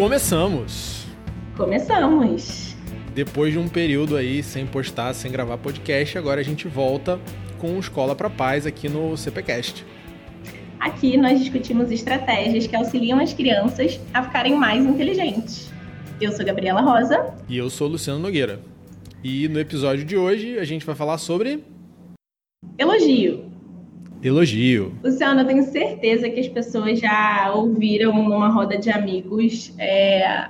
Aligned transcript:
Começamos! 0.00 1.04
Começamos! 1.58 2.74
Depois 3.14 3.52
de 3.52 3.58
um 3.58 3.68
período 3.68 4.16
aí 4.16 4.42
sem 4.42 4.66
postar, 4.66 5.12
sem 5.12 5.30
gravar 5.30 5.58
podcast, 5.58 6.16
agora 6.16 6.40
a 6.40 6.42
gente 6.42 6.66
volta 6.66 7.20
com 7.58 7.78
Escola 7.78 8.16
para 8.16 8.30
Paz 8.30 8.64
aqui 8.64 8.88
no 8.88 9.14
CPCast. 9.14 9.84
Aqui 10.80 11.18
nós 11.18 11.38
discutimos 11.38 11.90
estratégias 11.90 12.66
que 12.66 12.74
auxiliam 12.74 13.20
as 13.20 13.34
crianças 13.34 14.00
a 14.14 14.22
ficarem 14.22 14.56
mais 14.56 14.86
inteligentes. 14.86 15.70
Eu 16.18 16.32
sou 16.32 16.46
Gabriela 16.46 16.80
Rosa. 16.80 17.34
E 17.46 17.58
eu 17.58 17.68
sou 17.68 17.86
Luciano 17.86 18.20
Nogueira. 18.20 18.58
E 19.22 19.48
no 19.48 19.60
episódio 19.60 20.02
de 20.02 20.16
hoje 20.16 20.58
a 20.58 20.64
gente 20.64 20.86
vai 20.86 20.94
falar 20.94 21.18
sobre. 21.18 21.62
Elogio. 22.78 23.49
Elogio. 24.22 24.92
Luciano, 25.02 25.40
eu 25.40 25.46
tenho 25.46 25.62
certeza 25.64 26.28
que 26.28 26.40
as 26.40 26.48
pessoas 26.48 27.00
já 27.00 27.52
ouviram 27.54 28.12
numa 28.12 28.48
roda 28.48 28.76
de 28.76 28.90
amigos 28.90 29.74
é, 29.78 30.48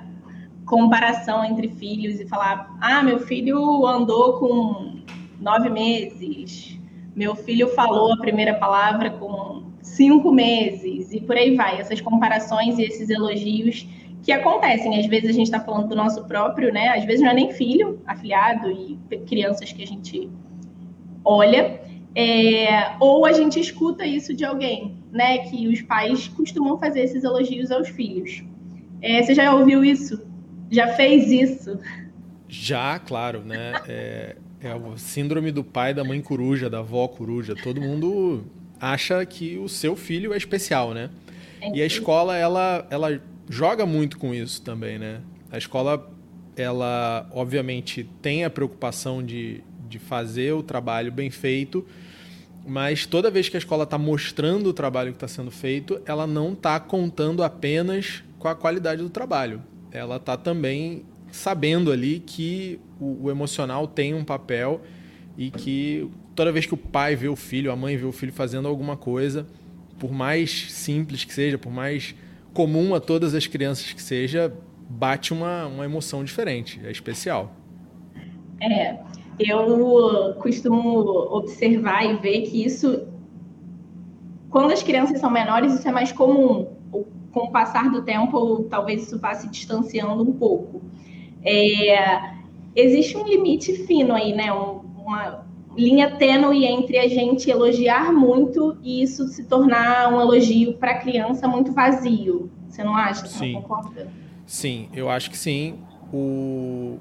comparação 0.66 1.44
entre 1.44 1.68
filhos 1.68 2.20
e 2.20 2.26
falar: 2.26 2.76
ah, 2.80 3.02
meu 3.02 3.20
filho 3.20 3.86
andou 3.86 4.38
com 4.38 5.00
nove 5.40 5.68
meses, 5.68 6.78
meu 7.14 7.34
filho 7.34 7.68
falou 7.68 8.12
a 8.12 8.16
primeira 8.16 8.54
palavra 8.54 9.10
com 9.10 9.70
cinco 9.82 10.32
meses, 10.32 11.12
e 11.12 11.20
por 11.20 11.36
aí 11.36 11.54
vai. 11.56 11.80
Essas 11.80 12.00
comparações 12.00 12.78
e 12.78 12.82
esses 12.82 13.08
elogios 13.08 13.86
que 14.22 14.32
acontecem. 14.32 14.98
Às 14.98 15.06
vezes 15.06 15.30
a 15.30 15.32
gente 15.32 15.46
está 15.46 15.60
falando 15.60 15.88
do 15.88 15.96
nosso 15.96 16.24
próprio, 16.24 16.72
né? 16.72 16.88
Às 16.88 17.04
vezes 17.04 17.22
não 17.22 17.30
é 17.30 17.34
nem 17.34 17.52
filho, 17.52 18.00
afilhado 18.06 18.70
e 18.70 18.98
crianças 19.26 19.72
que 19.72 19.82
a 19.82 19.86
gente 19.86 20.28
olha. 21.24 21.80
É, 22.14 22.96
ou 22.98 23.24
a 23.24 23.32
gente 23.32 23.60
escuta 23.60 24.04
isso 24.04 24.34
de 24.34 24.44
alguém, 24.44 24.96
né? 25.12 25.38
Que 25.38 25.68
os 25.68 25.80
pais 25.82 26.28
costumam 26.28 26.78
fazer 26.78 27.00
esses 27.00 27.22
elogios 27.22 27.70
aos 27.70 27.88
filhos. 27.88 28.42
É, 29.00 29.22
você 29.22 29.34
já 29.34 29.54
ouviu 29.54 29.84
isso? 29.84 30.20
Já 30.70 30.88
fez 30.94 31.30
isso? 31.30 31.78
Já, 32.48 32.98
claro, 32.98 33.40
né? 33.44 33.72
É, 33.86 34.36
é 34.60 34.74
o 34.74 34.96
síndrome 34.98 35.52
do 35.52 35.62
pai, 35.62 35.94
da 35.94 36.04
mãe 36.04 36.20
coruja, 36.20 36.68
da 36.68 36.80
avó 36.80 37.06
coruja. 37.06 37.54
Todo 37.54 37.80
mundo 37.80 38.44
acha 38.80 39.24
que 39.24 39.56
o 39.58 39.68
seu 39.68 39.94
filho 39.94 40.32
é 40.32 40.36
especial, 40.36 40.92
né? 40.92 41.10
É 41.60 41.76
e 41.76 41.82
a 41.82 41.86
escola, 41.86 42.36
ela, 42.36 42.86
ela 42.90 43.20
joga 43.48 43.86
muito 43.86 44.18
com 44.18 44.34
isso 44.34 44.62
também, 44.62 44.98
né? 44.98 45.20
A 45.50 45.58
escola, 45.58 46.10
ela 46.56 47.28
obviamente 47.32 48.08
tem 48.22 48.44
a 48.44 48.50
preocupação 48.50 49.22
de, 49.22 49.62
de 49.88 49.98
fazer 49.98 50.52
o 50.52 50.62
trabalho 50.62 51.12
bem 51.12 51.30
feito, 51.30 51.86
mas 52.70 53.04
toda 53.04 53.32
vez 53.32 53.48
que 53.48 53.56
a 53.56 53.58
escola 53.58 53.82
está 53.82 53.98
mostrando 53.98 54.68
o 54.68 54.72
trabalho 54.72 55.10
que 55.10 55.16
está 55.16 55.26
sendo 55.26 55.50
feito, 55.50 56.00
ela 56.06 56.24
não 56.24 56.52
está 56.52 56.78
contando 56.78 57.42
apenas 57.42 58.22
com 58.38 58.46
a 58.46 58.54
qualidade 58.54 59.02
do 59.02 59.10
trabalho. 59.10 59.60
Ela 59.90 60.18
está 60.18 60.36
também 60.36 61.02
sabendo 61.32 61.90
ali 61.90 62.20
que 62.20 62.78
o, 63.00 63.24
o, 63.24 63.30
emocional 63.30 63.88
tem 63.88 64.14
um 64.14 64.22
papel 64.22 64.82
e 65.36 65.50
que 65.50 66.08
toda 66.32 66.52
vez 66.52 66.64
que 66.64 66.72
o 66.72 66.76
pai 66.76 67.16
vê 67.16 67.26
o 67.26 67.34
filho, 67.34 67.72
a 67.72 67.76
mãe 67.76 67.96
vê 67.96 68.04
o 68.04 68.12
filho 68.12 68.32
fazendo 68.32 68.68
alguma 68.68 68.96
coisa, 68.96 69.48
por 69.98 70.12
mais 70.12 70.70
simples 70.70 71.24
que 71.24 71.34
seja, 71.34 71.58
por 71.58 71.72
mais 71.72 72.14
comum 72.54 72.94
a 72.94 73.00
todas 73.00 73.34
as 73.34 73.48
crianças 73.48 73.92
que 73.92 74.00
seja, 74.00 74.54
bate 74.88 75.32
uma, 75.32 75.66
uma 75.66 75.84
emoção 75.84 76.22
diferente, 76.22 76.80
é 76.84 76.90
especial. 76.92 77.52
É, 78.60 78.96
eu 79.48 80.34
costumo 80.40 80.98
observar 81.30 82.04
e 82.04 82.16
ver 82.16 82.42
que 82.42 82.64
isso, 82.64 83.06
quando 84.50 84.72
as 84.72 84.82
crianças 84.82 85.20
são 85.20 85.30
menores, 85.30 85.74
isso 85.74 85.88
é 85.88 85.92
mais 85.92 86.12
comum. 86.12 86.68
Com 87.32 87.40
o 87.40 87.50
passar 87.52 87.90
do 87.90 88.02
tempo, 88.02 88.64
talvez 88.68 89.04
isso 89.04 89.18
vá 89.18 89.34
se 89.34 89.48
distanciando 89.48 90.22
um 90.22 90.32
pouco. 90.32 90.82
É, 91.44 92.34
existe 92.74 93.16
um 93.16 93.24
limite 93.24 93.72
fino 93.86 94.12
aí, 94.12 94.32
né? 94.34 94.52
Um, 94.52 94.80
uma 94.98 95.46
linha 95.76 96.16
tênue 96.16 96.64
entre 96.64 96.98
a 96.98 97.08
gente 97.08 97.48
elogiar 97.48 98.12
muito 98.12 98.76
e 98.82 99.02
isso 99.02 99.28
se 99.28 99.44
tornar 99.44 100.12
um 100.12 100.20
elogio 100.20 100.74
para 100.74 100.90
a 100.92 100.98
criança 100.98 101.46
muito 101.46 101.72
vazio. 101.72 102.50
Você 102.68 102.82
não 102.82 102.94
acha? 102.94 103.26
Você 103.26 103.38
sim. 103.38 103.62
Sim, 104.44 104.88
eu 104.92 105.08
acho 105.08 105.30
que 105.30 105.38
sim. 105.38 105.78
O... 106.12 106.98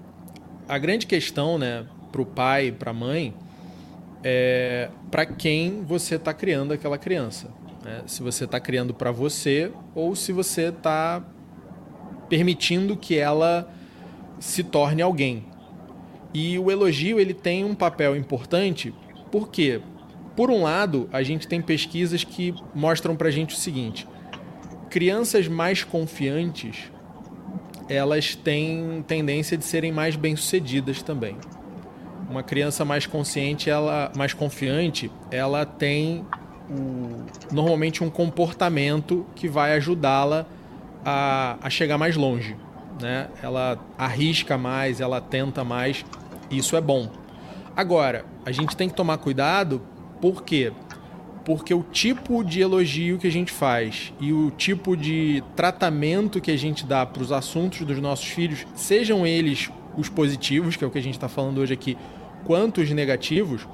A 0.68 0.78
grande 0.78 1.08
questão, 1.08 1.58
né, 1.58 1.88
para 2.12 2.22
o 2.22 2.26
pai, 2.26 2.72
para 2.72 2.92
a 2.92 2.94
mãe, 2.94 3.34
é 4.24 4.90
para 5.10 5.26
quem 5.26 5.84
você 5.84 6.16
está 6.16 6.34
criando 6.34 6.74
aquela 6.74 6.98
criança. 6.98 7.50
Né? 7.84 8.04
Se 8.06 8.22
você 8.22 8.46
está 8.46 8.60
criando 8.60 8.94
para 8.94 9.12
você 9.12 9.72
ou 9.96 10.16
se 10.16 10.32
você 10.32 10.70
está 10.70 11.24
permitindo 12.28 12.96
que 12.96 13.18
ela 13.18 13.72
se 14.40 14.64
torne 14.64 15.02
alguém. 15.02 15.46
E 16.34 16.60
o 16.60 16.70
elogio 16.70 17.20
ele 17.20 17.34
tem 17.34 17.66
um 17.66 17.74
papel 17.74 18.16
importante, 18.16 18.94
porque, 19.32 19.82
por 20.36 20.52
um 20.52 20.62
lado, 20.62 21.10
a 21.12 21.24
gente 21.24 21.48
tem 21.48 21.60
pesquisas 21.60 22.24
que 22.24 22.54
mostram 22.74 23.16
para 23.16 23.30
a 23.30 23.32
gente 23.32 23.56
o 23.56 23.58
seguinte: 23.58 24.08
crianças 24.90 25.48
mais 25.48 25.84
confiantes 25.84 26.92
elas 27.90 28.36
têm 28.36 29.04
tendência 29.08 29.58
de 29.58 29.66
serem 29.66 29.92
mais 29.92 30.16
bem-sucedidas 30.16 31.02
também 31.02 31.36
uma 32.30 32.44
criança 32.44 32.86
mais 32.86 33.06
consciente, 33.06 33.70
ela 33.70 34.12
mais 34.16 34.34
confiante, 34.34 35.12
ela 35.32 35.66
tem 35.66 36.26
o, 36.70 37.26
normalmente 37.52 38.04
um 38.04 38.10
comportamento 38.10 39.26
que 39.36 39.48
vai 39.48 39.74
ajudá-la 39.74 40.46
a, 41.04 41.58
a 41.62 41.70
chegar 41.70 41.98
mais 41.98 42.16
longe. 42.16 42.56
Né? 43.02 43.28
Ela 43.42 43.80
arrisca 43.98 44.58
mais, 44.58 45.02
ela 45.02 45.20
tenta 45.20 45.64
mais, 45.64 46.06
isso 46.52 46.76
é 46.76 46.82
bom. 46.82 47.10
Agora, 47.76 48.26
a 48.46 48.52
gente 48.52 48.76
tem 48.76 48.90
que 48.90 48.96
tomar 48.96 49.18
cuidado, 49.18 49.82
por 50.22 50.44
quê? 50.44 50.72
Porque 51.46 51.74
o 51.74 51.82
tipo 51.82 52.44
de 52.44 52.62
elogio 52.62 53.18
que 53.18 53.26
a 53.26 53.32
gente 53.32 53.52
faz 53.52 54.14
e 54.20 54.32
o 54.34 54.52
tipo 54.52 54.96
de 54.96 55.42
tratamento 55.56 56.42
que 56.42 56.52
a 56.52 56.58
gente 56.58 56.86
dá 56.86 57.06
para 57.06 57.24
os 57.24 57.32
assuntos 57.32 57.82
dos 57.82 58.00
nossos 58.00 58.28
filhos, 58.28 58.68
sejam 58.76 59.26
eles 59.26 59.72
os 59.98 60.10
positivos, 60.10 60.76
que 60.76 60.84
é 60.84 60.88
o 60.88 60.92
que 60.92 60.98
a 60.98 61.02
gente 61.02 61.16
está 61.16 61.28
falando 61.28 61.60
hoje 61.60 61.74
aqui, 61.74 61.98
quanto 62.46 62.82
os 62.82 62.90
negativos, 62.92 63.68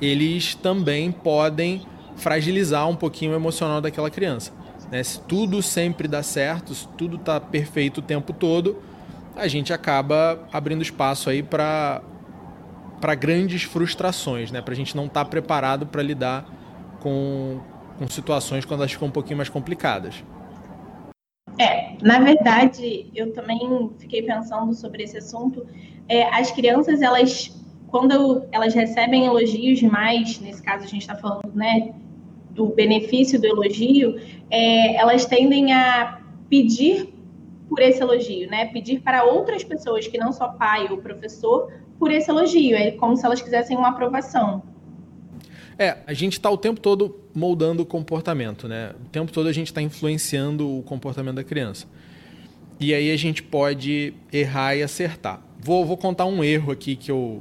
eles 0.00 0.54
também 0.54 1.10
podem 1.12 1.82
fragilizar 2.16 2.88
um 2.88 2.96
pouquinho 2.96 3.32
o 3.32 3.34
emocional 3.34 3.80
daquela 3.80 4.10
criança. 4.10 4.52
Né? 4.90 5.02
Se 5.02 5.20
tudo 5.20 5.62
sempre 5.62 6.06
dá 6.06 6.22
certo, 6.22 6.74
se 6.74 6.86
tudo 6.88 7.16
está 7.16 7.40
perfeito 7.40 7.98
o 7.98 8.02
tempo 8.02 8.32
todo, 8.32 8.82
a 9.36 9.48
gente 9.48 9.72
acaba 9.72 10.46
abrindo 10.52 10.82
espaço 10.82 11.28
aí 11.28 11.42
para 11.42 12.02
para 13.00 13.14
grandes 13.14 13.64
frustrações, 13.64 14.50
né? 14.50 14.62
Para 14.62 14.72
a 14.72 14.76
gente 14.76 14.96
não 14.96 15.04
estar 15.04 15.24
tá 15.24 15.30
preparado 15.30 15.84
para 15.84 16.02
lidar 16.02 16.46
com, 17.00 17.60
com 17.98 18.08
situações 18.08 18.64
quando 18.64 18.80
elas 18.80 18.92
ficam 18.92 19.08
um 19.08 19.10
pouquinho 19.10 19.36
mais 19.36 19.50
complicadas. 19.50 20.24
É, 21.58 21.98
na 22.00 22.18
verdade, 22.20 23.10
eu 23.14 23.30
também 23.34 23.90
fiquei 23.98 24.22
pensando 24.22 24.72
sobre 24.72 25.02
esse 25.02 25.18
assunto. 25.18 25.66
É, 26.08 26.34
as 26.34 26.50
crianças, 26.50 27.02
elas 27.02 27.54
quando 27.94 28.44
elas 28.50 28.74
recebem 28.74 29.24
elogios 29.24 29.78
demais, 29.78 30.40
nesse 30.40 30.60
caso 30.60 30.82
a 30.82 30.88
gente 30.88 31.02
está 31.02 31.14
falando 31.14 31.54
né, 31.54 31.94
do 32.50 32.66
benefício 32.66 33.40
do 33.40 33.46
elogio, 33.46 34.20
é, 34.50 34.96
elas 34.96 35.26
tendem 35.26 35.72
a 35.72 36.20
pedir 36.50 37.14
por 37.68 37.80
esse 37.80 38.02
elogio, 38.02 38.50
né? 38.50 38.64
Pedir 38.66 38.98
para 38.98 39.22
outras 39.22 39.62
pessoas, 39.62 40.08
que 40.08 40.18
não 40.18 40.32
só 40.32 40.48
pai 40.48 40.88
ou 40.90 40.98
professor, 40.98 41.72
por 41.96 42.10
esse 42.10 42.28
elogio. 42.28 42.76
É 42.76 42.90
como 42.90 43.16
se 43.16 43.24
elas 43.24 43.40
quisessem 43.40 43.76
uma 43.76 43.90
aprovação. 43.90 44.64
É, 45.78 45.98
a 46.04 46.12
gente 46.12 46.32
está 46.32 46.50
o 46.50 46.58
tempo 46.58 46.80
todo 46.80 47.16
moldando 47.32 47.84
o 47.84 47.86
comportamento, 47.86 48.66
né? 48.66 48.90
O 49.06 49.08
tempo 49.10 49.30
todo 49.30 49.48
a 49.48 49.52
gente 49.52 49.68
está 49.68 49.80
influenciando 49.80 50.78
o 50.78 50.82
comportamento 50.82 51.36
da 51.36 51.44
criança. 51.44 51.86
E 52.80 52.92
aí 52.92 53.12
a 53.12 53.16
gente 53.16 53.40
pode 53.40 54.14
errar 54.32 54.74
e 54.74 54.82
acertar. 54.82 55.40
Vou, 55.60 55.86
vou 55.86 55.96
contar 55.96 56.24
um 56.24 56.42
erro 56.42 56.72
aqui 56.72 56.96
que 56.96 57.08
eu, 57.08 57.40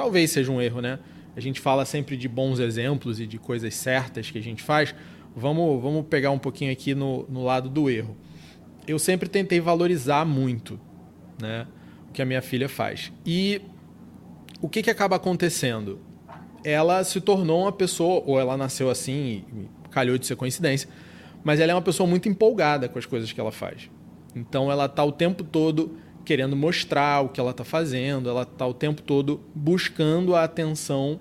talvez 0.00 0.30
seja 0.30 0.50
um 0.50 0.62
erro, 0.62 0.80
né? 0.80 0.98
A 1.36 1.40
gente 1.40 1.60
fala 1.60 1.84
sempre 1.84 2.16
de 2.16 2.26
bons 2.26 2.58
exemplos 2.58 3.20
e 3.20 3.26
de 3.26 3.38
coisas 3.38 3.74
certas 3.74 4.30
que 4.30 4.38
a 4.38 4.42
gente 4.42 4.62
faz. 4.62 4.94
Vamos, 5.36 5.82
vamos 5.82 6.06
pegar 6.06 6.30
um 6.30 6.38
pouquinho 6.38 6.72
aqui 6.72 6.94
no, 6.94 7.26
no 7.28 7.44
lado 7.44 7.68
do 7.68 7.90
erro. 7.90 8.16
Eu 8.88 8.98
sempre 8.98 9.28
tentei 9.28 9.60
valorizar 9.60 10.24
muito 10.24 10.80
né, 11.38 11.66
o 12.08 12.12
que 12.12 12.22
a 12.22 12.24
minha 12.24 12.40
filha 12.40 12.66
faz. 12.66 13.12
E 13.26 13.60
o 14.62 14.70
que, 14.70 14.82
que 14.82 14.88
acaba 14.88 15.16
acontecendo? 15.16 16.00
Ela 16.64 17.04
se 17.04 17.20
tornou 17.20 17.60
uma 17.64 17.72
pessoa, 17.72 18.22
ou 18.24 18.40
ela 18.40 18.56
nasceu 18.56 18.88
assim, 18.88 19.44
calhou 19.90 20.16
de 20.16 20.26
ser 20.26 20.34
coincidência, 20.34 20.88
mas 21.44 21.60
ela 21.60 21.72
é 21.72 21.74
uma 21.74 21.82
pessoa 21.82 22.08
muito 22.08 22.26
empolgada 22.26 22.88
com 22.88 22.98
as 22.98 23.04
coisas 23.04 23.30
que 23.30 23.38
ela 23.40 23.52
faz. 23.52 23.90
Então 24.34 24.72
ela 24.72 24.86
está 24.86 25.04
o 25.04 25.12
tempo 25.12 25.44
todo 25.44 25.98
querendo 26.24 26.56
mostrar 26.56 27.24
o 27.24 27.28
que 27.28 27.40
ela 27.40 27.50
está 27.50 27.64
fazendo, 27.64 28.28
ela 28.28 28.42
está 28.42 28.66
o 28.66 28.74
tempo 28.74 29.02
todo 29.02 29.40
buscando 29.54 30.34
a 30.34 30.44
atenção, 30.44 31.18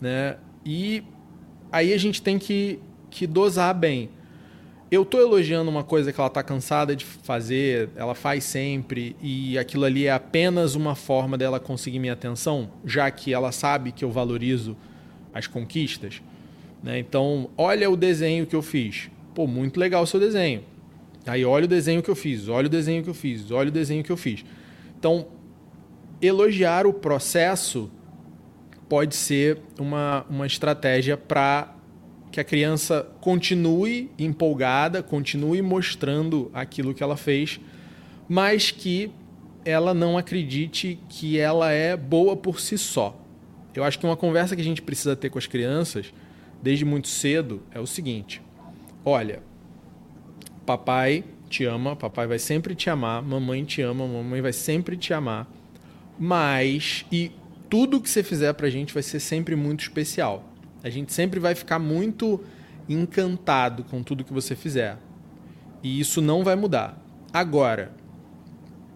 né? 0.00 0.36
E 0.64 1.02
aí 1.72 1.92
a 1.92 1.98
gente 1.98 2.20
tem 2.20 2.38
que, 2.38 2.78
que 3.10 3.26
dosar 3.26 3.74
bem. 3.74 4.10
eu 4.90 5.04
tô 5.04 5.20
elogiando 5.20 5.70
uma 5.70 5.84
coisa 5.84 6.12
que 6.12 6.20
ela 6.20 6.28
tá 6.28 6.42
cansada 6.42 6.96
de 6.96 7.04
fazer, 7.04 7.90
ela 7.94 8.14
faz 8.14 8.44
sempre, 8.44 9.16
e 9.22 9.56
aquilo 9.56 9.84
ali 9.84 10.06
é 10.06 10.12
apenas 10.12 10.74
uma 10.74 10.94
forma 10.94 11.38
dela 11.38 11.60
conseguir 11.60 12.00
minha 12.00 12.12
atenção, 12.12 12.70
já 12.84 13.10
que 13.10 13.32
ela 13.32 13.52
sabe 13.52 13.92
que 13.92 14.04
eu 14.04 14.10
valorizo 14.10 14.76
as 15.32 15.46
conquistas. 15.46 16.20
Né? 16.82 16.98
Então, 16.98 17.50
olha 17.56 17.88
o 17.88 17.96
desenho 17.96 18.46
que 18.46 18.56
eu 18.56 18.62
fiz. 18.62 19.10
Pô, 19.34 19.46
muito 19.46 19.78
legal 19.78 20.02
o 20.02 20.06
seu 20.06 20.18
desenho. 20.18 20.64
Aí 21.26 21.44
olha 21.44 21.64
o 21.64 21.68
desenho 21.68 22.02
que 22.02 22.10
eu 22.10 22.16
fiz, 22.16 22.48
olha 22.48 22.66
o 22.66 22.70
desenho 22.70 23.02
que 23.02 23.10
eu 23.10 23.14
fiz, 23.14 23.50
olha 23.50 23.68
o 23.68 23.72
desenho 23.72 24.02
que 24.02 24.10
eu 24.10 24.16
fiz. 24.16 24.44
Então, 24.98 25.26
elogiar 26.20 26.86
o 26.86 26.92
processo 26.92 27.90
pode 28.88 29.14
ser 29.14 29.58
uma, 29.78 30.26
uma 30.28 30.46
estratégia 30.46 31.16
para 31.16 31.74
que 32.30 32.40
a 32.40 32.44
criança 32.44 33.06
continue 33.20 34.10
empolgada, 34.18 35.02
continue 35.02 35.60
mostrando 35.62 36.50
aquilo 36.54 36.94
que 36.94 37.02
ela 37.02 37.16
fez, 37.16 37.60
mas 38.28 38.70
que 38.70 39.10
ela 39.64 39.92
não 39.92 40.16
acredite 40.16 40.98
que 41.08 41.38
ela 41.38 41.70
é 41.70 41.96
boa 41.96 42.36
por 42.36 42.60
si 42.60 42.78
só. 42.78 43.18
Eu 43.74 43.84
acho 43.84 43.98
que 43.98 44.06
uma 44.06 44.16
conversa 44.16 44.54
que 44.54 44.62
a 44.62 44.64
gente 44.64 44.82
precisa 44.82 45.14
ter 45.14 45.30
com 45.30 45.38
as 45.38 45.46
crianças, 45.46 46.12
desde 46.62 46.84
muito 46.84 47.08
cedo, 47.08 47.62
é 47.70 47.78
o 47.78 47.86
seguinte: 47.86 48.42
olha, 49.04 49.42
papai 50.70 51.24
te 51.48 51.64
ama, 51.64 51.96
papai 51.96 52.28
vai 52.28 52.38
sempre 52.38 52.76
te 52.76 52.88
amar, 52.88 53.20
mamãe 53.20 53.64
te 53.64 53.82
ama, 53.82 54.06
mamãe 54.06 54.40
vai 54.40 54.52
sempre 54.52 54.96
te 54.96 55.12
amar, 55.12 55.50
mas 56.16 57.04
e 57.10 57.32
tudo 57.68 58.00
que 58.00 58.08
você 58.08 58.22
fizer 58.22 58.52
pra 58.52 58.70
gente 58.70 58.94
vai 58.94 59.02
ser 59.02 59.18
sempre 59.18 59.56
muito 59.56 59.80
especial. 59.80 60.44
A 60.80 60.88
gente 60.88 61.12
sempre 61.12 61.40
vai 61.40 61.56
ficar 61.56 61.80
muito 61.80 62.40
encantado 62.88 63.82
com 63.82 64.00
tudo 64.00 64.22
que 64.22 64.32
você 64.32 64.54
fizer. 64.54 64.96
E 65.82 65.98
isso 65.98 66.22
não 66.22 66.44
vai 66.44 66.54
mudar. 66.54 66.96
Agora, 67.32 67.90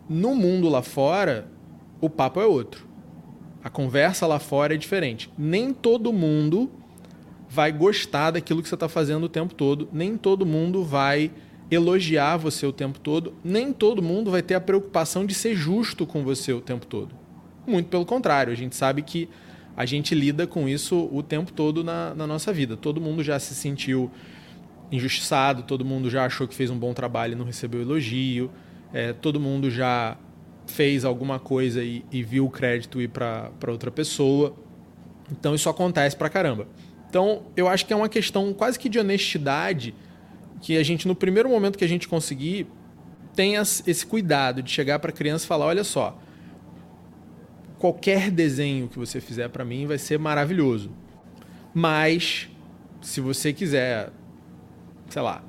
no 0.09 0.33
mundo 0.37 0.69
lá 0.69 0.81
fora, 0.81 1.49
o 2.01 2.09
papo 2.09 2.41
é 2.41 2.47
outro. 2.47 2.87
A 3.65 3.69
conversa 3.69 4.29
lá 4.29 4.39
fora 4.39 4.75
é 4.75 4.77
diferente. 4.77 5.29
Nem 5.37 5.73
todo 5.73 6.13
mundo 6.13 6.71
vai 7.49 7.73
gostar 7.73 8.31
daquilo 8.31 8.63
que 8.63 8.69
você 8.69 8.77
está 8.77 8.89
fazendo 8.89 9.25
o 9.25 9.29
tempo 9.29 9.55
todo. 9.55 9.89
Nem 9.93 10.17
todo 10.17 10.47
mundo 10.47 10.85
vai 10.85 11.33
elogiar 11.75 12.37
você 12.37 12.67
o 12.67 12.73
tempo 12.73 12.99
todo. 12.99 13.35
Nem 13.43 13.73
todo 13.73 14.03
mundo 14.03 14.31
vai 14.31 14.43
ter 14.43 14.55
a 14.55 14.61
preocupação 14.61 15.27
de 15.27 15.35
ser 15.35 15.55
justo 15.55 16.07
com 16.07 16.23
você 16.23 16.53
o 16.53 16.61
tempo 16.61 16.87
todo. 16.87 17.15
Muito 17.67 17.89
pelo 17.89 18.05
contrário, 18.05 18.53
a 18.53 18.57
gente 18.57 18.77
sabe 18.77 19.03
que 19.03 19.29
a 19.77 19.85
gente 19.85 20.15
lida 20.15 20.47
com 20.47 20.69
isso 20.69 21.09
o 21.13 21.23
tempo 21.23 21.53
todo 21.53 21.83
na, 21.83 22.15
na 22.15 22.27
nossa 22.27 22.53
vida. 22.53 22.77
Todo 22.77 23.01
mundo 23.01 23.23
já 23.23 23.39
se 23.39 23.55
sentiu 23.55 24.11
injustiçado, 24.93 25.63
todo 25.63 25.85
mundo 25.85 26.09
já 26.09 26.25
achou 26.25 26.47
que 26.47 26.55
fez 26.55 26.71
um 26.71 26.79
bom 26.79 26.93
trabalho 26.93 27.33
e 27.33 27.37
não 27.37 27.45
recebeu 27.45 27.81
elogio, 27.81 28.51
é, 28.93 29.13
todo 29.13 29.41
mundo 29.41 29.71
já 29.71 30.17
fez 30.67 31.05
alguma 31.05 31.39
coisa 31.39 31.83
e, 31.83 32.05
e 32.13 32.23
viu 32.23 32.47
o 32.47 32.51
crédito 32.51 33.01
ir 33.01 33.09
para 33.09 33.51
outra 33.67 33.91
pessoa. 33.91 34.55
Então 35.31 35.55
isso 35.55 35.69
acontece 35.69 36.17
pra 36.17 36.29
caramba. 36.29 36.69
Então 37.09 37.45
eu 37.57 37.69
acho 37.69 37.87
que 37.87 37.93
é 37.93 37.97
uma 37.97 38.09
questão 38.09 38.53
quase 38.53 38.79
que 38.79 38.89
de 38.89 38.99
honestidade 38.99 39.95
que 40.61 40.77
a 40.77 40.83
gente, 40.83 41.07
no 41.07 41.15
primeiro 41.15 41.49
momento 41.49 41.79
que 41.79 41.85
a 41.85 41.89
gente 41.89 42.09
conseguir, 42.09 42.67
tenha 43.35 43.61
esse 43.61 44.07
cuidado 44.07 44.63
de 44.63 44.71
chegar 44.71 44.99
para 44.99 45.11
a 45.11 45.13
criança 45.13 45.45
e 45.45 45.49
falar: 45.49 45.67
olha 45.67 45.85
só, 45.85 46.19
qualquer 47.79 48.31
desenho 48.31 48.89
que 48.89 48.99
você 48.99 49.21
fizer 49.21 49.49
para 49.49 49.65
mim 49.65 49.87
vai 49.87 49.99
ser 49.99 50.19
maravilhoso. 50.19 50.91
Mas 51.73 52.49
se 53.01 53.21
você 53.21 53.53
quiser, 53.53 54.11
sei 55.09 55.21
lá, 55.21 55.43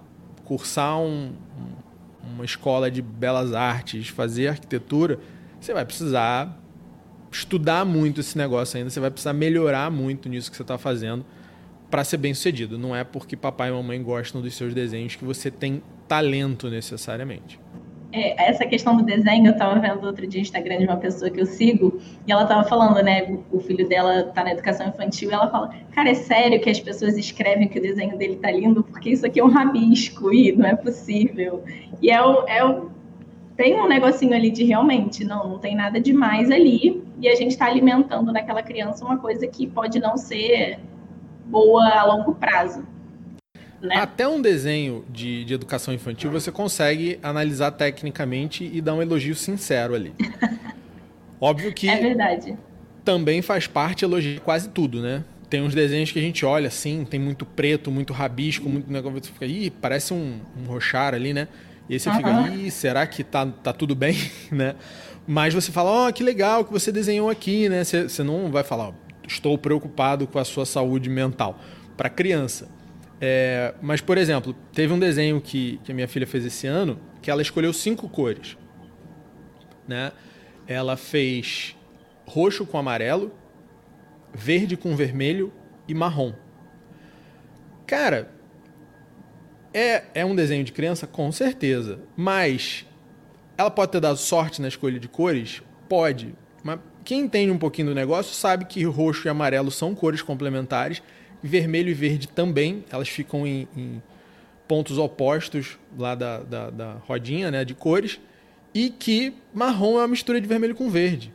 cursar 0.44 1.00
um, 1.00 1.34
uma 2.24 2.44
escola 2.44 2.90
de 2.90 3.02
belas 3.02 3.54
artes, 3.54 4.10
fazer 4.10 4.50
arquitetura, 4.50 5.20
você 5.60 5.74
vai 5.74 5.86
precisar 5.86 6.62
estudar 7.32 7.86
muito 7.86 8.22
esse 8.22 8.38
negócio 8.38 8.78
ainda, 8.78 8.90
você 8.90 9.00
vai 9.00 9.12
precisar 9.12 9.34
melhorar 9.34 9.92
muito 9.92 10.30
nisso 10.30 10.50
que 10.50 10.56
você 10.56 10.64
está 10.64 10.78
fazendo 10.78 11.26
para 11.90 12.04
ser 12.04 12.18
bem 12.18 12.34
sucedido. 12.34 12.78
Não 12.78 12.96
é 12.96 13.04
porque 13.04 13.36
papai 13.36 13.70
e 13.70 13.72
mamãe 13.72 14.02
gostam 14.02 14.42
dos 14.42 14.56
seus 14.56 14.74
desenhos 14.74 15.16
que 15.16 15.26
você 15.26 15.50
tem 15.50 15.82
talento 16.08 16.70
necessariamente 16.70 17.60
é, 18.16 18.50
essa 18.50 18.66
questão 18.66 18.96
do 18.96 19.04
desenho, 19.04 19.48
eu 19.48 19.52
estava 19.52 19.78
vendo 19.78 20.06
outro 20.06 20.26
dia 20.26 20.40
no 20.40 20.44
Instagram 20.44 20.78
de 20.78 20.86
uma 20.86 20.96
pessoa 20.96 21.30
que 21.30 21.42
eu 21.42 21.46
sigo, 21.46 22.00
e 22.26 22.32
ela 22.32 22.44
estava 22.44 22.64
falando, 22.64 23.04
né? 23.04 23.38
O 23.52 23.60
filho 23.60 23.88
dela 23.90 24.22
está 24.22 24.42
na 24.42 24.52
educação 24.52 24.88
infantil, 24.88 25.30
e 25.30 25.34
ela 25.34 25.50
fala: 25.50 25.72
Cara, 25.92 26.10
é 26.10 26.14
sério 26.14 26.62
que 26.62 26.70
as 26.70 26.80
pessoas 26.80 27.18
escrevem 27.18 27.68
que 27.68 27.78
o 27.78 27.82
desenho 27.82 28.18
dele 28.18 28.38
tá 28.38 28.50
lindo, 28.50 28.84
porque 28.84 29.10
isso 29.10 29.26
aqui 29.26 29.42
é 29.42 29.44
um 29.44 29.50
rabisco, 29.50 30.34
e 30.34 30.54
não 30.54 30.66
é 30.66 30.76
possível. 30.76 31.62
E 32.02 32.10
é 32.10 32.26
o, 32.26 32.48
é 32.48 32.64
o, 32.64 32.90
tem 33.58 33.78
um 33.80 33.88
negocinho 33.88 34.34
ali 34.34 34.50
de 34.50 34.64
realmente, 34.64 35.26
não, 35.26 35.50
não 35.50 35.60
tem 35.60 35.76
nada 35.76 36.00
demais 36.00 36.50
ali, 36.50 37.04
e 37.20 37.28
a 37.28 37.36
gente 37.36 37.52
está 37.52 37.66
alimentando 37.66 38.32
naquela 38.32 38.64
criança 38.64 39.04
uma 39.04 39.18
coisa 39.18 39.46
que 39.46 39.68
pode 39.68 40.00
não 40.00 40.16
ser 40.16 40.80
boa 41.46 41.88
a 41.90 42.04
longo 42.06 42.36
prazo. 42.36 42.86
Né? 43.82 43.98
Até 43.98 44.28
um 44.28 44.42
desenho 44.42 45.06
de, 45.10 45.46
de 45.46 45.54
educação 45.54 45.94
infantil 45.94 46.32
você 46.32 46.52
consegue 46.52 47.20
analisar 47.22 47.72
tecnicamente 47.72 48.70
e 48.72 48.82
dar 48.82 48.94
um 48.94 49.02
elogio 49.02 49.36
sincero 49.36 49.94
ali. 49.94 50.14
Óbvio 51.40 51.74
que. 51.74 51.90
É 51.90 52.00
verdade. 52.00 52.58
Também 53.04 53.42
faz 53.42 53.68
parte 53.68 54.04
elogiar 54.04 54.40
quase 54.40 54.70
tudo, 54.70 55.02
né? 55.02 55.24
Tem 55.50 55.62
uns 55.62 55.76
desenhos 55.76 56.12
que 56.12 56.18
a 56.18 56.22
gente 56.22 56.44
olha 56.44 56.68
assim, 56.68 57.06
tem 57.06 57.20
muito 57.20 57.46
preto, 57.46 57.92
muito 57.92 58.14
rabisco, 58.14 58.68
muito 58.68 58.92
negócio. 58.92 59.24
Você 59.24 59.32
fica, 59.32 59.46
ih, 59.46 59.70
parece 59.70 60.14
um, 60.14 60.40
um 60.58 60.66
rochar 60.66 61.14
ali, 61.14 61.34
né? 61.34 61.48
E 61.88 61.94
aí 61.94 62.00
você 62.00 62.10
uhum. 62.10 62.16
fica, 62.16 62.50
ih, 62.50 62.72
será 62.72 63.06
que 63.06 63.24
tá, 63.24 63.46
tá 63.46 63.72
tudo 63.72 63.94
bem, 63.94 64.16
né? 64.52 64.76
Mas 65.28 65.54
você 65.54 65.72
fala, 65.72 65.92
ó, 65.92 66.08
oh, 66.08 66.14
que 66.14 66.24
legal 66.24 66.66
que 66.66 66.72
você 66.72 66.92
desenhou 66.92 67.30
aqui, 67.30 67.70
né? 67.70 67.84
Você, 67.84 68.04
você 68.04 68.24
não 68.24 68.52
vai 68.52 68.64
falar, 68.64 68.92
estou 69.28 69.58
preocupado 69.58 70.28
com 70.28 70.40
a 70.40 70.46
sua 70.46 70.66
saúde 70.66 71.10
mental. 71.10 71.60
Para 71.98 72.10
criança, 72.10 72.68
é, 73.20 73.74
mas, 73.82 74.02
por 74.02 74.18
exemplo, 74.18 74.54
teve 74.74 74.94
um 74.94 75.00
desenho 75.00 75.40
que, 75.40 75.80
que 75.84 75.92
a 75.92 75.96
minha 75.96 76.08
filha 76.08 76.28
fez 76.28 76.46
esse 76.46 76.68
ano 76.68 77.00
que 77.22 77.32
ela 77.32 77.42
escolheu 77.42 77.74
cinco 77.74 78.08
cores. 78.10 78.58
Né? 79.88 80.12
Ela 80.68 80.98
fez 80.98 81.76
roxo 82.26 82.66
com 82.66 82.78
amarelo, 82.78 83.34
verde 84.34 84.76
com 84.76 84.96
vermelho 84.96 85.52
e 85.88 85.94
marrom. 85.94 86.34
Cara, 87.88 88.32
é, 89.74 90.06
é 90.14 90.26
um 90.26 90.36
desenho 90.36 90.64
de 90.64 90.72
criança? 90.72 91.08
Com 91.08 91.32
certeza. 91.32 92.00
Mas 92.16 92.86
ela 93.58 93.72
pode 93.72 93.92
ter 93.92 94.02
dado 94.02 94.18
sorte 94.18 94.62
na 94.62 94.68
escolha 94.68 95.00
de 95.00 95.08
cores? 95.08 95.62
Pode. 95.88 96.36
Mas 96.64 96.80
quem 97.06 97.22
entende 97.22 97.52
um 97.52 97.58
pouquinho 97.58 97.90
do 97.90 97.96
negócio 97.96 98.34
sabe 98.34 98.66
que 98.66 98.84
roxo 98.84 99.28
e 99.28 99.30
amarelo 99.30 99.72
são 99.72 99.96
cores 99.96 100.22
complementares 100.22 101.02
vermelho 101.46 101.90
e 101.90 101.94
verde 101.94 102.28
também, 102.28 102.84
elas 102.92 103.08
ficam 103.08 103.46
em, 103.46 103.68
em 103.78 104.02
pontos 104.68 104.98
opostos 104.98 105.78
lá 105.98 106.16
da, 106.16 106.40
da, 106.40 106.70
da, 106.70 106.94
rodinha 107.08 107.52
né, 107.52 107.64
de 107.64 107.76
cores, 107.76 108.20
e 108.74 108.90
que 108.90 109.34
marrom 109.54 109.98
é 109.98 110.02
uma 110.02 110.08
mistura 110.08 110.42
de 110.42 110.48
vermelho 110.48 110.76
com 110.76 110.90
verde. 110.90 111.32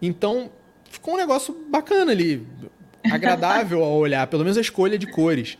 Então, 0.00 0.50
ficou 0.90 1.14
um 1.14 1.16
negócio 1.16 1.54
bacana 1.68 2.12
ali, 2.12 2.46
agradável 3.04 3.84
ao 3.84 3.92
olhar, 3.92 4.26
pelo 4.26 4.42
menos 4.42 4.56
a 4.56 4.60
escolha 4.60 4.98
de 4.98 5.06
cores. 5.06 5.58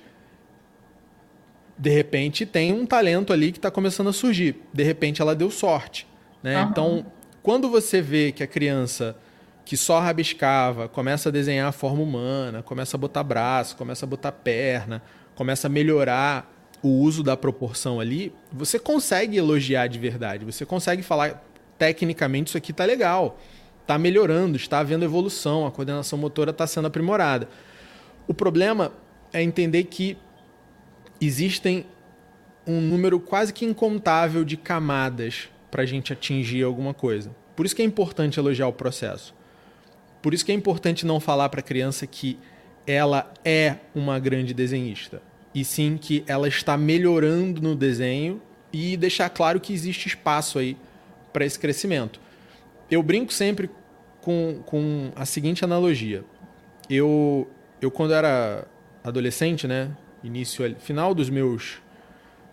De 1.79 1.91
repente, 1.91 2.47
tem 2.47 2.73
um 2.73 2.87
talento 2.87 3.33
ali 3.33 3.53
que 3.53 3.59
está 3.59 3.71
começando 3.71 4.09
a 4.09 4.13
surgir. 4.13 4.57
De 4.73 4.83
repente, 4.83 5.21
ela 5.21 5.35
deu 5.35 5.51
sorte. 5.51 6.07
Né? 6.43 6.57
Uhum. 6.57 6.71
Então, 6.71 7.07
quando 7.43 7.69
você 7.69 8.01
vê 8.01 8.33
que 8.33 8.43
a 8.43 8.47
criança 8.47 9.17
que 9.67 9.77
só 9.77 9.99
rabiscava, 9.99 10.89
começa 10.89 11.29
a 11.29 11.33
desenhar 11.33 11.69
a 11.69 11.73
forma 11.73 12.01
humana, 12.01 12.63
começa 12.63 12.97
a 12.97 12.99
botar 12.99 13.25
braço, 13.25 13.77
começa 13.77 14.07
a 14.07 14.09
botar 14.09 14.31
perna, 14.31 15.03
começa 15.35 15.67
a 15.67 15.71
melhorar 15.71 16.55
o 16.81 16.89
uso 16.89 17.21
da 17.21 17.37
proporção 17.37 17.99
ali, 17.99 18.33
você 18.53 18.79
consegue 18.79 19.37
elogiar 19.37 19.89
de 19.89 19.99
verdade, 19.99 20.45
você 20.45 20.65
consegue 20.65 21.03
falar 21.03 21.45
tecnicamente 21.77 22.51
isso 22.51 22.57
aqui 22.57 22.73
tá 22.73 22.85
legal, 22.85 23.41
tá 23.85 23.99
melhorando, 23.99 24.57
está 24.57 24.79
havendo 24.79 25.05
evolução, 25.05 25.67
a 25.67 25.73
coordenação 25.73 26.17
motora 26.17 26.53
está 26.53 26.65
sendo 26.65 26.87
aprimorada. 26.87 27.49
O 28.29 28.33
problema 28.33 28.93
é 29.33 29.43
entender 29.43 29.83
que 29.85 30.17
existem 31.21 31.85
um 32.65 32.81
número 32.81 33.19
quase 33.19 33.53
que 33.53 33.65
incontável 33.65 34.45
de 34.45 34.57
camadas 34.57 35.49
para 35.73 35.83
a 35.83 35.87
gente 35.87 36.13
atingir 36.13 36.63
alguma 36.63 36.95
coisa. 36.95 37.35
Por 37.57 37.67
isso 37.67 37.75
que 37.75 37.83
é 37.83 37.85
importante 37.85 38.39
elogiar 38.39 38.69
o 38.69 38.73
processo. 38.73 39.35
Por 40.27 40.35
isso 40.35 40.45
que 40.45 40.51
é 40.51 40.55
importante 40.57 41.07
não 41.07 41.21
falar 41.21 41.49
para 41.51 41.61
a 41.61 41.63
criança 41.63 42.05
que 42.05 42.37
ela 42.85 43.33
é 43.45 43.77
uma 43.95 44.19
grande 44.19 44.53
desenhista, 44.53 45.23
e 45.55 45.65
sim 45.65 45.97
que 45.97 46.25
ela 46.27 46.49
está 46.49 46.77
melhorando 46.77 47.63
no 47.63 47.77
desenho 47.77 48.43
e 48.73 48.97
deixar 48.97 49.31
claro 49.31 49.61
que 49.61 49.73
existe 49.73 50.09
espaço 50.09 50.59
aí 50.59 50.77
para 51.33 51.45
esse 51.45 51.57
crescimento. 51.57 52.19
Eu 52.91 53.05
brinco 53.05 53.33
sempre 53.33 53.71
com, 54.21 54.65
com 54.67 55.13
a 55.15 55.25
seguinte 55.25 55.65
analogia. 55.65 56.25
Eu, 56.91 57.49
eu 57.81 57.89
quando 57.89 58.13
era 58.13 58.67
adolescente, 59.05 59.69
né, 59.69 59.97
início, 60.25 60.75
final 60.81 61.15
dos 61.15 61.31
meus 61.31 61.81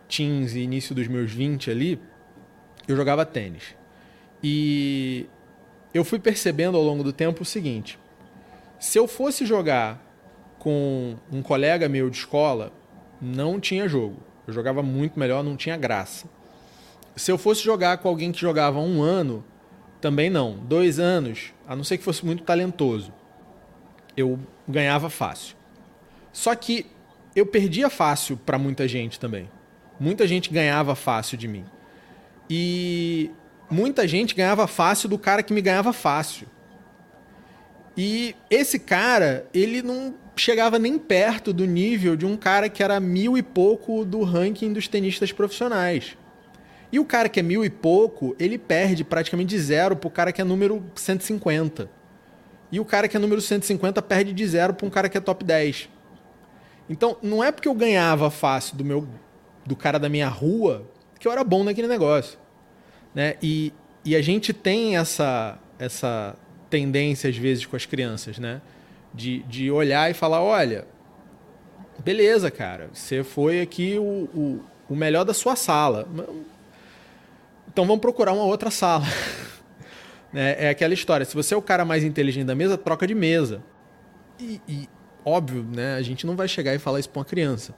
teens 0.07 0.53
e 0.53 0.59
início 0.59 0.93
dos 0.93 1.07
meus 1.07 1.31
20 1.31 1.71
ali, 1.71 1.99
eu 2.87 2.95
jogava 2.95 3.25
tênis. 3.25 3.75
E 4.43 5.25
eu 5.93 6.03
fui 6.03 6.19
percebendo 6.19 6.77
ao 6.77 6.83
longo 6.83 7.03
do 7.03 7.13
tempo 7.13 7.43
o 7.43 7.45
seguinte: 7.45 7.99
se 8.79 8.97
eu 8.97 9.07
fosse 9.07 9.45
jogar 9.45 10.01
com 10.59 11.15
um 11.31 11.41
colega 11.41 11.89
meu 11.89 12.09
de 12.09 12.17
escola, 12.17 12.71
não 13.21 13.59
tinha 13.59 13.87
jogo. 13.87 14.17
Eu 14.47 14.53
jogava 14.53 14.81
muito 14.81 15.19
melhor, 15.19 15.43
não 15.43 15.55
tinha 15.55 15.77
graça. 15.77 16.27
Se 17.15 17.31
eu 17.31 17.37
fosse 17.37 17.63
jogar 17.63 17.97
com 17.97 18.07
alguém 18.07 18.31
que 18.31 18.41
jogava 18.41 18.79
um 18.79 19.01
ano, 19.01 19.43
também 20.01 20.29
não. 20.29 20.57
Dois 20.57 20.99
anos, 20.99 21.53
a 21.67 21.75
não 21.75 21.83
ser 21.83 21.97
que 21.97 22.03
fosse 22.03 22.25
muito 22.25 22.43
talentoso, 22.43 23.13
eu 24.17 24.39
ganhava 24.67 25.09
fácil. 25.09 25.55
Só 26.31 26.53
que 26.55 26.85
eu 27.35 27.45
perdia 27.45 27.89
fácil 27.89 28.37
para 28.37 28.57
muita 28.57 28.87
gente 28.87 29.19
também. 29.19 29.49
Muita 29.99 30.27
gente 30.27 30.51
ganhava 30.51 30.95
fácil 30.95 31.37
de 31.37 31.47
mim. 31.47 31.65
E 32.49 33.31
muita 33.73 34.07
gente 34.07 34.35
ganhava 34.35 34.67
fácil 34.67 35.09
do 35.09 35.17
cara 35.17 35.43
que 35.43 35.53
me 35.53 35.61
ganhava 35.61 35.91
fácil. 35.91 36.47
E 37.97 38.35
esse 38.49 38.79
cara, 38.79 39.45
ele 39.53 39.81
não 39.81 40.15
chegava 40.35 40.79
nem 40.79 40.97
perto 40.97 41.53
do 41.53 41.65
nível 41.65 42.15
de 42.15 42.25
um 42.25 42.35
cara 42.35 42.69
que 42.69 42.81
era 42.81 42.99
mil 42.99 43.37
e 43.37 43.43
pouco 43.43 44.05
do 44.05 44.23
ranking 44.23 44.71
dos 44.73 44.87
tenistas 44.87 45.31
profissionais. 45.31 46.17
E 46.91 46.99
o 46.99 47.05
cara 47.05 47.27
que 47.27 47.39
é 47.39 47.43
mil 47.43 47.65
e 47.65 47.69
pouco, 47.69 48.35
ele 48.39 48.57
perde 48.57 49.03
praticamente 49.03 49.49
de 49.49 49.59
zero 49.59 49.95
pro 49.95 50.09
cara 50.09 50.31
que 50.31 50.41
é 50.41 50.43
número 50.43 50.83
150. 50.95 51.89
E 52.71 52.79
o 52.79 52.85
cara 52.85 53.07
que 53.07 53.17
é 53.17 53.19
número 53.19 53.41
150 53.41 54.01
perde 54.01 54.33
de 54.33 54.47
zero 54.47 54.73
para 54.73 54.87
um 54.87 54.89
cara 54.89 55.09
que 55.09 55.17
é 55.17 55.21
top 55.21 55.43
10. 55.43 55.89
Então, 56.89 57.17
não 57.21 57.43
é 57.43 57.51
porque 57.51 57.67
eu 57.67 57.73
ganhava 57.73 58.29
fácil 58.29 58.75
do 58.75 58.83
meu 58.83 59.07
do 59.65 59.75
cara 59.75 59.97
da 59.97 60.09
minha 60.09 60.27
rua 60.27 60.89
que 61.19 61.27
eu 61.27 61.31
era 61.31 61.43
bom 61.43 61.63
naquele 61.63 61.87
negócio, 61.87 62.37
né? 63.13 63.35
E, 63.41 63.73
e 64.03 64.15
a 64.15 64.21
gente 64.21 64.53
tem 64.53 64.97
essa 64.97 65.57
essa 65.79 66.35
tendência 66.69 67.29
às 67.29 67.37
vezes 67.37 67.65
com 67.65 67.75
as 67.75 67.85
crianças, 67.85 68.39
né? 68.39 68.61
De, 69.13 69.43
de 69.43 69.69
olhar 69.69 70.09
e 70.09 70.13
falar, 70.13 70.41
olha, 70.41 70.87
beleza, 72.03 72.49
cara, 72.49 72.89
você 72.91 73.23
foi 73.23 73.61
aqui 73.61 73.97
o, 73.99 74.27
o, 74.33 74.63
o 74.89 74.95
melhor 74.95 75.23
da 75.23 75.33
sua 75.33 75.55
sala. 75.55 76.07
Então 77.67 77.85
vamos 77.85 78.01
procurar 78.01 78.33
uma 78.33 78.45
outra 78.45 78.71
sala. 78.71 79.05
é, 80.33 80.65
é 80.65 80.69
aquela 80.69 80.93
história, 80.93 81.25
se 81.25 81.35
você 81.35 81.53
é 81.53 81.57
o 81.57 81.61
cara 81.61 81.85
mais 81.85 82.03
inteligente 82.03 82.45
da 82.45 82.55
mesa, 82.55 82.77
troca 82.77 83.05
de 83.05 83.13
mesa. 83.13 83.63
E, 84.39 84.59
e 84.67 84.89
óbvio, 85.23 85.63
né? 85.63 85.95
A 85.95 86.01
gente 86.01 86.25
não 86.25 86.35
vai 86.35 86.47
chegar 86.47 86.73
e 86.73 86.79
falar 86.79 86.99
isso 86.99 87.09
para 87.09 87.19
uma 87.19 87.25
criança. 87.25 87.75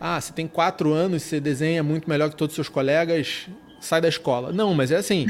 Ah, 0.00 0.18
você 0.18 0.32
tem 0.32 0.46
quatro 0.46 0.92
anos, 0.92 1.22
você 1.22 1.38
desenha 1.38 1.82
muito 1.82 2.08
melhor 2.08 2.30
que 2.30 2.36
todos 2.36 2.52
os 2.52 2.56
seus 2.56 2.68
colegas, 2.68 3.48
sai 3.80 4.00
da 4.00 4.08
escola. 4.08 4.52
Não, 4.52 4.74
mas 4.74 4.90
é 4.90 4.96
assim. 4.96 5.26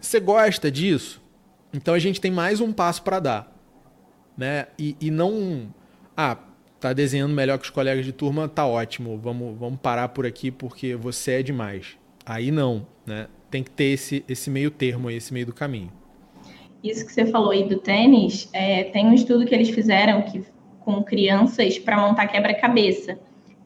Você 0.00 0.18
gosta 0.18 0.70
disso? 0.70 1.22
Então 1.72 1.94
a 1.94 1.98
gente 1.98 2.20
tem 2.20 2.30
mais 2.30 2.60
um 2.60 2.72
passo 2.72 3.02
para 3.02 3.20
dar. 3.20 3.56
Né? 4.36 4.66
E, 4.78 4.96
e 5.00 5.10
não. 5.10 5.72
Ah, 6.16 6.36
tá 6.80 6.92
desenhando 6.92 7.34
melhor 7.34 7.58
que 7.58 7.64
os 7.64 7.70
colegas 7.70 8.04
de 8.04 8.12
turma, 8.12 8.48
tá 8.48 8.66
ótimo. 8.66 9.18
Vamos, 9.18 9.58
vamos 9.58 9.78
parar 9.80 10.08
por 10.08 10.26
aqui 10.26 10.50
porque 10.50 10.96
você 10.96 11.32
é 11.32 11.42
demais. 11.42 11.98
Aí 12.24 12.50
não, 12.50 12.86
né? 13.04 13.28
Tem 13.50 13.62
que 13.62 13.70
ter 13.70 13.92
esse, 13.92 14.24
esse 14.28 14.48
meio 14.50 14.70
termo, 14.70 15.10
esse 15.10 15.32
meio 15.32 15.46
do 15.46 15.52
caminho. 15.52 15.92
Isso 16.82 17.04
que 17.04 17.12
você 17.12 17.26
falou 17.26 17.50
aí 17.50 17.68
do 17.68 17.78
tênis, 17.78 18.48
é, 18.52 18.84
tem 18.84 19.06
um 19.06 19.12
estudo 19.12 19.44
que 19.44 19.54
eles 19.54 19.68
fizeram 19.68 20.22
que 20.22 20.42
com 20.80 21.02
crianças 21.02 21.78
para 21.78 22.00
montar 22.00 22.26
quebra-cabeça. 22.26 23.18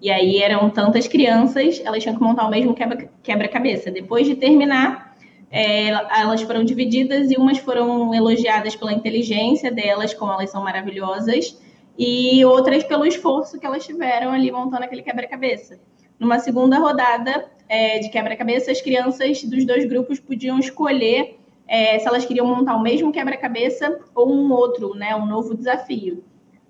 E 0.04 0.10
aí 0.10 0.36
eram 0.36 0.68
tantas 0.68 1.08
crianças, 1.08 1.80
elas 1.82 2.02
tinham 2.02 2.14
que 2.14 2.22
montar 2.22 2.46
o 2.46 2.50
mesmo 2.50 2.76
quebra-cabeça. 3.22 3.90
Depois 3.90 4.26
de 4.26 4.36
terminar, 4.36 5.16
é, 5.50 5.88
elas 5.88 6.42
foram 6.42 6.62
divididas 6.62 7.30
e 7.30 7.36
umas 7.38 7.56
foram 7.56 8.14
elogiadas 8.14 8.76
pela 8.76 8.92
inteligência 8.92 9.72
delas, 9.72 10.12
como 10.12 10.30
elas 10.30 10.50
são 10.50 10.62
maravilhosas, 10.62 11.58
e 11.98 12.44
outras 12.44 12.84
pelo 12.84 13.06
esforço 13.06 13.58
que 13.58 13.64
elas 13.64 13.86
tiveram 13.86 14.30
ali 14.30 14.52
montando 14.52 14.84
aquele 14.84 15.00
quebra-cabeça. 15.00 15.80
Numa 16.20 16.38
segunda 16.38 16.78
rodada 16.78 17.46
é, 17.66 17.98
de 17.98 18.10
quebra-cabeça, 18.10 18.70
as 18.70 18.82
crianças 18.82 19.42
dos 19.44 19.64
dois 19.64 19.86
grupos 19.86 20.20
podiam 20.20 20.58
escolher 20.58 21.38
é, 21.66 21.98
se 21.98 22.06
elas 22.06 22.26
queriam 22.26 22.46
montar 22.46 22.76
o 22.76 22.82
mesmo 22.82 23.10
quebra-cabeça 23.10 24.00
ou 24.14 24.30
um 24.30 24.52
outro, 24.52 24.94
né, 24.94 25.16
um 25.16 25.24
novo 25.24 25.56
desafio 25.56 26.22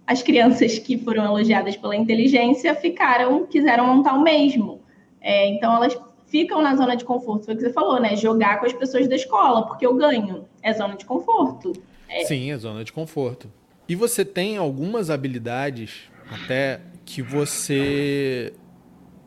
as 0.06 0.22
crianças 0.22 0.78
que 0.78 0.98
foram 0.98 1.24
elogiadas 1.24 1.76
pela 1.76 1.96
inteligência 1.96 2.74
ficaram, 2.74 3.46
quiseram 3.46 3.86
montar 3.86 4.14
o 4.14 4.22
mesmo. 4.22 4.82
É, 5.20 5.48
então 5.48 5.74
elas 5.74 5.98
ficam 6.26 6.60
na 6.60 6.76
zona 6.76 6.96
de 6.96 7.04
conforto, 7.04 7.46
foi 7.46 7.54
o 7.54 7.56
que 7.56 7.62
você 7.62 7.72
falou, 7.72 8.00
né? 8.00 8.16
Jogar 8.16 8.60
com 8.60 8.66
as 8.66 8.72
pessoas 8.72 9.08
da 9.08 9.14
escola, 9.14 9.66
porque 9.66 9.86
eu 9.86 9.94
ganho. 9.94 10.46
É 10.62 10.72
zona 10.72 10.96
de 10.96 11.04
conforto. 11.04 11.72
É. 12.08 12.24
Sim, 12.24 12.50
é 12.50 12.58
zona 12.58 12.84
de 12.84 12.92
conforto. 12.92 13.50
E 13.88 13.94
você 13.94 14.24
tem 14.24 14.56
algumas 14.56 15.10
habilidades 15.10 16.10
até 16.30 16.80
que 17.04 17.22
você 17.22 18.52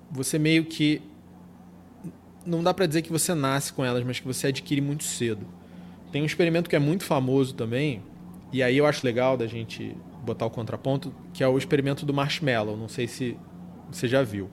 você 0.10 0.40
meio 0.40 0.66
que 0.66 1.02
não 2.46 2.64
dá 2.64 2.74
para 2.74 2.86
dizer 2.86 3.02
que 3.02 3.12
você 3.12 3.34
nasce 3.34 3.74
com 3.74 3.84
elas, 3.84 4.04
mas 4.04 4.20
que 4.20 4.26
você 4.26 4.48
adquire 4.48 4.80
muito 4.80 5.04
cedo. 5.04 5.46
Tem 6.12 6.22
um 6.22 6.26
experimento 6.26 6.70
que 6.70 6.76
é 6.76 6.80
muito 6.80 7.04
famoso 7.04 7.54
também, 7.54 8.02
e 8.54 8.64
aí 8.64 8.78
eu 8.78 8.86
acho 8.86 9.06
legal 9.06 9.36
da 9.36 9.46
gente 9.46 9.96
botar 10.28 10.46
o 10.46 10.50
contraponto, 10.50 11.12
que 11.34 11.44
é 11.44 11.48
o 11.48 11.58
experimento 11.58 12.06
do 12.06 12.14
marshmallow. 12.14 12.78
Não 12.78 12.88
sei 12.88 13.08
se 13.08 13.38
você 13.90 14.08
já 14.08 14.22
viu. 14.22 14.50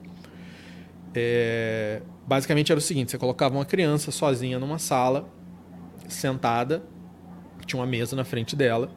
É, 1.13 2.01
basicamente 2.25 2.71
era 2.71 2.79
o 2.79 2.81
seguinte: 2.81 3.11
você 3.11 3.17
colocava 3.17 3.55
uma 3.55 3.65
criança 3.65 4.11
sozinha 4.11 4.57
numa 4.57 4.79
sala, 4.79 5.29
sentada, 6.07 6.83
tinha 7.65 7.79
uma 7.79 7.85
mesa 7.85 8.15
na 8.15 8.23
frente 8.23 8.55
dela, 8.55 8.89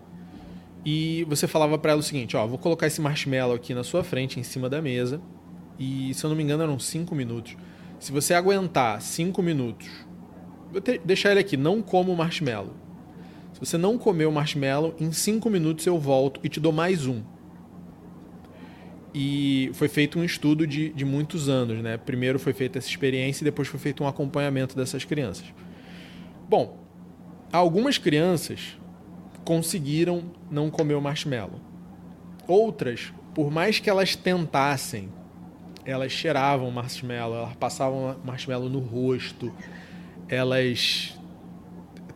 e 0.85 1.25
você 1.29 1.47
falava 1.47 1.77
para 1.77 1.93
ela 1.93 2.01
o 2.01 2.03
seguinte: 2.03 2.37
Ó, 2.37 2.47
vou 2.47 2.59
colocar 2.59 2.87
esse 2.87 3.01
marshmallow 3.01 3.55
aqui 3.55 3.75
na 3.75 3.85
sua 3.85 4.03
frente, 4.03 4.41
em 4.41 4.43
cima 4.43 4.69
da 4.71 4.81
mesa, 4.81 5.21
e 5.79 6.15
se 6.15 6.25
eu 6.25 6.31
não 6.31 6.37
me 6.37 6.43
engano 6.43 6.63
eram 6.63 6.79
cinco 6.79 7.15
minutos. 7.15 7.57
Se 7.99 8.13
você 8.13 8.33
aguentar 8.33 9.03
cinco 9.03 9.43
minutos, 9.43 9.89
vou 10.73 10.81
deixar 11.05 11.33
ele 11.33 11.41
aqui, 11.41 11.57
não 11.57 11.83
como 11.83 12.15
marshmallow 12.15 12.88
se 13.59 13.67
você 13.67 13.77
não 13.77 13.99
comer 13.99 14.27
o 14.27 14.31
marshmallow, 14.31 14.95
em 15.01 15.11
5 15.11 15.51
minutos 15.51 15.85
eu 15.85 15.99
volto 15.99 16.39
e 16.45 16.49
te 16.49 16.61
dou 16.61 16.71
mais 16.71 17.07
um. 17.07 17.23
E 19.13 19.71
foi 19.75 19.89
feito 19.89 20.17
um 20.17 20.23
estudo 20.23 20.65
de, 20.65 20.91
de 20.91 21.05
muitos 21.05 21.49
anos, 21.49 21.83
né? 21.83 21.97
Primeiro 21.97 22.39
foi 22.39 22.53
feita 22.53 22.79
essa 22.79 22.89
experiência 22.89 23.43
e 23.43 23.47
depois 23.47 23.67
foi 23.67 23.81
feito 23.81 24.05
um 24.05 24.07
acompanhamento 24.07 24.77
dessas 24.77 25.05
crianças. 25.05 25.47
Bom, 26.49 26.79
algumas 27.53 27.99
crianças 27.99 28.79
conseguiram 29.45 30.31
não 30.49 30.71
comer 30.71 30.95
o 30.95 31.03
marshmallow. 31.03 31.61
Outras, 32.47 33.13
por 33.35 33.51
mais 33.51 33.81
que 33.81 33.91
elas 33.91 34.15
tentassem, 34.15 35.09
elas 35.85 36.13
cheiravam 36.13 36.71
marshmallow, 36.71 37.39
elas 37.39 37.57
passavam 37.57 38.17
marshmallow 38.25 38.69
no 38.69 38.79
rosto, 38.79 39.53
elas 40.29 41.18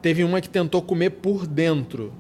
Teve 0.02 0.25
uma 0.25 0.40
que 0.40 0.49
tentou 0.49 0.82
comer 0.82 1.11
por 1.11 1.47
dentro, 1.47 2.12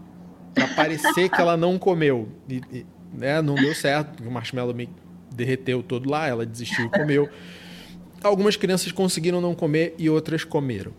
para 0.54 0.68
parecer 0.68 1.28
que 1.28 1.40
ela 1.40 1.56
não 1.56 1.78
comeu. 1.78 2.28
E, 2.48 2.62
e, 2.72 2.86
né, 3.12 3.42
não 3.42 3.54
deu 3.54 3.74
certo, 3.74 4.22
o 4.22 4.30
marshmallow 4.30 4.74
derreteu 5.34 5.82
todo 5.82 6.08
lá, 6.08 6.26
ela 6.26 6.46
desistiu 6.46 6.86
e 6.86 6.88
comeu. 6.88 7.28
Algumas 8.22 8.56
crianças 8.56 8.92
conseguiram 8.92 9.40
não 9.40 9.54
comer 9.54 9.94
e 9.98 10.08
outras 10.08 10.44
comeram. 10.44 10.92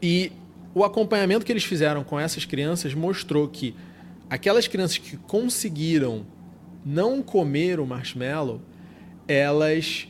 E 0.00 0.32
o 0.74 0.84
acompanhamento 0.84 1.44
que 1.44 1.52
eles 1.52 1.64
fizeram 1.64 2.04
com 2.04 2.18
essas 2.18 2.44
crianças 2.44 2.94
mostrou 2.94 3.48
que 3.48 3.74
aquelas 4.30 4.66
crianças 4.66 4.98
que 4.98 5.16
conseguiram 5.16 6.24
não 6.84 7.22
comer 7.22 7.80
o 7.80 7.86
marshmallow, 7.86 8.60
elas 9.28 10.08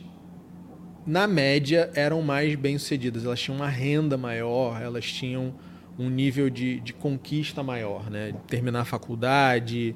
na 1.05 1.27
média, 1.27 1.89
eram 1.93 2.21
mais 2.21 2.55
bem-sucedidas. 2.55 3.25
Elas 3.25 3.39
tinham 3.39 3.57
uma 3.57 3.67
renda 3.67 4.17
maior, 4.17 4.81
elas 4.81 5.05
tinham 5.05 5.53
um 5.97 6.09
nível 6.09 6.49
de, 6.49 6.79
de 6.79 6.93
conquista 6.93 7.61
maior, 7.61 8.09
né? 8.09 8.33
Terminar 8.47 8.81
a 8.81 8.85
faculdade. 8.85 9.95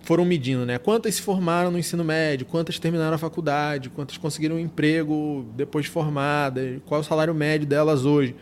Foram 0.00 0.24
medindo, 0.24 0.64
né? 0.64 0.78
Quantas 0.78 1.16
se 1.16 1.22
formaram 1.22 1.70
no 1.70 1.78
ensino 1.78 2.04
médio, 2.04 2.46
quantas 2.46 2.78
terminaram 2.78 3.14
a 3.14 3.18
faculdade, 3.18 3.90
quantas 3.90 4.16
conseguiram 4.16 4.56
um 4.56 4.58
emprego 4.58 5.46
depois 5.56 5.86
de 5.86 5.90
formadas, 5.90 6.80
qual 6.86 7.00
é 7.00 7.02
o 7.02 7.04
salário 7.04 7.34
médio 7.34 7.66
delas 7.66 8.04
hoje. 8.04 8.36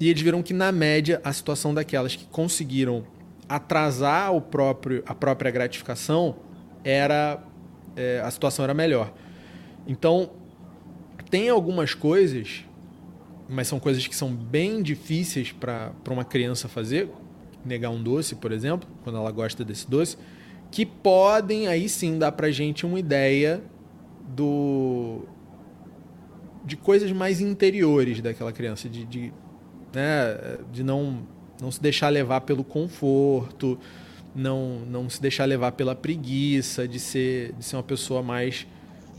E 0.00 0.10
eles 0.10 0.20
viram 0.20 0.42
que, 0.42 0.52
na 0.52 0.72
média, 0.72 1.20
a 1.24 1.32
situação 1.32 1.72
daquelas 1.72 2.16
que 2.16 2.26
conseguiram 2.26 3.04
atrasar 3.48 4.34
o 4.34 4.40
próprio, 4.40 5.02
a 5.06 5.14
própria 5.14 5.50
gratificação 5.50 6.36
era. 6.84 7.42
É, 7.94 8.20
a 8.22 8.30
situação 8.30 8.64
era 8.64 8.74
melhor. 8.74 9.12
Então, 9.86 10.30
tem 11.30 11.48
algumas 11.48 11.94
coisas, 11.94 12.64
mas 13.48 13.68
são 13.68 13.78
coisas 13.78 14.06
que 14.06 14.14
são 14.14 14.34
bem 14.34 14.82
difíceis 14.82 15.52
para 15.52 15.92
uma 16.10 16.24
criança 16.24 16.68
fazer, 16.68 17.08
negar 17.64 17.90
um 17.90 18.02
doce, 18.02 18.34
por 18.34 18.52
exemplo, 18.52 18.88
quando 19.02 19.16
ela 19.18 19.30
gosta 19.30 19.64
desse 19.64 19.88
doce, 19.90 20.16
que 20.70 20.84
podem 20.84 21.68
aí 21.68 21.88
sim 21.88 22.18
dar 22.18 22.32
para 22.32 22.50
gente 22.50 22.84
uma 22.84 22.98
ideia 22.98 23.62
do 24.28 25.22
de 26.64 26.76
coisas 26.76 27.12
mais 27.12 27.40
interiores 27.40 28.20
daquela 28.20 28.52
criança, 28.52 28.88
de, 28.88 29.04
de, 29.04 29.32
né, 29.94 30.58
de 30.72 30.82
não, 30.82 31.22
não 31.60 31.70
se 31.70 31.80
deixar 31.80 32.08
levar 32.08 32.40
pelo 32.40 32.64
conforto, 32.64 33.78
não, 34.34 34.80
não 34.80 35.08
se 35.08 35.22
deixar 35.22 35.44
levar 35.44 35.72
pela 35.72 35.94
preguiça, 35.94 36.88
de 36.88 36.98
ser, 36.98 37.52
de 37.52 37.64
ser 37.64 37.76
uma 37.76 37.84
pessoa 37.84 38.20
mais, 38.20 38.66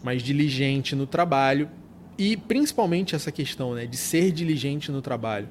mais 0.03 0.21
diligente 0.21 0.93
no 0.93 1.07
trabalho. 1.07 1.69
E 2.17 2.35
principalmente 2.35 3.15
essa 3.15 3.31
questão 3.31 3.75
né, 3.75 3.85
de 3.85 3.95
ser 3.95 4.31
diligente 4.31 4.91
no 4.91 5.01
trabalho. 5.01 5.47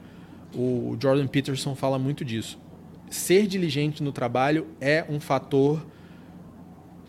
O 0.54 0.96
Jordan 1.00 1.26
Peterson 1.26 1.74
fala 1.74 1.98
muito 1.98 2.24
disso. 2.24 2.58
Ser 3.08 3.46
diligente 3.46 4.02
no 4.02 4.10
trabalho 4.10 4.66
é 4.80 5.04
um 5.08 5.20
fator 5.20 5.84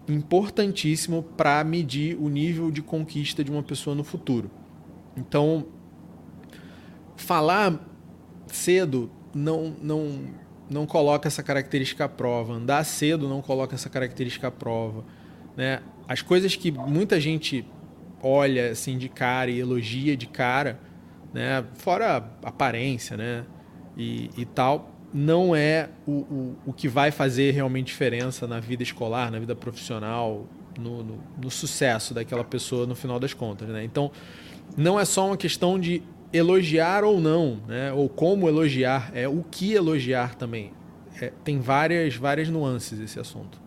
importantíssimo 0.08 1.24
para 1.24 1.64
medir 1.64 2.16
o 2.20 2.30
nível 2.30 2.72
de 2.72 2.82
conquista 2.82 3.44
de 3.44 3.52
uma 3.52 3.64
pessoa 3.64 3.96
no 3.96 4.04
futuro. 4.04 4.50
Então, 5.16 5.66
falar 7.16 7.84
cedo 8.48 9.10
não, 9.34 9.76
não, 9.82 10.22
não 10.70 10.86
coloca 10.86 11.28
essa 11.28 11.42
característica 11.42 12.06
à 12.06 12.10
prova. 12.10 12.54
Andar 12.54 12.84
cedo 12.84 13.28
não 13.28 13.42
coloca 13.42 13.76
essa 13.76 13.90
característica 13.90 14.48
à 14.48 14.52
prova. 14.52 15.04
Né? 15.56 15.82
As 16.08 16.22
coisas 16.22 16.56
que 16.56 16.72
muita 16.72 17.20
gente 17.20 17.66
olha 18.22 18.72
assim 18.72 18.98
de 18.98 19.10
cara 19.10 19.50
e 19.52 19.60
elogia 19.60 20.16
de 20.16 20.28
cara, 20.28 20.80
né? 21.34 21.64
fora 21.76 22.18
aparência 22.44 23.18
né? 23.18 23.46
e, 23.96 24.30
e 24.38 24.46
tal, 24.46 24.92
não 25.14 25.56
é 25.56 25.90
o, 26.06 26.12
o, 26.12 26.56
o 26.68 26.74
que 26.74 26.88
vai 26.88 27.12
fazer 27.12 27.52
realmente 27.52 27.88
diferença 27.88 28.48
na 28.48 28.60
vida 28.60 28.84
escolar, 28.84 29.32
na 29.32 29.40
vida 29.40 29.56
profissional, 29.56 30.46
no, 30.78 31.04
no, 31.04 31.24
no 31.42 31.52
sucesso 31.52 32.14
daquela 32.14 32.44
pessoa 32.44 32.86
no 32.86 32.96
final 32.96 33.20
das 33.20 33.34
contas. 33.34 33.68
Né? 33.70 33.84
Então, 33.84 34.12
não 34.76 35.00
é 35.00 35.06
só 35.06 35.28
uma 35.28 35.38
questão 35.38 35.80
de 35.80 36.04
elogiar 36.32 37.04
ou 37.04 37.20
não, 37.20 37.62
né? 37.68 37.92
ou 37.94 38.10
como 38.10 38.48
elogiar, 38.48 39.12
é 39.14 39.28
o 39.28 39.44
que 39.44 39.74
elogiar 39.74 40.36
também. 40.36 40.72
É, 41.22 41.32
tem 41.44 41.60
várias, 41.60 42.16
várias 42.16 42.50
nuances 42.50 43.00
esse 43.00 43.20
assunto. 43.20 43.60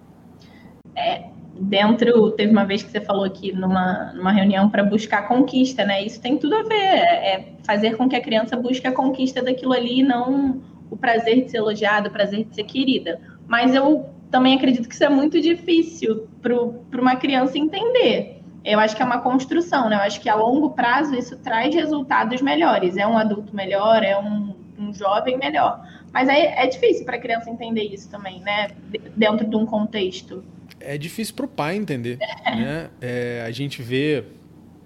É, 0.95 1.25
dentro, 1.59 2.31
teve 2.33 2.51
uma 2.51 2.65
vez 2.65 2.83
que 2.83 2.91
você 2.91 3.01
falou 3.01 3.25
aqui 3.25 3.53
numa, 3.53 4.13
numa 4.15 4.33
reunião 4.33 4.69
para 4.69 4.83
buscar 4.83 5.29
conquista, 5.29 5.85
né? 5.85 6.05
Isso 6.05 6.21
tem 6.21 6.37
tudo 6.39 6.55
a 6.57 6.63
ver, 6.63 6.75
é 6.75 7.53
fazer 7.65 7.97
com 7.97 8.09
que 8.09 8.17
a 8.17 8.21
criança 8.21 8.57
busque 8.57 8.87
a 8.87 8.93
conquista 8.93 9.43
daquilo 9.43 9.73
ali, 9.73 10.03
não 10.03 10.61
o 10.91 10.97
prazer 10.97 11.45
de 11.45 11.51
ser 11.51 11.59
elogiada, 11.59 12.09
o 12.09 12.13
prazer 12.13 12.45
de 12.45 12.55
ser 12.55 12.65
querida. 12.65 13.21
Mas 13.47 13.75
eu 13.75 14.07
também 14.31 14.55
acredito 14.55 14.89
que 14.89 14.95
isso 14.95 15.05
é 15.05 15.09
muito 15.09 15.41
difícil 15.41 16.29
para 16.41 17.01
uma 17.01 17.17
criança 17.17 17.59
entender 17.59 18.41
eu 18.65 18.79
acho 18.79 18.95
que 18.95 19.03
é 19.03 19.05
uma 19.05 19.21
construção, 19.21 19.89
né? 19.89 19.97
Eu 19.97 20.01
acho 20.01 20.21
que 20.21 20.29
a 20.29 20.35
longo 20.35 20.71
prazo 20.71 21.15
isso 21.15 21.37
traz 21.39 21.75
resultados 21.75 22.43
melhores. 22.43 22.97
É 22.97 23.07
um 23.07 23.17
adulto 23.17 23.55
melhor, 23.55 24.03
é 24.03 24.19
um, 24.19 24.55
um 24.79 24.93
jovem 24.93 25.39
melhor. 25.39 25.83
Mas 26.13 26.29
é, 26.29 26.63
é 26.63 26.67
difícil 26.67 27.05
para 27.05 27.17
a 27.17 27.21
criança 27.21 27.51
entender 27.51 27.85
isso 27.85 28.11
também, 28.11 28.41
né? 28.41 28.69
Dentro 29.17 29.47
de 29.47 29.57
um 29.57 29.65
contexto. 29.65 30.45
É 30.81 30.97
difícil 30.97 31.35
para 31.35 31.45
o 31.45 31.49
pai 31.49 31.77
entender. 31.77 32.19
né? 32.47 32.91
É, 33.01 33.45
a 33.47 33.51
gente 33.51 33.83
vê, 33.83 34.25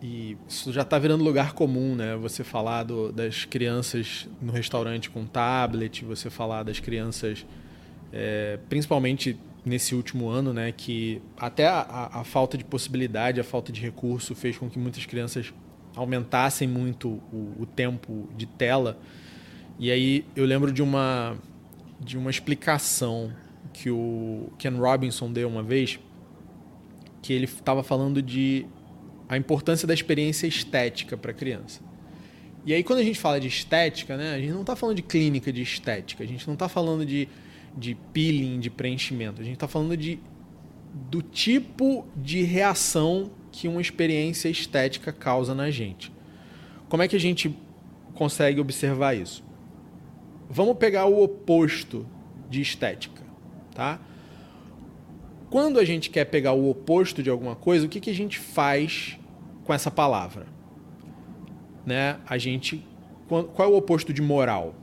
e 0.02 0.36
isso 0.48 0.72
já 0.72 0.82
está 0.82 0.98
virando 0.98 1.24
lugar 1.24 1.52
comum, 1.52 1.94
né? 1.94 2.16
Você 2.16 2.44
falar 2.44 2.82
do, 2.82 3.12
das 3.12 3.44
crianças 3.44 4.28
no 4.42 4.52
restaurante 4.52 5.08
com 5.08 5.24
tablet, 5.24 6.04
você 6.04 6.28
falar 6.28 6.62
das 6.62 6.80
crianças, 6.80 7.46
é, 8.12 8.58
principalmente 8.68 9.38
nesse 9.64 9.94
último 9.94 10.28
ano, 10.28 10.52
né, 10.52 10.72
que 10.72 11.22
até 11.38 11.66
a, 11.66 12.10
a, 12.12 12.24
falta 12.24 12.58
de 12.58 12.64
possibilidade, 12.64 13.40
a 13.40 13.44
falta 13.44 13.72
de 13.72 13.80
recurso 13.80 14.35
fez 14.35 14.59
com 14.59 14.68
que 14.68 14.78
muitas 14.78 15.07
crianças 15.07 15.54
aumentassem 15.96 16.68
muito 16.68 17.09
o, 17.33 17.54
o, 17.61 17.66
tempo 17.66 18.28
de 18.37 18.44
tela. 18.46 18.98
E 19.78 19.90
aí 19.90 20.26
eu 20.37 20.44
lembro 20.44 20.70
de 20.70 20.83
uma 20.83 21.37
de 21.98 22.18
uma 22.18 22.30
explicação 22.30 23.33
que 23.74 23.90
o 23.90 24.50
Ken 24.56 24.70
Robinson 24.70 25.30
deu 25.30 25.48
uma 25.48 25.62
vez, 25.62 25.98
que 27.20 27.34
ele 27.34 27.44
estava 27.44 27.82
falando 27.82 28.22
de 28.22 28.64
a 29.28 29.37
importância 29.37 29.87
da 29.87 29.92
experiência 29.92 30.46
estética 30.46 31.14
para 31.16 31.32
a 31.32 31.34
criança. 31.34 31.82
E 32.64 32.72
aí 32.72 32.82
quando 32.82 33.00
a 33.00 33.02
gente 33.02 33.18
fala 33.18 33.38
de 33.38 33.48
estética, 33.48 34.16
né, 34.16 34.34
a 34.34 34.38
gente 34.38 34.52
não 34.52 34.62
está 34.62 34.74
falando 34.74 34.96
de 34.96 35.02
clínica 35.02 35.52
de 35.52 35.60
estética, 35.60 36.24
a 36.24 36.26
gente 36.26 36.46
não 36.46 36.54
está 36.54 36.70
falando 36.70 37.04
de 37.04 37.28
de 37.76 37.94
peeling, 38.12 38.60
de 38.60 38.70
preenchimento. 38.70 39.40
A 39.40 39.44
gente 39.44 39.54
está 39.54 39.68
falando 39.68 39.96
de, 39.96 40.18
do 41.10 41.20
tipo 41.20 42.06
de 42.16 42.42
reação 42.42 43.30
que 43.50 43.68
uma 43.68 43.80
experiência 43.80 44.48
estética 44.48 45.12
causa 45.12 45.54
na 45.54 45.70
gente. 45.70 46.12
Como 46.88 47.02
é 47.02 47.08
que 47.08 47.16
a 47.16 47.20
gente 47.20 47.56
consegue 48.14 48.60
observar 48.60 49.14
isso? 49.14 49.44
Vamos 50.48 50.76
pegar 50.76 51.06
o 51.06 51.22
oposto 51.22 52.06
de 52.48 52.60
estética, 52.60 53.13
tá? 53.74 53.98
Quando 55.50 55.78
a 55.78 55.84
gente 55.84 56.10
quer 56.10 56.24
pegar 56.24 56.52
o 56.52 56.70
oposto 56.70 57.22
de 57.22 57.30
alguma 57.30 57.54
coisa, 57.54 57.87
o 57.87 57.88
que, 57.88 58.00
que 58.00 58.10
a 58.10 58.14
gente 58.14 58.38
faz 58.38 59.18
com 59.64 59.72
essa 59.72 59.90
palavra? 59.90 60.46
Né? 61.87 62.18
A 62.26 62.38
gente 62.38 62.84
qual 63.26 63.68
é 63.68 63.72
o 63.72 63.76
oposto 63.76 64.12
de 64.12 64.20
moral? 64.20 64.74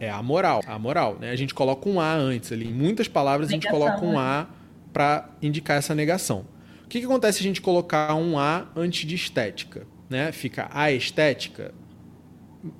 É 0.00 0.10
a 0.10 0.22
moral. 0.22 0.60
A 0.66 0.78
moral, 0.78 1.16
né? 1.20 1.30
A 1.30 1.36
gente 1.36 1.54
coloca 1.54 1.88
um 1.88 2.00
A 2.00 2.12
antes 2.12 2.50
ali. 2.50 2.68
Em 2.68 2.72
muitas 2.72 3.06
palavras 3.06 3.48
negação, 3.48 3.70
a 3.70 3.70
gente 3.70 3.70
coloca 3.70 4.04
um 4.04 4.12
né? 4.12 4.18
A 4.18 4.46
para 4.92 5.30
indicar 5.40 5.78
essa 5.78 5.94
negação. 5.94 6.44
O 6.84 6.88
que, 6.88 6.98
que 6.98 7.06
acontece 7.06 7.38
se 7.38 7.44
a 7.44 7.46
gente 7.46 7.62
colocar 7.62 8.14
um 8.14 8.38
A 8.38 8.66
antes 8.74 9.06
de 9.06 9.14
estética? 9.14 9.86
Né? 10.10 10.32
Fica 10.32 10.68
a 10.72 10.90
estética. 10.90 11.72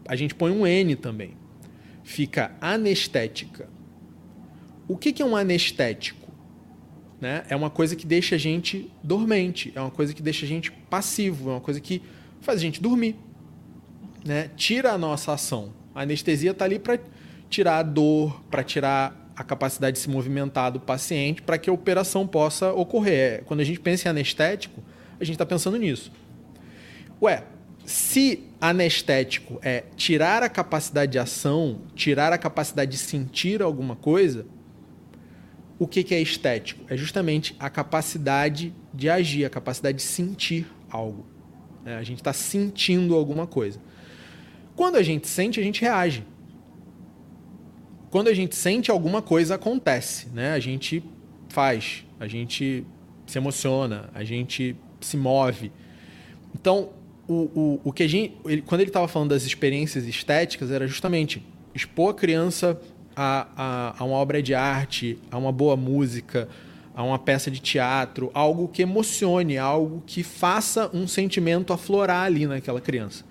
A 0.07 0.17
gente 0.17 0.35
põe 0.35 0.51
um 0.51 0.67
N 0.67 0.97
também. 0.97 1.37
Fica 2.03 2.53
anestética. 2.61 3.69
O 4.89 4.97
que, 4.97 5.23
é 5.23 5.25
um 5.25 5.37
anestético? 5.37 6.31
Né? 7.21 7.45
É 7.49 7.55
uma 7.55 7.71
coisa 7.71 7.95
que 7.95 8.05
deixa 8.05 8.35
a 8.35 8.39
gente 8.39 8.91
dormente, 9.03 9.73
é 9.75 9.81
uma 9.81 9.91
coisa 9.91 10.13
que 10.13 10.21
deixa 10.21 10.45
a 10.45 10.49
gente 10.49 10.73
passivo, 10.73 11.51
é 11.51 11.53
uma 11.55 11.61
coisa 11.61 11.81
que 11.81 12.03
faz 12.41 12.59
a 12.59 12.61
gente 12.61 12.83
dormir. 12.83 13.17
Né? 14.25 14.51
Tira 14.57 14.93
a 14.93 14.99
nossa 14.99 15.33
ação. 15.33 15.73
A 15.95 16.03
anestesia 16.03 16.51
está 16.51 16.65
ali 16.65 16.79
para 16.79 16.99
tirar 17.49 17.79
a 17.79 17.83
dor, 17.83 18.43
para 18.51 18.63
tirar 18.65 19.31
a 19.37 19.45
capacidade 19.45 19.97
de 19.97 20.03
se 20.03 20.11
movimentar 20.11 20.73
do 20.73 20.81
paciente, 20.81 21.43
para 21.43 21.59
que 21.59 21.71
a 21.71 21.73
operação 21.73 22.27
possa 22.27 22.73
ocorrer. 22.73 23.45
Quando 23.45 23.61
a 23.61 23.65
gente 23.65 23.81
pensa 23.81 24.09
em 24.09 24.11
anestético, 24.11 24.83
a 25.21 25.25
gente 25.25 25.35
está 25.35 25.47
pensando 25.47 25.77
nisso. 25.77 26.13
Ué, 27.21 27.45
se 27.85 28.45
anestético 28.61 29.59
é 29.63 29.85
tirar 29.97 30.43
a 30.43 30.49
capacidade 30.49 31.13
de 31.13 31.19
ação, 31.19 31.83
tirar 31.95 32.33
a 32.33 32.39
capacidade 32.39 32.91
de 32.91 32.99
sentir 32.99 33.61
alguma 33.63 33.97
coisa, 33.97 34.47
o 35.79 35.87
que, 35.87 36.05
que 36.05 36.15
é 36.15 36.21
estético? 36.21 36.85
É 36.89 36.97
justamente 36.97 37.57
a 37.59 37.69
capacidade 37.69 38.73
de 38.95 39.11
agir, 39.11 39.45
a 39.45 39.51
capacidade 39.51 39.99
de 39.99 40.05
sentir 40.05 40.67
algo. 40.89 41.27
É, 41.85 41.97
a 41.97 42.03
gente 42.05 42.19
está 42.19 42.33
sentindo 42.33 43.17
alguma 43.17 43.47
coisa. 43.47 43.81
Quando 44.77 44.97
a 44.97 45.03
gente 45.03 45.27
sente, 45.27 45.59
a 45.59 45.63
gente 45.63 45.81
reage. 45.81 46.25
Quando 48.11 48.29
a 48.29 48.35
gente 48.35 48.55
sente, 48.55 48.91
alguma 48.91 49.21
coisa 49.21 49.57
acontece, 49.57 50.29
né? 50.29 50.53
A 50.53 50.61
gente 50.61 51.03
faz, 51.49 52.05
a 52.21 52.29
gente 52.29 52.87
se 53.27 53.39
emociona, 53.39 54.09
a 54.15 54.23
gente 54.23 54.77
se 55.01 55.17
move. 55.17 55.73
Então, 56.55 56.91
o, 57.33 57.51
o, 57.55 57.81
o 57.85 57.93
que 57.93 58.03
a 58.03 58.09
gente, 58.09 58.37
ele, 58.45 58.63
quando 58.63 58.81
ele 58.81 58.91
estava 58.91 59.09
falando 59.09 59.31
das 59.31 59.45
experiências 59.45 60.07
estéticas, 60.07 60.71
era 60.71 60.87
justamente 60.87 61.43
expor 61.75 62.11
a 62.11 62.15
criança 62.15 62.81
a, 63.17 63.47
a, 63.57 63.95
a 63.99 64.05
uma 64.05 64.17
obra 64.17 64.43
de 64.43 64.55
arte, 64.55 65.19
a 65.31 65.39
uma 65.39 65.53
boa 65.53 65.77
música, 65.77 66.49
a 66.95 67.03
uma 67.03 67.19
peça 67.19 67.51
de 67.51 67.61
teatro, 67.61 68.31
algo 68.35 68.69
que 68.69 68.83
emocione, 68.83 69.57
algo 69.57 70.03
que 70.07 70.23
faça 70.23 70.91
um 70.93 71.07
sentimento 71.07 71.73
aflorar 71.73 72.25
ali 72.25 72.47
naquela 72.47 72.81
criança. 72.81 73.25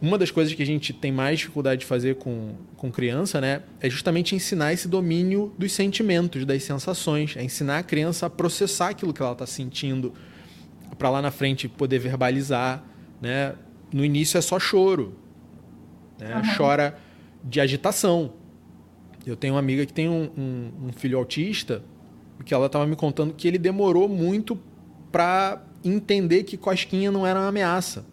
Uma 0.00 0.18
das 0.18 0.32
coisas 0.32 0.52
que 0.52 0.62
a 0.62 0.66
gente 0.66 0.92
tem 0.92 1.12
mais 1.12 1.38
dificuldade 1.38 1.82
de 1.82 1.86
fazer 1.86 2.16
com, 2.16 2.54
com 2.76 2.90
criança, 2.90 3.40
né, 3.40 3.62
é 3.80 3.88
justamente 3.88 4.34
ensinar 4.34 4.72
esse 4.72 4.88
domínio 4.88 5.52
dos 5.56 5.72
sentimentos, 5.72 6.44
das 6.44 6.64
sensações, 6.64 7.36
é 7.36 7.44
ensinar 7.44 7.78
a 7.78 7.82
criança 7.84 8.26
a 8.26 8.30
processar 8.30 8.88
aquilo 8.88 9.14
que 9.14 9.22
ela 9.22 9.30
está 9.30 9.46
sentindo, 9.46 10.12
para 10.98 11.08
lá 11.08 11.22
na 11.22 11.30
frente 11.30 11.68
poder 11.68 12.00
verbalizar, 12.00 12.84
né? 13.22 13.54
No 13.92 14.04
início 14.04 14.36
é 14.36 14.40
só 14.40 14.58
choro, 14.58 15.16
né? 16.18 16.36
Uhum. 16.36 16.56
chora 16.56 16.98
de 17.42 17.60
agitação. 17.60 18.32
Eu 19.24 19.36
tenho 19.36 19.54
uma 19.54 19.60
amiga 19.60 19.86
que 19.86 19.92
tem 19.92 20.08
um, 20.08 20.30
um, 20.36 20.88
um 20.88 20.92
filho 20.92 21.16
autista 21.16 21.82
que 22.44 22.52
ela 22.52 22.66
estava 22.66 22.84
me 22.86 22.96
contando 22.96 23.32
que 23.32 23.46
ele 23.46 23.58
demorou 23.58 24.08
muito 24.08 24.58
para 25.12 25.62
entender 25.84 26.42
que 26.42 26.56
cosquinha 26.56 27.10
não 27.10 27.26
era 27.26 27.38
uma 27.38 27.48
ameaça. 27.48 28.04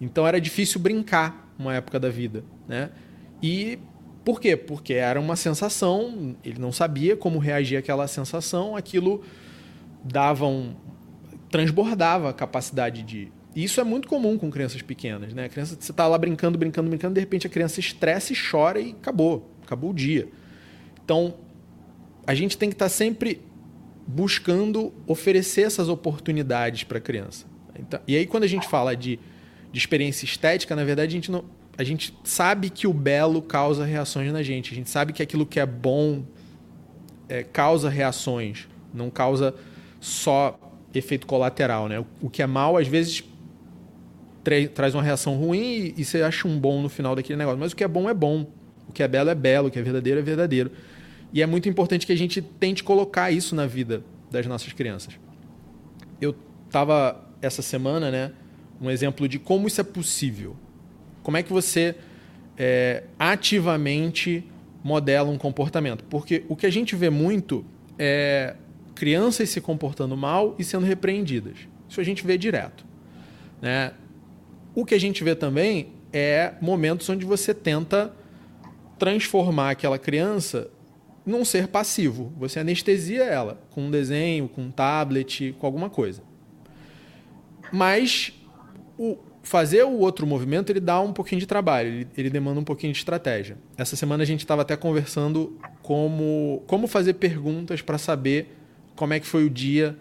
Então 0.00 0.26
era 0.26 0.40
difícil 0.40 0.80
brincar 0.80 1.54
uma 1.58 1.74
época 1.74 1.98
da 2.00 2.08
vida, 2.08 2.44
né? 2.66 2.90
E 3.42 3.78
por 4.24 4.40
quê? 4.40 4.56
Porque 4.56 4.94
era 4.94 5.20
uma 5.20 5.36
sensação, 5.36 6.34
ele 6.44 6.58
não 6.58 6.72
sabia 6.72 7.16
como 7.16 7.38
reagir 7.38 7.76
àquela 7.76 8.08
sensação, 8.08 8.76
aquilo 8.76 9.22
dava 10.02 10.46
um, 10.46 10.74
transbordava 11.50 12.30
a 12.30 12.32
capacidade 12.32 13.02
de. 13.02 13.32
E 13.56 13.64
isso 13.64 13.80
é 13.80 13.84
muito 13.84 14.06
comum 14.06 14.36
com 14.36 14.50
crianças 14.50 14.82
pequenas, 14.82 15.32
né? 15.32 15.46
A 15.46 15.48
criança, 15.48 15.78
você 15.80 15.90
tá 15.90 16.06
lá 16.06 16.18
brincando, 16.18 16.58
brincando, 16.58 16.90
brincando, 16.90 17.14
de 17.14 17.20
repente 17.20 17.46
a 17.46 17.50
criança 17.50 17.80
estressa 17.80 18.34
e 18.34 18.36
chora 18.36 18.78
e 18.78 18.90
acabou. 18.90 19.50
Acabou 19.64 19.90
o 19.90 19.94
dia. 19.94 20.28
Então, 21.02 21.34
a 22.26 22.34
gente 22.34 22.58
tem 22.58 22.68
que 22.68 22.74
estar 22.74 22.84
tá 22.84 22.90
sempre 22.90 23.40
buscando 24.06 24.92
oferecer 25.06 25.62
essas 25.62 25.88
oportunidades 25.88 26.84
para 26.84 26.98
a 26.98 27.00
criança. 27.00 27.46
Então, 27.78 27.98
e 28.06 28.14
aí, 28.14 28.26
quando 28.26 28.44
a 28.44 28.46
gente 28.46 28.68
fala 28.68 28.94
de, 28.94 29.18
de 29.72 29.78
experiência 29.78 30.26
estética, 30.26 30.76
na 30.76 30.84
verdade, 30.84 31.08
a 31.08 31.14
gente, 31.14 31.30
não, 31.30 31.42
a 31.78 31.82
gente 31.82 32.14
sabe 32.24 32.68
que 32.68 32.86
o 32.86 32.92
belo 32.92 33.40
causa 33.40 33.86
reações 33.86 34.30
na 34.34 34.42
gente. 34.42 34.70
A 34.70 34.76
gente 34.76 34.90
sabe 34.90 35.14
que 35.14 35.22
aquilo 35.22 35.46
que 35.46 35.58
é 35.58 35.64
bom 35.64 36.24
é, 37.26 37.42
causa 37.42 37.88
reações, 37.88 38.68
não 38.92 39.08
causa 39.08 39.54
só 39.98 40.60
efeito 40.94 41.26
colateral. 41.26 41.88
Né? 41.88 42.04
O, 42.20 42.28
que 42.28 42.42
é 42.42 42.46
mal, 42.46 42.76
às 42.76 42.86
vezes, 42.86 43.24
traz 44.74 44.94
uma 44.94 45.02
reação 45.02 45.36
ruim 45.36 45.60
e, 45.60 45.94
e 45.98 46.04
você 46.04 46.22
acha 46.22 46.46
um 46.46 46.58
bom 46.58 46.80
no 46.80 46.88
final 46.88 47.14
daquele 47.16 47.38
negócio. 47.38 47.58
Mas 47.58 47.72
o 47.72 47.76
que 47.76 47.84
é 47.84 47.88
bom 47.88 48.08
é 48.08 48.14
bom. 48.14 48.46
O 48.88 48.92
que 48.92 49.02
é 49.02 49.08
belo 49.08 49.30
é 49.30 49.34
belo. 49.34 49.68
O 49.68 49.70
que 49.70 49.78
é 49.78 49.82
verdadeiro 49.82 50.20
é 50.20 50.22
verdadeiro. 50.22 50.70
E 51.32 51.42
é 51.42 51.46
muito 51.46 51.68
importante 51.68 52.06
que 52.06 52.12
a 52.12 52.16
gente 52.16 52.40
tente 52.40 52.82
colocar 52.84 53.30
isso 53.30 53.54
na 53.54 53.66
vida 53.66 54.02
das 54.30 54.46
nossas 54.46 54.72
crianças. 54.72 55.18
Eu 56.20 56.34
estava 56.66 57.24
essa 57.42 57.62
semana, 57.62 58.10
né, 58.10 58.32
um 58.80 58.90
exemplo 58.90 59.28
de 59.28 59.38
como 59.38 59.66
isso 59.66 59.80
é 59.80 59.84
possível. 59.84 60.56
Como 61.22 61.36
é 61.36 61.42
que 61.42 61.52
você 61.52 61.96
é, 62.56 63.04
ativamente 63.18 64.44
modela 64.82 65.30
um 65.30 65.38
comportamento? 65.38 66.04
Porque 66.04 66.44
o 66.48 66.56
que 66.56 66.66
a 66.66 66.70
gente 66.70 66.94
vê 66.94 67.10
muito 67.10 67.64
é 67.98 68.54
crianças 68.94 69.50
se 69.50 69.60
comportando 69.60 70.16
mal 70.16 70.54
e 70.58 70.64
sendo 70.64 70.86
repreendidas. 70.86 71.58
Isso 71.88 72.00
a 72.00 72.04
gente 72.04 72.26
vê 72.26 72.38
direto. 72.38 72.84
Né? 73.60 73.92
O 74.76 74.84
que 74.84 74.94
a 74.94 75.00
gente 75.00 75.24
vê 75.24 75.34
também 75.34 75.88
é 76.12 76.52
momentos 76.60 77.08
onde 77.08 77.24
você 77.24 77.54
tenta 77.54 78.12
transformar 78.98 79.70
aquela 79.70 79.98
criança 79.98 80.70
num 81.24 81.46
ser 81.46 81.68
passivo. 81.68 82.30
Você 82.36 82.60
anestesia 82.60 83.24
ela 83.24 83.58
com 83.70 83.86
um 83.86 83.90
desenho, 83.90 84.50
com 84.50 84.64
um 84.64 84.70
tablet, 84.70 85.56
com 85.58 85.64
alguma 85.64 85.88
coisa. 85.88 86.22
Mas 87.72 88.34
o 88.98 89.16
fazer 89.42 89.84
o 89.84 89.98
outro 89.98 90.26
movimento 90.26 90.70
ele 90.70 90.80
dá 90.80 91.00
um 91.00 91.12
pouquinho 91.12 91.40
de 91.40 91.46
trabalho, 91.46 91.88
ele, 91.88 92.08
ele 92.18 92.28
demanda 92.28 92.60
um 92.60 92.64
pouquinho 92.64 92.92
de 92.92 92.98
estratégia. 92.98 93.56
Essa 93.78 93.96
semana 93.96 94.24
a 94.24 94.26
gente 94.26 94.40
estava 94.40 94.60
até 94.60 94.76
conversando 94.76 95.58
como, 95.82 96.62
como 96.66 96.86
fazer 96.86 97.14
perguntas 97.14 97.80
para 97.80 97.96
saber 97.96 98.54
como 98.94 99.14
é 99.14 99.20
que 99.20 99.26
foi 99.26 99.46
o 99.46 99.50
dia 99.50 99.96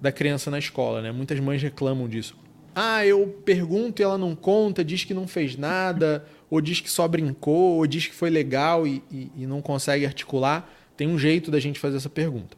da 0.00 0.12
criança 0.12 0.52
na 0.52 0.58
escola. 0.58 1.02
Né? 1.02 1.10
Muitas 1.10 1.40
mães 1.40 1.60
reclamam 1.60 2.08
disso. 2.08 2.36
Ah, 2.74 3.04
eu 3.04 3.26
pergunto 3.44 4.00
e 4.00 4.04
ela 4.04 4.16
não 4.16 4.34
conta, 4.34 4.84
diz 4.84 5.04
que 5.04 5.12
não 5.12 5.26
fez 5.26 5.56
nada, 5.56 6.24
ou 6.50 6.60
diz 6.60 6.80
que 6.80 6.90
só 6.90 7.06
brincou, 7.08 7.76
ou 7.76 7.86
diz 7.86 8.06
que 8.06 8.14
foi 8.14 8.30
legal 8.30 8.86
e, 8.86 9.02
e, 9.10 9.30
e 9.36 9.46
não 9.46 9.60
consegue 9.60 10.06
articular. 10.06 10.70
Tem 10.96 11.08
um 11.08 11.18
jeito 11.18 11.50
da 11.50 11.58
gente 11.58 11.78
fazer 11.78 11.96
essa 11.96 12.10
pergunta. 12.10 12.56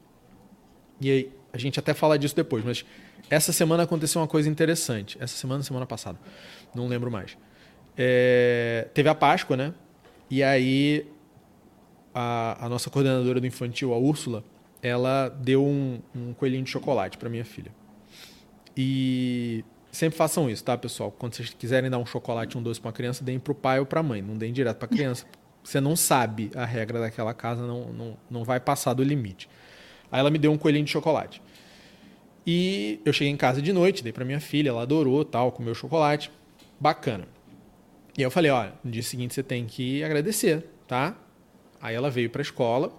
E 1.01 1.11
aí, 1.11 1.33
a 1.53 1.59
gente 1.59 1.79
até 1.79 1.92
fala 1.94 2.18
disso 2.18 2.35
depois, 2.35 2.64
mas 2.64 2.85
essa 3.29 3.53
semana 3.53 3.83
aconteceu 3.83 4.20
uma 4.20 4.29
coisa 4.29 4.48
interessante. 4.48 5.16
Essa 5.20 5.37
semana, 5.37 5.62
semana 5.62 5.87
passada. 5.87 6.18
Não 6.75 6.87
lembro 6.87 7.11
mais. 7.11 7.37
É, 7.96 8.88
teve 8.94 9.09
a 9.09 9.14
Páscoa, 9.14 9.57
né? 9.57 9.75
E 10.31 10.42
aí 10.42 11.07
a, 12.14 12.66
a, 12.66 12.68
nossa 12.68 12.90
coordenadora 12.90 13.40
do 13.40 13.46
infantil, 13.46 13.92
a 13.92 13.98
Úrsula, 13.98 14.44
ela 14.83 15.29
deu 15.29 15.64
um, 15.64 16.01
um 16.14 16.33
coelhinho 16.35 16.64
de 16.64 16.70
chocolate 16.70 17.18
para 17.18 17.29
minha 17.29 17.44
filha. 17.44 17.72
E 18.77 19.64
sempre 19.92 20.16
façam 20.16 20.50
isso, 20.50 20.64
tá, 20.64 20.76
pessoal? 20.76 21.12
Quando 21.12 21.35
vocês 21.35 21.50
quiserem 21.50 21.90
dar 21.90 21.98
um 21.98 22.07
chocolate, 22.07 22.57
um 22.57 22.62
doce 22.62 22.81
para 22.81 22.88
uma 22.88 22.92
criança, 22.92 23.22
deem 23.22 23.38
para 23.38 23.52
o 23.52 23.55
pai 23.55 23.78
ou 23.78 23.87
para 23.87 24.00
a 24.00 24.02
mãe. 24.02 24.22
Não 24.22 24.37
deem 24.37 24.52
direto 24.52 24.78
para 24.78 24.87
a 24.87 24.88
criança. 24.88 25.26
Você 25.62 25.81
não 25.81 25.94
sabe 25.94 26.50
a 26.57 26.64
regra 26.64 26.98
daquela 26.98 27.33
casa, 27.33 27.64
não, 27.66 27.92
não, 27.92 28.16
não 28.28 28.44
vai 28.44 28.59
passar 28.59 28.94
do 28.94 29.05
limite. 29.05 29.48
Aí 30.11 30.18
ela 30.18 30.31
me 30.31 30.38
deu 30.38 30.50
um 30.50 30.59
coelhinho 30.59 30.85
de 30.85 30.90
chocolate. 30.90 31.40
E 32.44 33.00
eu 33.05 33.12
cheguei 33.12 33.33
em 33.33 33.37
casa 33.37 33.62
de 33.62 33.72
noite, 33.72 34.02
dei 34.02 34.12
para 34.12 34.24
minha 34.24 34.40
filha, 34.40 34.70
ela 34.70 34.83
adorou, 34.83 35.24
tal, 35.24 35.52
comeu 35.52 35.74
chocolate. 35.74 36.33
Bacana. 36.81 37.28
E 38.18 38.22
eu 38.22 38.31
falei, 38.31 38.50
olha, 38.50 38.72
no 38.83 38.90
dia 38.90 39.02
seguinte 39.02 39.35
você 39.35 39.42
tem 39.42 39.64
que 39.64 40.02
agradecer, 40.02 40.66
tá? 40.88 41.16
Aí 41.81 41.94
ela 41.94 42.11
veio 42.11 42.28
para 42.28 42.40
a 42.40 42.42
escola, 42.42 42.92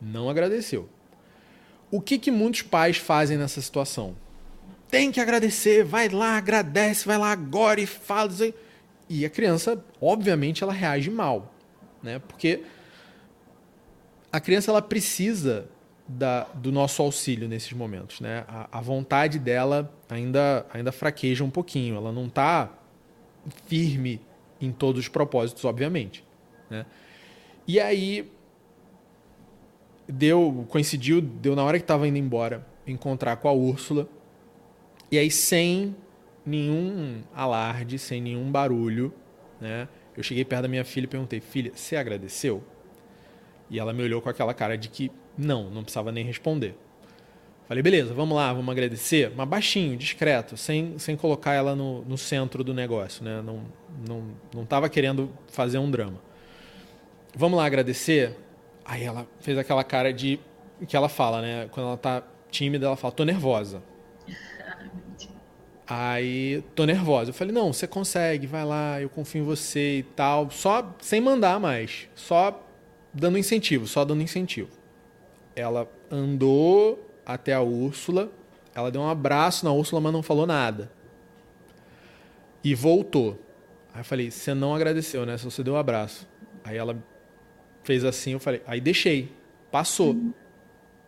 não 0.00 0.30
agradeceu. 0.30 0.88
O 1.90 2.00
que 2.00 2.18
que 2.18 2.30
muitos 2.30 2.62
pais 2.62 2.96
fazem 2.96 3.36
nessa 3.36 3.60
situação? 3.60 4.16
Tem 4.90 5.10
que 5.10 5.20
agradecer, 5.20 5.84
vai 5.84 6.08
lá, 6.08 6.36
agradece, 6.36 7.06
vai 7.06 7.18
lá 7.18 7.30
agora 7.32 7.80
e 7.80 7.86
fala. 7.86 8.30
E 9.08 9.24
a 9.24 9.30
criança, 9.30 9.84
obviamente, 10.00 10.62
ela 10.62 10.72
reage 10.72 11.10
mal, 11.10 11.52
né? 12.02 12.20
Porque 12.20 12.62
a 14.32 14.40
criança 14.40 14.70
ela 14.70 14.82
precisa 14.82 15.68
da, 16.06 16.44
do 16.54 16.70
nosso 16.70 17.02
auxílio 17.02 17.48
nesses 17.48 17.72
momentos. 17.72 18.20
Né? 18.20 18.44
A, 18.46 18.78
a, 18.78 18.80
vontade 18.80 19.38
dela 19.38 19.92
ainda, 20.08 20.66
ainda 20.72 20.92
fraqueja 20.92 21.42
um 21.42 21.50
pouquinho. 21.50 21.96
Ela 21.96 22.12
não 22.12 22.26
está 22.26 22.70
firme 23.66 24.20
em 24.60 24.70
todos 24.70 25.02
os 25.02 25.08
propósitos, 25.08 25.64
obviamente. 25.64 26.24
Né? 26.70 26.86
E 27.66 27.80
aí 27.80 28.30
deu 30.08 30.64
coincidiu 30.68 31.20
deu 31.20 31.56
na 31.56 31.64
hora 31.64 31.78
que 31.78 31.82
estava 31.82 32.06
indo 32.06 32.16
embora 32.16 32.64
encontrar 32.86 33.36
com 33.38 33.48
a 33.48 33.52
Úrsula 33.52 34.08
e 35.10 35.18
aí 35.18 35.30
sem 35.30 35.94
nenhum 36.44 37.22
alarde 37.34 37.98
sem 37.98 38.20
nenhum 38.20 38.50
barulho 38.50 39.12
né 39.60 39.88
eu 40.16 40.22
cheguei 40.22 40.44
perto 40.44 40.62
da 40.62 40.68
minha 40.68 40.84
filha 40.84 41.04
e 41.04 41.08
perguntei 41.08 41.40
filha 41.40 41.72
você 41.74 41.96
agradeceu 41.96 42.62
e 43.68 43.78
ela 43.78 43.92
me 43.92 44.02
olhou 44.02 44.22
com 44.22 44.28
aquela 44.28 44.54
cara 44.54 44.76
de 44.76 44.88
que 44.88 45.10
não, 45.36 45.70
não 45.70 45.82
precisava 45.82 46.10
nem 46.10 46.24
responder. 46.24 46.76
Falei, 47.68 47.82
beleza, 47.82 48.14
vamos 48.14 48.36
lá, 48.36 48.52
vamos 48.52 48.70
agradecer, 48.70 49.32
mas 49.34 49.48
baixinho, 49.48 49.96
discreto, 49.96 50.56
sem, 50.56 50.96
sem 50.98 51.16
colocar 51.16 51.52
ela 51.52 51.74
no, 51.74 52.02
no 52.04 52.16
centro 52.16 52.62
do 52.62 52.72
negócio, 52.72 53.24
né? 53.24 53.42
Não, 53.42 53.62
não, 54.06 54.24
não 54.54 54.88
querendo 54.88 55.30
fazer 55.48 55.78
um 55.78 55.90
drama. 55.90 56.20
Vamos 57.34 57.58
lá 57.58 57.66
agradecer? 57.66 58.36
Aí 58.84 59.02
ela 59.02 59.26
fez 59.40 59.58
aquela 59.58 59.82
cara 59.82 60.12
de 60.12 60.38
que 60.86 60.96
ela 60.96 61.08
fala, 61.08 61.42
né? 61.42 61.68
Quando 61.72 61.86
ela 61.88 61.96
tá 61.96 62.22
tímida, 62.50 62.86
ela 62.86 62.96
fala, 62.96 63.12
tô 63.12 63.24
nervosa. 63.24 63.82
Aí, 65.86 66.64
tô 66.74 66.84
nervosa. 66.84 67.30
Eu 67.30 67.34
falei, 67.34 67.54
não, 67.54 67.72
você 67.72 67.86
consegue, 67.86 68.46
vai 68.46 68.64
lá, 68.64 69.00
eu 69.00 69.08
confio 69.08 69.42
em 69.42 69.44
você 69.44 69.98
e 69.98 70.02
tal. 70.02 70.50
Só 70.50 70.94
sem 71.00 71.20
mandar 71.20 71.60
mais. 71.60 72.08
Só 72.14 72.64
dando 73.14 73.38
incentivo, 73.38 73.86
só 73.86 74.04
dando 74.04 74.22
incentivo. 74.22 74.70
Ela 75.54 75.88
andou 76.10 77.08
até 77.24 77.54
a 77.54 77.62
Úrsula, 77.62 78.30
ela 78.74 78.90
deu 78.90 79.00
um 79.00 79.08
abraço 79.08 79.64
na 79.64 79.72
Úrsula, 79.72 80.00
mas 80.00 80.12
não 80.12 80.22
falou 80.22 80.46
nada. 80.46 80.90
E 82.62 82.74
voltou. 82.74 83.40
Aí 83.94 84.00
eu 84.00 84.04
falei, 84.04 84.30
você 84.30 84.52
não 84.52 84.74
agradeceu, 84.74 85.24
né? 85.24 85.38
Só 85.38 85.48
você 85.48 85.62
deu 85.62 85.74
um 85.74 85.78
abraço. 85.78 86.26
Aí 86.64 86.76
ela 86.76 86.96
fez 87.84 88.04
assim, 88.04 88.32
eu 88.32 88.40
falei, 88.40 88.60
aí 88.66 88.80
deixei. 88.80 89.32
Passou. 89.70 90.12
Uhum. 90.12 90.34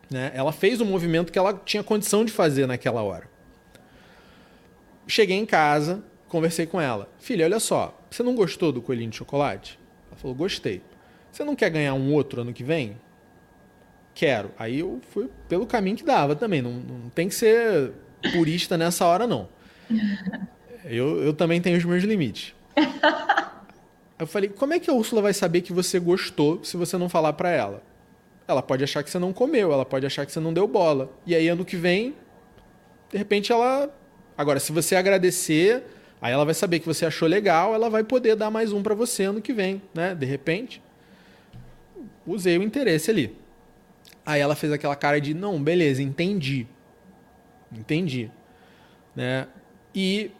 Né? 0.08 0.30
Ela 0.34 0.52
fez 0.52 0.80
o 0.80 0.86
movimento 0.86 1.32
que 1.32 1.38
ela 1.38 1.52
tinha 1.52 1.82
condição 1.82 2.24
de 2.24 2.32
fazer 2.32 2.66
naquela 2.66 3.02
hora. 3.02 3.28
Cheguei 5.08 5.36
em 5.36 5.46
casa, 5.46 6.04
conversei 6.28 6.66
com 6.66 6.80
ela. 6.80 7.10
Filha, 7.18 7.46
olha 7.46 7.58
só, 7.58 7.98
você 8.10 8.22
não 8.22 8.34
gostou 8.34 8.70
do 8.70 8.82
coelhinho 8.82 9.10
de 9.10 9.16
chocolate? 9.16 9.78
Ela 10.08 10.16
falou, 10.16 10.36
gostei. 10.36 10.82
Você 11.32 11.42
não 11.42 11.56
quer 11.56 11.70
ganhar 11.70 11.94
um 11.94 12.12
outro 12.12 12.42
ano 12.42 12.52
que 12.52 12.62
vem? 12.62 12.96
Quero. 14.14 14.50
Aí 14.58 14.80
eu 14.80 15.00
fui 15.10 15.30
pelo 15.48 15.66
caminho 15.66 15.96
que 15.96 16.04
dava 16.04 16.36
também. 16.36 16.60
Não, 16.60 16.72
não 16.72 17.08
tem 17.10 17.28
que 17.28 17.34
ser 17.34 17.92
purista 18.32 18.76
nessa 18.76 19.06
hora, 19.06 19.26
não. 19.26 19.48
Eu, 20.84 21.22
eu 21.22 21.32
também 21.32 21.60
tenho 21.60 21.78
os 21.78 21.84
meus 21.84 22.04
limites. 22.04 22.54
Eu 24.18 24.26
falei, 24.26 24.48
como 24.48 24.74
é 24.74 24.80
que 24.80 24.90
a 24.90 24.92
Úrsula 24.92 25.22
vai 25.22 25.32
saber 25.32 25.60
que 25.60 25.72
você 25.72 25.98
gostou 26.00 26.62
se 26.64 26.76
você 26.76 26.98
não 26.98 27.08
falar 27.08 27.32
para 27.34 27.50
ela? 27.50 27.82
Ela 28.48 28.62
pode 28.62 28.82
achar 28.82 29.04
que 29.04 29.10
você 29.10 29.18
não 29.18 29.32
comeu, 29.32 29.72
ela 29.72 29.84
pode 29.84 30.06
achar 30.06 30.26
que 30.26 30.32
você 30.32 30.40
não 30.40 30.52
deu 30.52 30.66
bola. 30.66 31.12
E 31.24 31.34
aí 31.34 31.46
ano 31.48 31.64
que 31.64 31.76
vem, 31.76 32.14
de 33.10 33.16
repente 33.16 33.52
ela. 33.52 33.94
Agora, 34.38 34.58
se 34.60 34.72
você 34.72 34.96
agradecer, 34.96 35.82
aí 36.22 36.32
ela 36.32 36.46
vai 36.46 36.54
saber 36.54 36.78
que 36.78 36.86
você 36.86 37.04
achou 37.04 37.28
legal, 37.28 37.74
ela 37.74 37.90
vai 37.90 38.04
poder 38.04 38.36
dar 38.36 38.50
mais 38.50 38.72
um 38.72 38.82
para 38.82 38.94
você 38.94 39.24
ano 39.24 39.42
que 39.42 39.52
vem, 39.52 39.82
né? 39.92 40.14
De 40.14 40.24
repente 40.24 40.80
usei 42.26 42.58
o 42.58 42.62
interesse 42.62 43.10
ali. 43.10 43.36
Aí 44.24 44.40
ela 44.40 44.54
fez 44.54 44.72
aquela 44.72 44.94
cara 44.94 45.20
de, 45.20 45.32
não, 45.32 45.60
beleza, 45.62 46.02
entendi. 46.02 46.66
Entendi. 47.72 48.30
Né? 49.16 49.46
E 49.94 50.30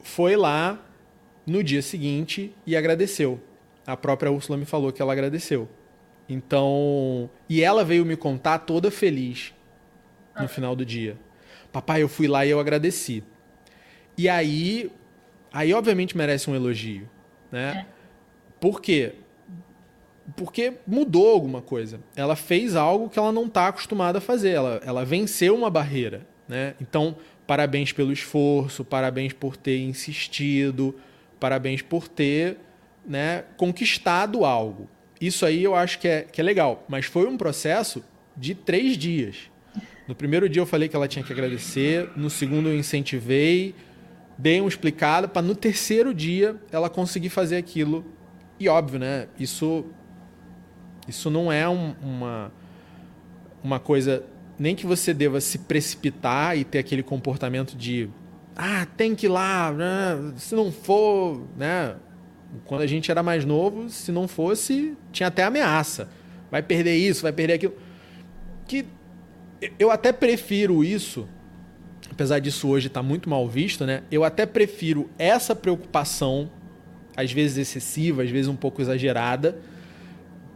foi 0.00 0.36
lá 0.36 0.82
no 1.46 1.62
dia 1.62 1.80
seguinte 1.80 2.52
e 2.66 2.76
agradeceu. 2.76 3.40
A 3.86 3.96
própria 3.96 4.32
Úrsula 4.32 4.58
me 4.58 4.64
falou 4.64 4.92
que 4.92 5.00
ela 5.00 5.12
agradeceu. 5.12 5.68
Então, 6.28 7.30
e 7.48 7.62
ela 7.62 7.84
veio 7.84 8.04
me 8.04 8.16
contar 8.16 8.58
toda 8.58 8.90
feliz 8.90 9.54
no 10.38 10.48
final 10.48 10.74
do 10.74 10.84
dia. 10.84 11.16
papai, 11.72 12.02
eu 12.02 12.08
fui 12.08 12.26
lá 12.26 12.44
e 12.44 12.50
eu 12.50 12.58
agradeci. 12.58 13.22
E 14.16 14.28
aí, 14.28 14.90
aí 15.52 15.72
obviamente 15.72 16.16
merece 16.16 16.50
um 16.50 16.54
elogio, 16.54 17.08
né? 17.50 17.86
É. 17.90 17.96
Por 18.60 18.80
quê? 18.80 19.12
Porque 20.36 20.74
mudou 20.86 21.30
alguma 21.30 21.62
coisa. 21.62 22.00
Ela 22.16 22.34
fez 22.34 22.74
algo 22.74 23.08
que 23.08 23.18
ela 23.18 23.32
não 23.32 23.46
está 23.46 23.68
acostumada 23.68 24.18
a 24.18 24.20
fazer. 24.20 24.50
Ela, 24.50 24.80
ela 24.84 25.04
venceu 25.04 25.54
uma 25.54 25.70
barreira, 25.70 26.26
né? 26.48 26.74
Então, 26.80 27.16
parabéns 27.46 27.92
pelo 27.92 28.12
esforço, 28.12 28.84
parabéns 28.84 29.32
por 29.32 29.56
ter 29.56 29.78
insistido, 29.78 30.94
parabéns 31.38 31.82
por 31.82 32.08
ter 32.08 32.58
né, 33.06 33.44
conquistado 33.56 34.44
algo. 34.44 34.88
Isso 35.20 35.46
aí 35.46 35.62
eu 35.62 35.74
acho 35.74 35.98
que 35.98 36.08
é, 36.08 36.22
que 36.22 36.40
é 36.40 36.44
legal. 36.44 36.84
Mas 36.88 37.06
foi 37.06 37.26
um 37.26 37.36
processo 37.36 38.04
de 38.36 38.54
três 38.54 38.98
dias. 38.98 39.50
No 40.08 40.14
primeiro 40.14 40.48
dia 40.48 40.60
eu 40.60 40.66
falei 40.66 40.88
que 40.88 40.96
ela 40.96 41.08
tinha 41.08 41.24
que 41.24 41.32
agradecer, 41.32 42.10
no 42.16 42.30
segundo 42.30 42.68
eu 42.68 42.76
incentivei, 42.76 43.74
dei 44.38 44.60
um 44.60 44.68
explicado 44.68 45.28
para 45.28 45.42
no 45.42 45.54
terceiro 45.54 46.12
dia 46.12 46.56
ela 46.70 46.90
conseguir 46.90 47.28
fazer 47.28 47.56
aquilo. 47.56 48.04
E 48.58 48.68
óbvio, 48.68 48.98
né? 48.98 49.28
Isso 49.38 49.84
isso 51.08 51.30
não 51.30 51.52
é 51.52 51.68
um, 51.68 51.94
uma 52.02 52.52
uma 53.62 53.80
coisa 53.80 54.24
nem 54.58 54.74
que 54.74 54.86
você 54.86 55.12
deva 55.12 55.40
se 55.40 55.58
precipitar 55.58 56.56
e 56.56 56.64
ter 56.64 56.78
aquele 56.78 57.02
comportamento 57.02 57.76
de 57.76 58.08
ah, 58.56 58.86
tem 58.96 59.14
que 59.14 59.26
ir 59.26 59.28
lá, 59.28 59.70
né? 59.70 60.32
se 60.38 60.54
não 60.54 60.72
for, 60.72 61.42
né? 61.56 61.96
Quando 62.64 62.80
a 62.80 62.86
gente 62.86 63.10
era 63.10 63.22
mais 63.22 63.44
novo, 63.44 63.90
se 63.90 64.10
não 64.10 64.26
fosse, 64.26 64.96
tinha 65.12 65.26
até 65.26 65.44
ameaça. 65.44 66.08
Vai 66.50 66.62
perder 66.62 66.96
isso, 66.96 67.22
vai 67.22 67.32
perder 67.32 67.54
aquilo. 67.54 67.74
Que 68.66 68.86
eu 69.78 69.90
até 69.90 70.12
prefiro 70.12 70.82
isso, 70.82 71.28
apesar 72.10 72.38
disso 72.38 72.68
hoje 72.68 72.88
estar 72.88 73.00
tá 73.00 73.06
muito 73.06 73.28
mal 73.28 73.48
visto, 73.48 73.84
né? 73.84 74.02
Eu 74.10 74.24
até 74.24 74.46
prefiro 74.46 75.10
essa 75.18 75.54
preocupação, 75.54 76.50
às 77.16 77.32
vezes 77.32 77.56
excessiva, 77.58 78.22
às 78.22 78.30
vezes 78.30 78.48
um 78.48 78.56
pouco 78.56 78.80
exagerada. 78.80 79.58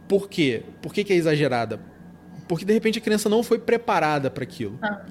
Por 0.07 0.29
quê? 0.29 0.63
Por 0.81 0.93
que, 0.93 1.03
que 1.03 1.13
é 1.13 1.15
exagerada? 1.15 1.79
Porque 2.47 2.65
de 2.65 2.73
repente 2.73 2.99
a 2.99 3.01
criança 3.01 3.29
não 3.29 3.43
foi 3.43 3.59
preparada 3.59 4.29
para 4.29 4.43
aquilo. 4.43 4.77
Ah, 4.81 5.05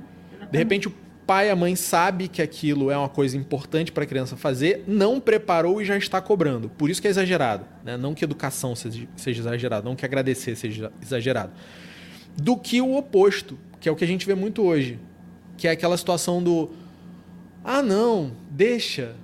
de 0.51 0.59
repente 0.59 0.89
o 0.89 0.95
pai 1.31 1.47
e 1.47 1.51
a 1.51 1.55
mãe 1.55 1.77
sabe 1.77 2.27
que 2.27 2.43
aquilo 2.43 2.91
é 2.91 2.99
uma 2.99 3.09
coisa 3.09 3.37
importante 3.37 3.93
para 3.93 4.03
a 4.03 4.07
criança 4.07 4.37
fazer, 4.37 4.83
não 4.85 5.21
preparou 5.21 5.81
e 5.81 5.85
já 5.85 5.97
está 5.97 6.21
cobrando. 6.21 6.69
Por 6.69 6.91
isso 6.91 7.01
que 7.01 7.07
é 7.07 7.11
exagerado. 7.11 7.65
Né? 7.85 7.97
Não 7.97 8.15
que 8.15 8.25
educação 8.25 8.75
seja, 8.75 9.07
seja 9.15 9.41
exagerado, 9.41 9.89
não 9.89 9.95
que 9.95 10.05
agradecer 10.05 10.57
seja 10.57 10.93
exagerado. 11.01 11.53
Do 12.37 12.57
que 12.57 12.81
o 12.81 12.97
oposto, 12.97 13.57
que 13.79 13.89
é 13.89 13.93
o 13.93 13.95
que 13.95 14.03
a 14.03 14.07
gente 14.09 14.27
vê 14.27 14.35
muito 14.35 14.63
hoje. 14.63 14.99
Que 15.61 15.69
é 15.69 15.71
aquela 15.71 15.97
situação 15.97 16.43
do 16.43 16.71
ah, 17.63 17.83
não, 17.83 18.33
deixa. 18.51 19.15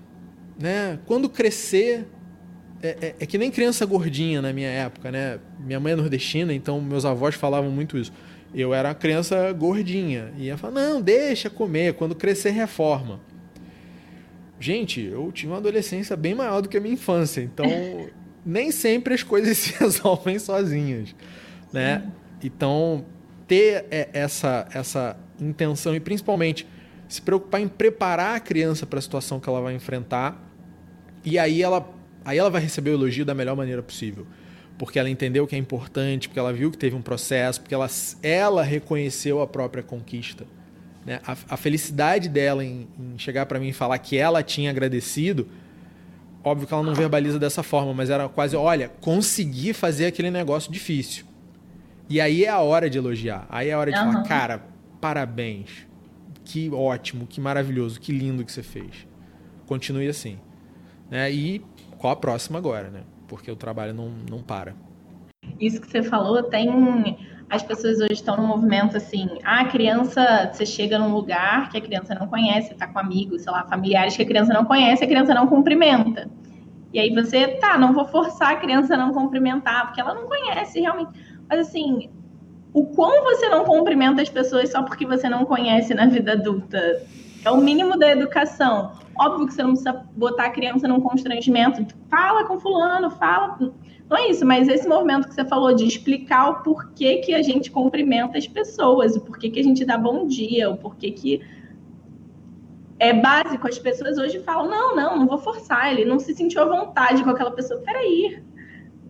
Né? 0.57 1.01
Quando 1.05 1.29
crescer. 1.29 2.07
É, 2.81 2.88
é, 3.01 3.14
é 3.20 3.27
que 3.27 3.38
nem 3.38 3.51
criança 3.51 3.85
gordinha 3.85 4.40
na 4.40 4.53
minha 4.53 4.68
época, 4.68 5.11
né? 5.11 5.40
Minha 5.59 5.81
mãe 5.81 5.94
é 5.94 5.96
nordestina, 5.96 6.53
então 6.53 6.79
meus 6.81 7.07
avós 7.07 7.35
falavam 7.35 7.70
muito 7.70 7.96
isso 7.96 8.12
eu 8.55 8.72
era 8.72 8.88
uma 8.88 8.94
criança 8.94 9.53
gordinha. 9.53 10.33
E 10.38 10.44
ia 10.44 10.57
falar, 10.57 10.72
não, 10.72 11.03
deixa 11.03 11.51
comer, 11.51 11.92
quando 11.94 12.14
crescer, 12.14 12.51
reforma. 12.51 13.20
Gente, 14.59 15.03
eu 15.03 15.31
tive 15.31 15.53
uma 15.53 15.59
adolescência 15.59 16.16
bem 16.16 16.35
maior 16.35 16.62
do 16.62 16.68
que 16.68 16.79
a 16.79 16.81
minha 16.81 16.94
infância, 16.94 17.42
então 17.42 17.66
nem 18.44 18.70
sempre 18.70 19.12
as 19.12 19.22
coisas 19.22 19.59
se 19.59 19.75
resolvem 19.79 20.38
sozinhas, 20.38 21.14
né? 21.70 22.03
Então, 22.42 23.05
ter 23.46 23.87
essa, 24.12 24.68
essa 24.72 25.16
intenção 25.40 25.94
e 25.94 26.00
principalmente 26.00 26.66
se 27.09 27.22
preocupar 27.22 27.61
em 27.61 27.68
preparar 27.68 28.37
a 28.37 28.40
criança 28.40 28.85
para 28.87 28.98
a 28.98 29.02
situação 29.02 29.38
que 29.38 29.48
ela 29.48 29.61
vai 29.61 29.74
enfrentar 29.74 30.42
e 31.24 31.38
aí 31.38 31.62
ela, 31.62 31.88
aí 32.24 32.38
ela 32.38 32.50
vai 32.50 32.61
receber 32.61 32.90
o 32.90 32.94
elogio 32.94 33.24
da 33.24 33.35
melhor 33.35 33.56
maneira 33.56 33.82
possível 33.82 34.26
porque 34.78 34.98
ela 34.98 35.09
entendeu 35.09 35.46
que 35.46 35.54
é 35.54 35.59
importante, 35.59 36.28
porque 36.28 36.38
ela 36.38 36.52
viu 36.52 36.70
que 36.70 36.78
teve 36.78 36.94
um 36.94 37.02
processo, 37.02 37.61
porque 37.61 37.74
ela, 37.74 37.88
ela 38.22 38.62
reconheceu 38.62 39.40
a 39.40 39.46
própria 39.46 39.82
conquista. 39.82 40.44
Né? 41.04 41.20
A, 41.26 41.37
a 41.50 41.56
felicidade 41.56 42.28
dela 42.28 42.64
em, 42.64 42.88
em 42.98 43.18
chegar 43.18 43.46
para 43.46 43.59
mim 43.59 43.68
e 43.68 43.72
falar 43.72 43.98
que 43.98 44.16
ela 44.16 44.42
tinha 44.42 44.70
agradecido, 44.70 45.48
óbvio 46.44 46.66
que 46.66 46.74
ela 46.74 46.82
não 46.82 46.94
verbaliza 46.94 47.38
dessa 47.38 47.62
forma, 47.62 47.94
mas 47.94 48.11
era 48.11 48.28
quase, 48.28 48.56
olha, 48.56 48.90
consegui 49.00 49.72
fazer 49.72 50.06
aquele 50.06 50.30
negócio 50.30 50.70
difícil. 50.70 51.24
E 52.09 52.21
aí 52.21 52.45
é 52.45 52.49
a 52.49 52.61
hora 52.61 52.88
de 52.88 52.99
elogiar. 52.99 53.47
Aí 53.49 53.69
é 53.69 53.73
a 53.73 53.79
hora 53.79 53.90
de 53.90 53.99
uhum. 53.99 54.12
falar, 54.12 54.23
cara, 54.25 54.62
parabéns. 55.01 55.87
Que 56.45 56.71
ótimo, 56.71 57.27
que 57.27 57.40
maravilhoso, 57.40 58.01
que 58.01 58.12
lindo 58.12 58.45
que 58.45 58.53
você 58.53 58.62
fez. 58.62 59.07
Continue 59.66 60.09
assim. 60.09 60.38
Né? 61.11 61.31
E 61.33 61.64
qual 61.99 62.12
a 62.12 62.16
próxima 62.16 62.59
agora, 62.59 62.88
né? 62.88 63.03
porque 63.27 63.51
o 63.51 63.57
trabalho 63.57 63.92
não, 63.92 64.11
não 64.31 64.42
para. 64.42 64.75
Isso 65.61 65.81
que 65.81 65.88
você 65.88 66.03
falou, 66.03 66.42
tem. 66.45 66.69
As 67.49 67.62
pessoas 67.62 68.01
hoje 68.01 68.14
estão 68.14 68.37
no 68.37 68.42
movimento 68.45 68.97
assim, 68.97 69.29
ah, 69.45 69.61
a 69.61 69.64
criança, 69.66 70.51
você 70.53 70.66
chega 70.66 70.99
num 70.99 71.12
lugar 71.14 71.71
que 71.71 71.79
a 71.79 71.81
criança 71.81 72.12
não 72.14 72.27
conhece, 72.27 72.73
está 72.73 72.88
com 72.88 72.99
amigos, 72.99 73.42
sei 73.42 73.53
lá, 73.53 73.64
familiares 73.64 74.16
que 74.16 74.23
a 74.23 74.27
criança 74.27 74.53
não 74.53 74.64
conhece, 74.64 75.05
a 75.05 75.07
criança 75.07 75.33
não 75.33 75.47
cumprimenta. 75.47 76.29
E 76.92 76.99
aí 76.99 77.14
você, 77.14 77.47
tá, 77.59 77.79
não 77.79 77.92
vou 77.92 78.05
forçar 78.07 78.53
a 78.53 78.57
criança 78.57 78.95
a 78.95 78.97
não 78.97 79.12
cumprimentar, 79.12 79.87
porque 79.87 80.01
ela 80.01 80.12
não 80.12 80.27
conhece 80.27 80.81
realmente. 80.81 81.11
Mas 81.48 81.61
assim, 81.61 82.11
o 82.72 82.85
quão 82.85 83.24
você 83.24 83.48
não 83.48 83.64
cumprimenta 83.64 84.22
as 84.22 84.28
pessoas 84.28 84.70
só 84.70 84.82
porque 84.82 85.06
você 85.06 85.28
não 85.28 85.44
conhece 85.44 85.94
na 85.94 86.06
vida 86.06 86.32
adulta? 86.32 87.02
É 87.44 87.50
o 87.50 87.56
mínimo 87.56 87.98
da 87.98 88.11
educação. 88.11 88.92
Óbvio 89.18 89.46
que 89.46 89.54
você 89.54 89.62
não 89.62 89.70
precisa 89.70 90.04
botar 90.14 90.46
a 90.46 90.50
criança 90.50 90.87
num 90.87 91.00
constrangimento. 91.00 91.87
Fala 92.11 92.44
com 92.44 92.61
fulano, 92.61 93.11
fala. 93.11 93.72
Não 94.09 94.16
é 94.16 94.28
isso, 94.28 94.44
mas 94.44 94.68
esse 94.68 94.87
movimento 94.87 95.28
que 95.28 95.35
você 95.35 95.44
falou 95.44 95.74
de 95.74 95.85
explicar 95.85 96.50
o 96.50 96.62
porquê 96.62 97.18
que 97.18 97.35
a 97.35 97.42
gente 97.42 97.70
cumprimenta 97.70 98.37
as 98.37 98.46
pessoas, 98.46 99.16
o 99.16 99.20
porquê 99.20 99.48
que 99.48 99.59
a 99.59 99.64
gente 99.64 99.85
dá 99.85 99.96
bom 99.96 100.26
dia, 100.26 100.70
o 100.70 100.76
porquê 100.76 101.11
que 101.11 101.40
é 102.98 103.12
básico. 103.12 103.66
As 103.66 103.78
pessoas 103.78 104.18
hoje 104.18 104.40
falam: 104.40 104.68
não, 104.68 104.94
não, 104.94 105.18
não 105.18 105.26
vou 105.26 105.38
forçar. 105.38 105.92
Ele 105.92 106.04
não 106.04 106.18
se 106.18 106.35
sentiu 106.35 106.62
à 106.62 106.64
vontade 106.64 107.24
com 107.24 107.30
aquela 107.30 107.50
pessoa. 107.50 107.80
Peraí, 107.80 108.42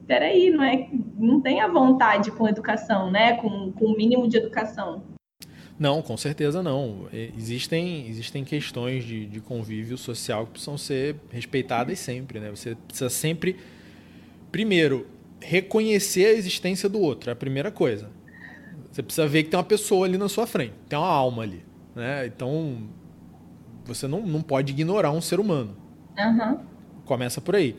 peraí, 0.07 0.51
não 0.51 0.63
é? 0.63 0.89
Não 1.19 1.41
tem 1.41 1.61
a 1.61 1.69
vontade 1.69 2.31
com 2.31 2.49
educação, 2.49 3.11
né? 3.11 3.35
Com, 3.35 3.73
com 3.73 3.87
o 3.87 3.97
mínimo 3.97 4.29
de 4.29 4.37
educação. 4.37 5.03
Não, 5.79 6.01
com 6.01 6.17
certeza 6.17 6.63
não. 6.63 7.07
Existem, 7.13 8.09
existem 8.09 8.45
questões 8.45 9.05
de, 9.05 9.27
de 9.27 9.41
convívio 9.41 9.99
social 9.99 10.47
que 10.47 10.53
precisam 10.53 10.79
ser 10.79 11.17
respeitadas 11.31 11.99
sempre. 11.99 12.41
Né? 12.41 12.51
Você 12.51 12.75
precisa 12.75 13.11
sempre, 13.11 13.57
primeiro, 14.51 15.07
reconhecer 15.39 16.27
a 16.27 16.33
existência 16.33 16.89
do 16.89 16.99
outro. 16.99 17.29
É 17.29 17.35
a 17.35 17.37
primeira 17.37 17.71
coisa. 17.71 18.11
Você 18.91 19.03
precisa 19.03 19.27
ver 19.27 19.43
que 19.43 19.51
tem 19.51 19.59
uma 19.59 19.65
pessoa 19.65 20.07
ali 20.07 20.17
na 20.17 20.29
sua 20.29 20.47
frente, 20.47 20.73
tem 20.89 20.99
uma 20.99 21.07
alma 21.07 21.43
ali. 21.43 21.63
Né? 21.95 22.27
Então, 22.27 22.79
você 23.85 24.09
não, 24.09 24.23
não 24.23 24.41
pode 24.41 24.73
ignorar 24.73 25.11
um 25.11 25.21
ser 25.21 25.39
humano. 25.39 25.77
Uhum. 26.19 26.59
Começa 27.05 27.39
por 27.39 27.55
aí. 27.55 27.77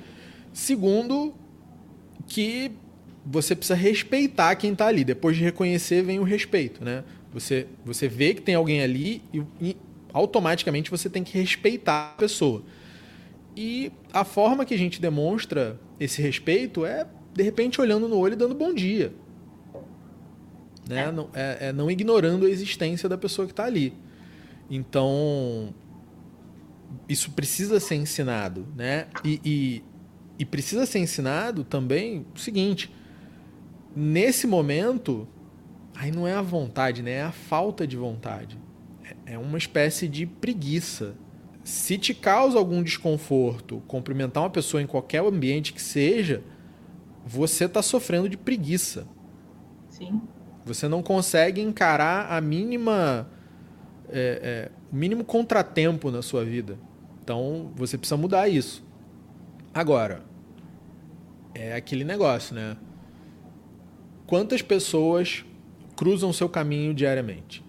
Segundo, 0.53 1.33
que 2.27 2.71
você 3.25 3.55
precisa 3.55 3.75
respeitar 3.75 4.55
quem 4.55 4.73
está 4.73 4.87
ali. 4.87 5.03
Depois 5.03 5.35
de 5.35 5.43
reconhecer, 5.43 6.01
vem 6.01 6.19
o 6.19 6.23
respeito, 6.23 6.83
né? 6.83 7.03
Você, 7.33 7.67
você 7.85 8.07
vê 8.07 8.33
que 8.33 8.41
tem 8.41 8.55
alguém 8.55 8.81
ali 8.81 9.21
e, 9.33 9.43
e 9.61 9.77
automaticamente 10.13 10.89
você 10.89 11.09
tem 11.09 11.23
que 11.23 11.37
respeitar 11.37 12.13
a 12.13 12.17
pessoa. 12.17 12.63
E 13.55 13.91
a 14.13 14.23
forma 14.23 14.65
que 14.65 14.73
a 14.73 14.77
gente 14.77 15.01
demonstra 15.01 15.79
esse 15.99 16.21
respeito 16.21 16.85
é, 16.85 17.05
de 17.37 17.43
repente, 17.43 17.79
olhando 17.79 18.07
no 18.07 18.17
olho 18.17 18.33
e 18.33 18.35
dando 18.35 18.55
bom 18.55 18.73
dia. 18.73 19.13
Né? 20.89 21.03
É. 21.03 21.11
Não, 21.11 21.29
é, 21.33 21.57
é 21.67 21.73
não 21.73 21.89
ignorando 21.91 22.47
a 22.47 22.49
existência 22.49 23.07
da 23.07 23.17
pessoa 23.17 23.45
que 23.45 23.53
está 23.53 23.65
ali. 23.65 23.93
Então, 24.69 25.73
isso 27.07 27.31
precisa 27.31 27.79
ser 27.79 27.95
ensinado. 27.95 28.65
Né? 28.75 29.05
E, 29.23 29.39
e, 29.45 29.83
e 30.39 30.45
precisa 30.45 30.85
ser 30.85 30.99
ensinado 30.99 31.63
também 31.63 32.25
o 32.35 32.39
seguinte: 32.39 32.93
nesse 33.95 34.47
momento, 34.47 35.27
Aí 35.99 36.11
não 36.11 36.27
é 36.27 36.33
a 36.33 36.43
vontade, 36.43 37.01
né? 37.01 37.13
É 37.13 37.23
a 37.23 37.31
falta 37.31 37.87
de 37.87 37.97
vontade. 37.97 38.57
É, 39.03 39.33
é 39.33 39.37
uma 39.37 39.57
espécie 39.57 40.07
de 40.07 40.27
preguiça. 40.27 41.15
Se 41.63 41.97
te 41.97 42.13
causa 42.13 42.57
algum 42.57 42.83
desconforto 42.83 43.81
cumprimentar 43.87 44.43
uma 44.43 44.49
pessoa 44.49 44.81
em 44.81 44.85
qualquer 44.85 45.23
ambiente 45.23 45.73
que 45.73 45.81
seja, 45.81 46.43
você 47.25 47.65
está 47.65 47.81
sofrendo 47.81 48.29
de 48.29 48.37
preguiça. 48.37 49.07
Sim. 49.89 50.21
Você 50.65 50.87
não 50.87 51.01
consegue 51.01 51.61
encarar 51.61 52.31
a 52.31 52.39
mínima, 52.39 53.27
é, 54.09 54.69
é, 54.69 54.71
o 54.91 54.95
mínimo 54.95 55.25
contratempo 55.25 56.11
na 56.11 56.21
sua 56.21 56.45
vida. 56.45 56.77
Então 57.23 57.71
você 57.75 57.97
precisa 57.97 58.17
mudar 58.17 58.47
isso. 58.47 58.85
Agora, 59.73 60.23
é 61.57 61.75
aquele 61.75 62.03
negócio, 62.03 62.55
né? 62.55 62.77
Quantas 64.25 64.61
pessoas 64.61 65.45
cruzam 65.97 66.31
seu 66.31 66.47
caminho 66.47 66.93
diariamente. 66.93 67.65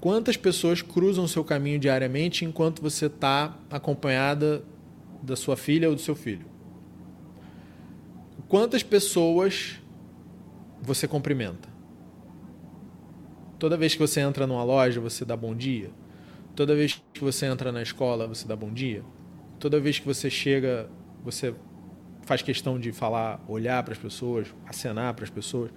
Quantas 0.00 0.36
pessoas 0.36 0.80
cruzam 0.80 1.26
seu 1.26 1.44
caminho 1.44 1.78
diariamente 1.78 2.44
enquanto 2.44 2.80
você 2.80 3.06
está 3.06 3.58
acompanhada 3.68 4.64
da 5.20 5.36
sua 5.36 5.56
filha 5.56 5.88
ou 5.88 5.94
do 5.94 6.00
seu 6.00 6.14
filho? 6.14 6.46
Quantas 8.48 8.82
pessoas 8.82 9.80
você 10.80 11.08
cumprimenta? 11.08 11.68
Toda 13.58 13.76
vez 13.76 13.94
que 13.94 14.00
você 14.00 14.20
entra 14.20 14.46
numa 14.46 14.64
loja, 14.64 15.00
você 15.00 15.24
dá 15.24 15.36
bom 15.36 15.54
dia? 15.54 15.90
Toda 16.54 16.74
vez 16.74 17.00
que 17.12 17.20
você 17.20 17.46
entra 17.46 17.72
na 17.72 17.82
escola, 17.82 18.26
você 18.26 18.46
dá 18.46 18.54
bom 18.54 18.72
dia? 18.72 19.04
Toda 19.58 19.80
vez 19.80 19.98
que 19.98 20.06
você 20.06 20.28
chega, 20.28 20.88
você 21.24 21.54
faz 22.22 22.42
questão 22.42 22.78
de 22.78 22.92
falar, 22.92 23.42
olhar 23.46 23.82
para 23.82 23.92
as 23.92 23.98
pessoas, 23.98 24.48
acenar 24.66 25.14
para 25.14 25.24
as 25.24 25.30
pessoas? 25.30 25.70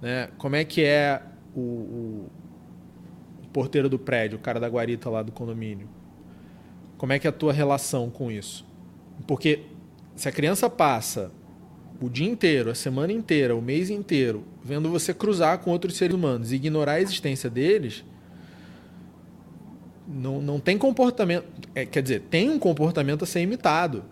Né? 0.00 0.28
Como 0.38 0.56
é 0.56 0.64
que 0.64 0.82
é 0.82 1.22
o, 1.54 1.60
o 1.60 2.30
porteiro 3.52 3.88
do 3.88 3.98
prédio, 3.98 4.38
o 4.38 4.40
cara 4.40 4.60
da 4.60 4.68
guarita 4.68 5.10
lá 5.10 5.22
do 5.22 5.32
condomínio. 5.32 5.88
Como 6.96 7.12
é 7.12 7.18
que 7.18 7.26
é 7.26 7.30
a 7.30 7.32
tua 7.32 7.52
relação 7.52 8.10
com 8.10 8.30
isso? 8.30 8.66
Porque 9.26 9.62
se 10.14 10.28
a 10.28 10.32
criança 10.32 10.68
passa 10.68 11.32
o 12.00 12.08
dia 12.08 12.28
inteiro, 12.28 12.70
a 12.70 12.74
semana 12.74 13.12
inteira, 13.12 13.54
o 13.54 13.60
mês 13.60 13.90
inteiro, 13.90 14.44
vendo 14.62 14.90
você 14.90 15.12
cruzar 15.12 15.58
com 15.58 15.70
outros 15.70 15.96
seres 15.96 16.14
humanos 16.14 16.52
e 16.52 16.56
ignorar 16.56 16.92
a 16.92 17.00
existência 17.00 17.50
deles, 17.50 18.04
não, 20.06 20.40
não 20.40 20.58
tem 20.58 20.76
comportamento. 20.78 21.46
É, 21.74 21.84
quer 21.84 22.02
dizer, 22.02 22.22
tem 22.30 22.50
um 22.50 22.58
comportamento 22.58 23.24
a 23.24 23.26
ser 23.26 23.40
imitado. 23.40 24.04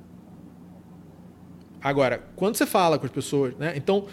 Agora, 1.83 2.25
quando 2.35 2.57
você 2.57 2.67
fala 2.67 2.99
com 2.99 3.07
as 3.07 3.13
pessoas, 3.13 3.55
né? 3.57 3.75
Então, 3.77 4.07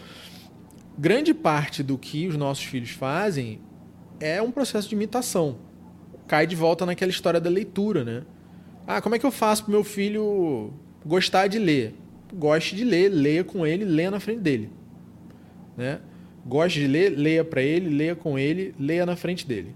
grande 0.98 1.34
parte 1.34 1.82
do 1.82 1.98
que 1.98 2.28
os 2.28 2.38
nossos 2.38 2.64
filhos 2.64 2.92
fazem 2.92 3.60
é 4.20 4.42
um 4.42 4.52
processo 4.52 4.88
de 4.88 4.96
imitação. 4.96 5.58
Cai 6.28 6.48
de 6.48 6.56
volta 6.56 6.86
naquela 6.86 7.12
história 7.12 7.40
da 7.40 7.50
leitura, 7.50 8.04
né? 8.04 8.24
Ah, 8.88 9.02
como 9.02 9.16
é 9.16 9.20
que 9.20 9.26
eu 9.26 9.32
faço 9.32 9.64
para 9.64 9.72
meu 9.72 9.84
filho 9.84 10.72
gostar 11.06 11.48
de 11.48 11.58
ler? 11.58 11.96
Goste 12.34 12.76
de 12.76 12.84
ler, 12.84 13.10
leia 13.10 13.44
com 13.44 13.66
ele, 13.66 13.84
leia 13.84 14.12
na 14.12 14.20
frente 14.20 14.42
dele. 14.42 14.70
Né? 15.76 16.00
Goste 16.46 16.80
de 16.80 16.88
ler, 16.88 17.10
leia 17.10 17.44
para 17.44 17.62
ele, 17.62 17.90
leia 17.90 18.16
com 18.16 18.38
ele, 18.38 18.76
leia 18.80 19.06
na 19.06 19.16
frente 19.16 19.48
dele. 19.48 19.76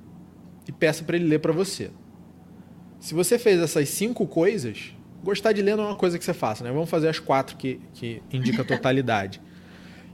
E 0.67 0.71
peça 0.71 1.04
para 1.04 1.15
ele 1.15 1.25
ler 1.25 1.39
para 1.39 1.52
você. 1.52 1.89
Se 2.99 3.13
você 3.13 3.39
fez 3.39 3.60
essas 3.60 3.89
cinco 3.89 4.28
coisas, 4.28 4.93
gostar 5.24 5.52
de 5.52 5.62
ler 5.62 5.76
não 5.76 5.86
é 5.86 5.88
uma 5.88 5.96
coisa 5.96 6.18
que 6.18 6.26
você 6.26 6.34
faça, 6.34 6.64
né? 6.64 6.72
Vamos 6.72 6.90
fazer 6.90 7.10
as 7.10 7.20
quatro 7.20 7.56
que, 7.58 7.80
que 7.94 8.22
indica 8.32 8.62
a 8.62 8.66
totalidade. 8.66 9.42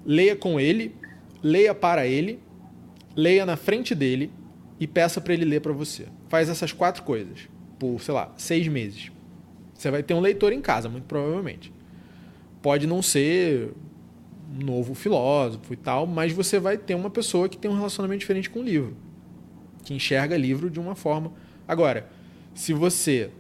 leia 0.06 0.36
com 0.36 0.60
ele, 0.60 0.96
leia 1.42 1.74
para 1.74 2.06
ele, 2.06 2.40
leia 3.16 3.46
na 3.46 3.56
frente 3.56 3.96
dele 3.96 4.32
e 4.80 4.86
peça 4.86 5.20
para 5.20 5.34
ele 5.34 5.46
ler 5.46 5.62
para 5.62 5.74
você. 5.74 6.06
Faz 6.30 6.50
essas 6.50 6.72
quatro 6.72 7.04
coisas 7.04 7.48
por, 7.80 8.00
sei 8.02 8.14
lá, 8.14 8.34
seis 8.38 8.68
meses. 8.68 9.12
Você 9.74 9.90
vai 9.92 10.04
ter 10.04 10.14
um 10.14 10.20
leitor 10.20 10.54
em 10.54 10.62
casa, 10.62 10.88
muito 10.88 11.06
provavelmente. 11.06 11.74
Pode 12.62 12.88
não 12.88 13.02
ser 13.02 13.74
um 14.54 14.64
novo 14.64 14.94
filósofo 14.94 15.74
e 15.74 15.78
tal, 15.78 16.06
mas 16.06 16.32
você 16.32 16.60
vai 16.60 16.78
ter 16.78 16.96
uma 16.96 17.10
pessoa 17.10 17.50
que 17.50 17.58
tem 17.58 17.70
um 17.70 17.76
relacionamento 17.76 18.20
diferente 18.20 18.50
com 18.50 18.60
o 18.60 18.64
livro, 18.64 18.96
que 19.84 19.94
enxerga 19.94 20.38
livro 20.38 20.70
de 20.70 20.80
uma 20.80 20.96
forma. 20.96 21.34
Agora, 21.68 22.10
se 22.54 22.74
você 22.74 23.32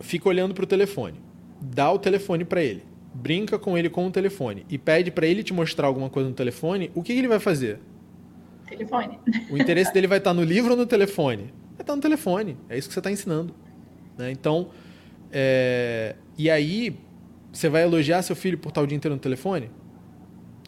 fica 0.00 0.28
olhando 0.28 0.54
para 0.54 0.64
o 0.64 0.66
telefone, 0.66 1.20
dá 1.60 1.90
o 1.90 1.98
telefone 1.98 2.44
para 2.44 2.62
ele, 2.62 2.82
brinca 3.14 3.58
com 3.58 3.76
ele 3.76 3.88
com 3.88 4.06
o 4.06 4.10
telefone 4.10 4.64
e 4.68 4.78
pede 4.78 5.10
para 5.10 5.26
ele 5.26 5.42
te 5.42 5.52
mostrar 5.52 5.86
alguma 5.86 6.10
coisa 6.10 6.28
no 6.28 6.34
telefone, 6.34 6.90
o 6.94 7.02
que, 7.02 7.12
que 7.12 7.18
ele 7.18 7.28
vai 7.28 7.40
fazer? 7.40 7.80
Telefone. 8.66 9.18
O 9.50 9.56
interesse 9.56 9.92
dele 9.92 10.06
vai 10.06 10.18
estar 10.18 10.34
no 10.34 10.42
livro 10.42 10.72
ou 10.72 10.76
no 10.76 10.86
telefone? 10.86 11.52
Vai 11.72 11.82
estar 11.82 11.94
no 11.94 12.02
telefone. 12.02 12.56
É 12.68 12.76
isso 12.76 12.88
que 12.88 12.94
você 12.94 13.00
está 13.00 13.10
ensinando. 13.10 13.54
Né? 14.18 14.30
Então, 14.32 14.70
é... 15.30 16.16
e 16.36 16.50
aí, 16.50 16.98
você 17.52 17.68
vai 17.68 17.84
elogiar 17.84 18.22
seu 18.22 18.34
filho 18.34 18.58
por 18.58 18.70
estar 18.70 18.82
o 18.82 18.86
dia 18.86 18.96
inteiro 18.96 19.14
no 19.14 19.20
telefone? 19.20 19.70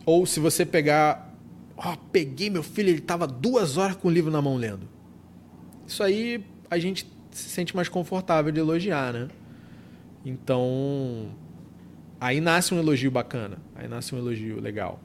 Ou 0.07 0.25
se 0.25 0.41
você 0.41 0.65
pegar. 0.65 1.35
Ó, 1.77 1.93
oh, 1.93 1.97
peguei 2.11 2.51
meu 2.51 2.63
filho, 2.63 2.89
ele 2.89 2.99
estava 2.99 3.27
duas 3.27 3.77
horas 3.77 3.97
com 3.97 4.09
o 4.09 4.11
livro 4.11 4.31
na 4.31 4.43
mão 4.43 4.57
lendo. 4.57 4.89
Isso 5.87 6.03
aí 6.03 6.45
a 6.71 6.79
gente 6.79 7.07
se 7.31 7.49
sente 7.49 7.75
mais 7.75 7.89
confortável 7.89 8.53
de 8.53 8.61
elogiar, 8.61 9.13
né? 9.13 9.29
Então, 10.25 11.27
aí 12.21 12.41
nasce 12.41 12.75
um 12.75 12.79
elogio 12.79 13.11
bacana, 13.11 13.59
aí 13.75 13.89
nasce 13.89 14.15
um 14.15 14.19
elogio 14.19 14.61
legal. 14.61 14.99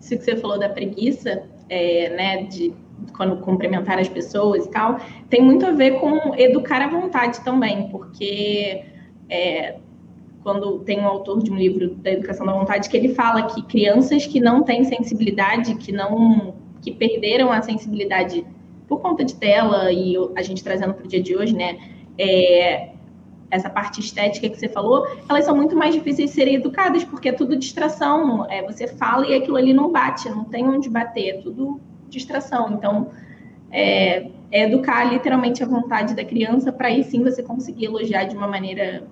Isso 0.00 0.16
que 0.16 0.24
você 0.24 0.36
falou 0.36 0.58
da 0.58 0.68
preguiça, 0.68 1.42
é, 1.68 2.16
né, 2.16 2.42
de 2.44 2.72
quando 3.16 3.36
cumprimentar 3.38 3.98
as 3.98 4.08
pessoas 4.08 4.66
e 4.66 4.70
tal, 4.70 5.00
tem 5.28 5.42
muito 5.42 5.66
a 5.66 5.72
ver 5.72 5.98
com 6.00 6.34
educar 6.36 6.80
à 6.80 6.88
vontade 6.88 7.40
também, 7.44 7.88
porque 7.88 8.84
é, 9.28 9.76
quando 10.42 10.78
tem 10.80 11.00
um 11.00 11.06
autor 11.06 11.42
de 11.42 11.50
um 11.50 11.56
livro 11.56 11.96
da 11.96 12.12
educação 12.12 12.46
da 12.46 12.52
vontade 12.52 12.88
que 12.88 12.96
ele 12.96 13.14
fala 13.14 13.42
que 13.48 13.62
crianças 13.62 14.26
que 14.26 14.40
não 14.40 14.62
têm 14.62 14.84
sensibilidade, 14.84 15.74
que 15.74 15.90
não 15.90 16.54
que 16.80 16.92
perderam 16.92 17.50
a 17.50 17.60
sensibilidade 17.62 18.46
por 18.88 19.00
conta 19.00 19.24
de 19.24 19.34
tela 19.34 19.90
e 19.92 20.14
a 20.36 20.42
gente 20.42 20.62
trazendo 20.62 20.94
para 20.94 21.04
o 21.04 21.08
dia 21.08 21.22
de 21.22 21.36
hoje, 21.36 21.54
né, 21.54 21.78
é, 22.18 22.90
essa 23.50 23.70
parte 23.70 24.00
estética 24.00 24.48
que 24.48 24.56
você 24.56 24.68
falou, 24.68 25.06
elas 25.28 25.44
são 25.44 25.56
muito 25.56 25.76
mais 25.76 25.94
difíceis 25.94 26.30
de 26.30 26.36
serem 26.36 26.56
educadas, 26.56 27.04
porque 27.04 27.28
é 27.28 27.32
tudo 27.32 27.56
distração. 27.56 28.48
É, 28.50 28.62
você 28.62 28.86
fala 28.86 29.26
e 29.26 29.34
aquilo 29.34 29.56
ali 29.56 29.72
não 29.72 29.90
bate, 29.90 30.28
não 30.28 30.44
tem 30.44 30.68
onde 30.68 30.88
bater, 30.88 31.28
é 31.28 31.40
tudo 31.40 31.80
distração. 32.08 32.72
Então, 32.72 33.10
é, 33.70 34.30
é 34.50 34.64
educar 34.64 35.04
literalmente 35.04 35.62
a 35.62 35.66
vontade 35.66 36.14
da 36.14 36.24
criança 36.24 36.72
para 36.72 36.88
aí 36.88 37.04
sim 37.04 37.22
você 37.22 37.42
conseguir 37.42 37.86
elogiar 37.86 38.24
de 38.24 38.36
uma 38.36 38.48
maneira 38.48 39.06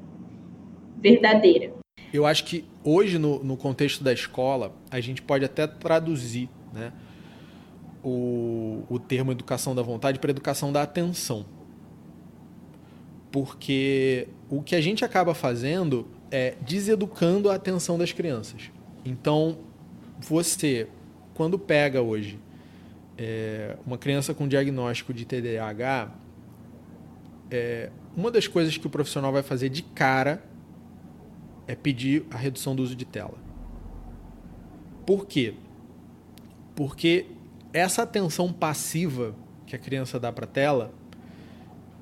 verdadeira. 0.96 1.72
Eu 2.12 2.24
acho 2.24 2.44
que 2.44 2.64
hoje, 2.82 3.18
no, 3.18 3.42
no 3.42 3.56
contexto 3.56 4.02
da 4.04 4.12
escola, 4.12 4.72
a 4.90 5.00
gente 5.00 5.20
pode 5.20 5.44
até 5.44 5.66
traduzir 5.66 6.48
né, 6.72 6.92
o, 8.04 8.84
o 8.88 8.98
termo 8.98 9.32
educação 9.32 9.74
da 9.74 9.82
vontade 9.82 10.18
para 10.18 10.30
educação 10.30 10.70
da 10.70 10.82
atenção 10.82 11.46
porque 13.34 14.28
o 14.48 14.62
que 14.62 14.76
a 14.76 14.80
gente 14.80 15.04
acaba 15.04 15.34
fazendo 15.34 16.06
é 16.30 16.54
deseducando 16.60 17.50
a 17.50 17.56
atenção 17.56 17.98
das 17.98 18.12
crianças. 18.12 18.70
Então, 19.04 19.58
você, 20.20 20.86
quando 21.34 21.58
pega 21.58 22.00
hoje 22.00 22.38
é, 23.18 23.76
uma 23.84 23.98
criança 23.98 24.32
com 24.34 24.46
diagnóstico 24.46 25.12
de 25.12 25.24
TDAH, 25.24 26.14
é, 27.50 27.90
uma 28.16 28.30
das 28.30 28.46
coisas 28.46 28.78
que 28.78 28.86
o 28.86 28.90
profissional 28.90 29.32
vai 29.32 29.42
fazer 29.42 29.68
de 29.68 29.82
cara 29.82 30.40
é 31.66 31.74
pedir 31.74 32.24
a 32.30 32.36
redução 32.36 32.76
do 32.76 32.84
uso 32.84 32.94
de 32.94 33.04
tela. 33.04 33.34
Por 35.04 35.26
quê? 35.26 35.54
Porque 36.76 37.26
essa 37.74 38.04
atenção 38.04 38.52
passiva 38.52 39.34
que 39.66 39.76
a 39.76 39.78
criança 39.78 40.18
dá 40.18 40.32
para 40.32 40.44
a 40.44 40.48
tela 40.48 40.94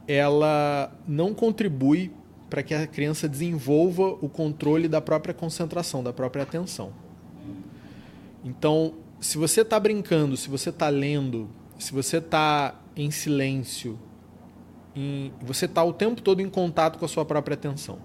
ela 0.06 0.92
não 1.06 1.32
contribui 1.32 2.12
para 2.50 2.62
que 2.62 2.74
a 2.74 2.86
criança 2.86 3.28
desenvolva 3.28 4.02
o 4.20 4.28
controle 4.28 4.86
da 4.86 5.00
própria 5.00 5.32
concentração, 5.32 6.02
da 6.02 6.12
própria 6.12 6.42
atenção. 6.42 6.92
Então, 8.44 8.94
se 9.20 9.38
você 9.38 9.62
está 9.62 9.78
brincando, 9.80 10.36
se 10.36 10.50
você 10.50 10.68
está 10.68 10.88
lendo, 10.88 11.48
se 11.78 11.92
você 11.92 12.18
está 12.18 12.78
em 12.94 13.10
silêncio, 13.10 13.98
em, 14.94 15.32
você 15.40 15.64
está 15.64 15.82
o 15.82 15.92
tempo 15.92 16.20
todo 16.20 16.40
em 16.42 16.50
contato 16.50 16.98
com 16.98 17.04
a 17.04 17.08
sua 17.08 17.24
própria 17.24 17.54
atenção. 17.54 17.98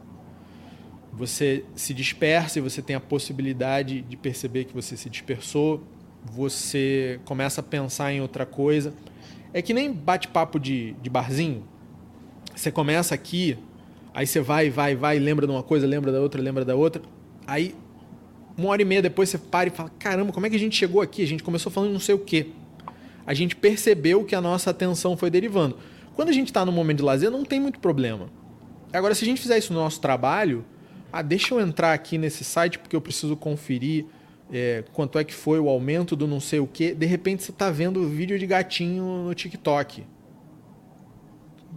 Você 1.11 1.65
se 1.76 1.93
dispersa 1.93 2.59
e 2.59 2.61
você 2.61 2.82
tem 2.82 2.95
a 2.95 3.01
possibilidade 3.01 4.01
de 4.01 4.15
perceber 4.15 4.65
que 4.65 4.74
você 4.74 4.95
se 4.95 5.09
dispersou, 5.09 5.84
você 6.32 7.19
começa 7.25 7.61
a 7.61 7.63
pensar 7.63 8.11
em 8.11 8.21
outra 8.21 8.45
coisa. 8.45 8.93
É 9.53 9.61
que 9.61 9.73
nem 9.73 9.91
bate-papo 9.91 10.59
de, 10.59 10.93
de 11.01 11.09
barzinho 11.09 11.63
você 12.57 12.71
começa 12.71 13.13
aqui, 13.13 13.57
aí 14.13 14.25
você 14.25 14.41
vai, 14.41 14.69
vai, 14.69 14.95
vai, 14.95 15.19
lembra 15.19 15.45
de 15.45 15.51
uma 15.51 15.61
coisa, 15.61 15.86
lembra 15.86 16.11
da 16.11 16.19
outra, 16.19 16.41
lembra 16.41 16.65
da 16.65 16.75
outra. 16.75 17.01
Aí, 17.45 17.75
uma 18.57 18.69
hora 18.69 18.82
e 18.82 18.86
meia 18.86 19.01
depois, 19.01 19.30
você 19.30 19.38
para 19.38 19.69
e 19.69 19.71
fala: 19.71 19.91
caramba, 19.99 20.34
como 20.34 20.45
é 20.45 20.49
que 20.49 20.55
a 20.55 20.59
gente 20.59 20.75
chegou 20.75 21.01
aqui? 21.01 21.21
A 21.21 21.28
gente 21.28 21.43
começou 21.43 21.71
falando 21.71 21.93
não 21.93 21.99
sei 21.99 22.15
o 22.15 22.19
quê. 22.19 22.47
A 23.25 23.34
gente 23.34 23.55
percebeu 23.55 24.23
que 24.23 24.34
a 24.34 24.41
nossa 24.41 24.71
atenção 24.71 25.15
foi 25.15 25.30
derivando. 25.30 25.78
Quando 26.15 26.30
a 26.30 26.32
gente 26.32 26.47
está 26.47 26.65
no 26.65 26.71
momento 26.71 26.97
de 26.97 27.03
lazer, 27.03 27.30
não 27.30 27.45
tem 27.45 27.59
muito 27.59 27.80
problema. 27.80 28.28
Agora, 28.91 29.13
se 29.13 29.23
a 29.23 29.28
gente 29.28 29.39
fizer 29.39 29.57
isso 29.57 29.71
no 29.71 29.80
nosso 29.80 30.01
trabalho, 30.01 30.65
ah, 31.11 31.21
deixa 31.21 31.53
eu 31.53 31.59
entrar 31.59 31.93
aqui 31.93 32.17
nesse 32.17 32.43
site 32.43 32.80
porque 32.80 32.95
eu 32.95 33.01
preciso 33.01 33.36
conferir 33.36 34.05
é, 34.51 34.83
quanto 34.93 35.19
é 35.19 35.23
que 35.23 35.33
foi 35.33 35.59
o 35.59 35.69
aumento 35.69 36.15
do 36.15 36.27
não 36.27 36.39
sei 36.39 36.59
o 36.59 36.67
quê. 36.67 36.93
De 36.93 37.05
repente, 37.05 37.43
você 37.43 37.51
está 37.51 37.69
vendo 37.69 38.07
vídeo 38.07 38.37
de 38.37 38.45
gatinho 38.45 39.23
no 39.25 39.33
TikTok 39.33 40.05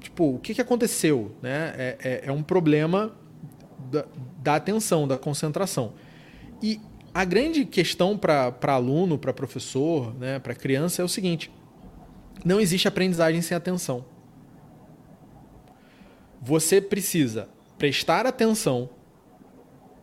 tipo, 0.00 0.34
o 0.34 0.38
que, 0.38 0.54
que 0.54 0.60
aconteceu? 0.60 1.32
Né? 1.42 1.74
É, 1.76 1.96
é, 2.02 2.20
é 2.24 2.32
um 2.32 2.42
problema 2.42 3.14
da, 3.90 4.04
da, 4.42 4.54
atenção, 4.56 5.06
da 5.06 5.18
concentração. 5.18 5.92
E 6.62 6.80
a 7.12 7.24
grande 7.24 7.64
questão 7.64 8.16
para 8.16 8.54
aluno, 8.62 9.18
para 9.18 9.32
professor, 9.32 10.14
né, 10.14 10.38
para 10.38 10.54
criança 10.54 11.02
é 11.02 11.04
o 11.04 11.08
seguinte: 11.08 11.52
não 12.44 12.60
existe 12.60 12.88
aprendizagem 12.88 13.42
sem 13.42 13.56
atenção. 13.56 14.04
Você 16.40 16.80
precisa 16.80 17.48
prestar 17.78 18.26
atenção 18.26 18.88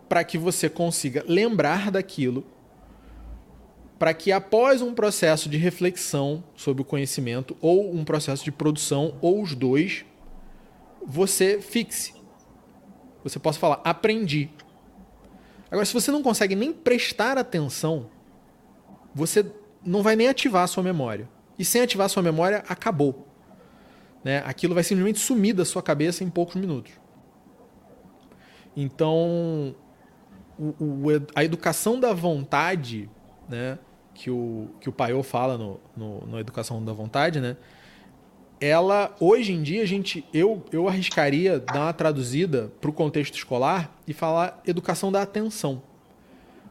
para 0.07 0.23
que 0.23 0.37
você 0.37 0.69
consiga 0.69 1.23
lembrar 1.27 1.91
daquilo, 1.91 2.45
para 3.97 4.13
que 4.13 4.31
após 4.31 4.81
um 4.81 4.93
processo 4.93 5.49
de 5.49 5.57
reflexão 5.57 6.43
sobre 6.55 6.81
o 6.81 6.85
conhecimento 6.85 7.57
ou 7.61 7.93
um 7.93 8.05
processo 8.05 8.43
de 8.43 8.51
produção 8.51 9.15
ou 9.21 9.41
os 9.41 9.55
dois, 9.55 10.05
você 11.05 11.59
fixe. 11.61 12.13
Você 13.23 13.39
possa 13.39 13.59
falar, 13.59 13.81
aprendi. 13.83 14.49
Agora, 15.69 15.85
se 15.85 15.93
você 15.93 16.11
não 16.11 16.21
consegue 16.21 16.55
nem 16.55 16.71
prestar 16.71 17.37
atenção, 17.37 18.09
você 19.13 19.45
não 19.83 20.03
vai 20.03 20.15
nem 20.15 20.27
ativar 20.27 20.63
a 20.63 20.67
sua 20.67 20.83
memória. 20.83 21.27
E 21.57 21.65
sem 21.65 21.81
ativar 21.81 22.05
a 22.05 22.09
sua 22.09 22.21
memória, 22.21 22.63
acabou. 22.69 23.27
Né? 24.23 24.43
Aquilo 24.45 24.75
vai 24.75 24.83
simplesmente 24.83 25.19
sumir 25.19 25.53
da 25.53 25.65
sua 25.65 25.81
cabeça 25.81 26.23
em 26.23 26.29
poucos 26.29 26.55
minutos. 26.55 26.91
Então, 28.75 29.75
o, 30.57 30.65
o, 30.79 31.05
a 31.33 31.43
educação 31.43 31.99
da 31.99 32.13
vontade, 32.13 33.09
né, 33.49 33.79
que 34.17 34.31
o, 34.31 34.67
que 34.81 34.89
o 34.89 34.91
Paiô 34.91 35.21
fala 35.21 35.57
no, 35.57 35.79
no, 35.95 36.21
no 36.21 36.39
Educação 36.39 36.83
da 36.83 36.91
Vontade, 36.91 37.39
né, 37.39 37.55
ela, 38.59 39.15
hoje 39.19 39.53
em 39.53 39.61
dia, 39.61 39.85
gente, 39.85 40.25
eu, 40.33 40.65
eu 40.71 40.87
arriscaria 40.87 41.59
dar 41.59 41.81
uma 41.81 41.93
traduzida 41.93 42.71
para 42.81 42.89
o 42.89 42.93
contexto 42.93 43.35
escolar 43.35 43.95
e 44.07 44.13
falar 44.13 44.59
educação 44.65 45.11
da 45.11 45.21
atenção. 45.21 45.83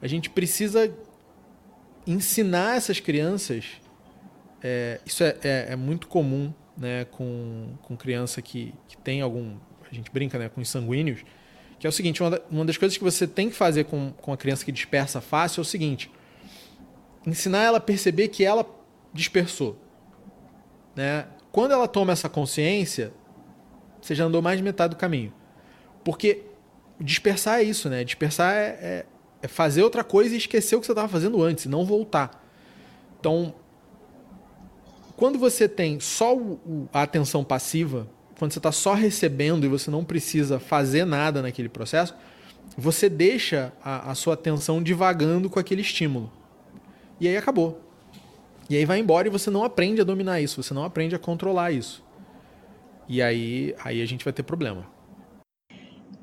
A 0.03 0.09
gente 0.09 0.28
precisa 0.28 0.92
ensinar 2.05 2.76
essas 2.76 2.99
crianças. 2.99 3.80
É, 4.61 5.01
isso 5.07 5.22
é, 5.22 5.36
é, 5.44 5.66
é, 5.70 5.76
muito 5.76 6.09
comum 6.09 6.53
né, 6.76 7.05
com, 7.12 7.68
com 7.82 7.97
criança 7.97 8.42
que, 8.42 8.74
que 8.88 8.97
tem 8.97 9.20
algum. 9.20 9.55
A 9.88 9.94
gente 9.94 10.11
brinca 10.11 10.36
né, 10.36 10.49
com 10.49 10.61
os 10.61 10.68
sanguíneos. 10.68 11.20
Que 11.78 11.86
é 11.86 11.90
o 11.90 11.92
seguinte: 11.92 12.20
uma, 12.20 12.42
uma 12.51 12.64
das 12.64 12.76
coisas 12.76 12.99
que 12.99 13.05
você 13.05 13.28
tem 13.28 13.49
que 13.49 13.55
fazer 13.55 13.84
com, 13.84 14.11
com 14.11 14.32
a 14.32 14.36
criança 14.36 14.64
que 14.64 14.72
dispersa 14.72 15.20
fácil 15.20 15.61
é 15.61 15.62
o 15.62 15.64
seguinte: 15.64 16.11
ensinar 17.27 17.62
ela 17.62 17.79
a 17.79 17.81
perceber 17.81 18.29
que 18.29 18.45
ela 18.45 18.64
dispersou. 19.12 19.77
Né? 20.95 21.27
Quando 21.51 21.72
ela 21.72 21.89
toma 21.89 22.12
essa 22.12 22.29
consciência, 22.29 23.12
você 24.01 24.14
já 24.14 24.24
andou 24.24 24.41
mais 24.41 24.59
de 24.59 24.62
metade 24.62 24.95
do 24.95 24.99
caminho. 24.99 25.33
Porque 26.05 26.43
dispersar 27.01 27.61
é 27.61 27.64
isso, 27.64 27.89
né? 27.89 28.05
Dispersar 28.05 28.55
é, 28.55 28.66
é, 28.81 29.07
é 29.43 29.49
fazer 29.49 29.83
outra 29.83 30.05
coisa 30.05 30.35
e 30.35 30.39
esquecer 30.39 30.77
o 30.77 30.81
que 30.81 30.87
você 30.87 30.93
estava 30.93 31.09
fazendo 31.09 31.43
antes, 31.43 31.66
não 31.66 31.85
voltar. 31.85 32.45
Então, 33.18 33.55
quando 35.16 35.39
você 35.39 35.68
tem 35.68 35.99
só 35.99 36.37
o, 36.37 36.89
a 36.93 37.03
atenção 37.03 37.43
passiva, 37.43 38.07
quando 38.39 38.53
você 38.53 38.59
está 38.59 38.70
só 38.70 38.95
recebendo 38.95 39.64
e 39.64 39.68
você 39.68 39.91
não 39.91 40.05
precisa 40.05 40.61
fazer 40.61 41.05
nada 41.05 41.43
naquele 41.43 41.68
processo, 41.68 42.14
você 42.77 43.09
deixa 43.09 43.72
a, 43.83 44.11
a 44.11 44.14
sua 44.14 44.35
atenção 44.35 44.83
divagando 44.83 45.49
com 45.49 45.59
aquele 45.59 45.81
estímulo. 45.81 46.31
E 47.21 47.29
aí 47.29 47.37
acabou. 47.37 47.81
E 48.69 48.77
aí 48.77 48.85
vai 48.85 48.99
embora 48.99 49.29
e 49.29 49.31
você 49.31 49.51
não 49.51 49.64
aprende 49.64 50.01
a 50.01 50.05
dominar 50.05 50.41
isso, 50.41 50.62
você 50.62 50.75
não 50.75 50.85
aprende 50.85 51.14
a 51.14 51.19
controlar 51.19 51.71
isso. 51.71 52.05
E 53.09 53.23
aí, 53.23 53.75
aí 53.85 54.03
a 54.03 54.07
gente 54.07 54.25
vai 54.25 54.33
ter 54.33 54.43
problema. 54.43 54.87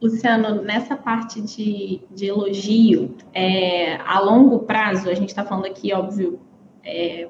Luciano, 0.02 0.62
nessa 0.62 0.98
parte 0.98 1.40
de, 1.42 2.02
de 2.12 2.26
elogio, 2.26 3.16
é, 3.34 3.96
a 4.06 4.20
longo 4.20 4.60
prazo, 4.60 5.10
a 5.10 5.14
gente 5.14 5.30
está 5.30 5.46
falando 5.46 5.66
aqui, 5.66 5.94
óbvio, 5.94 6.42
é, 6.84 7.30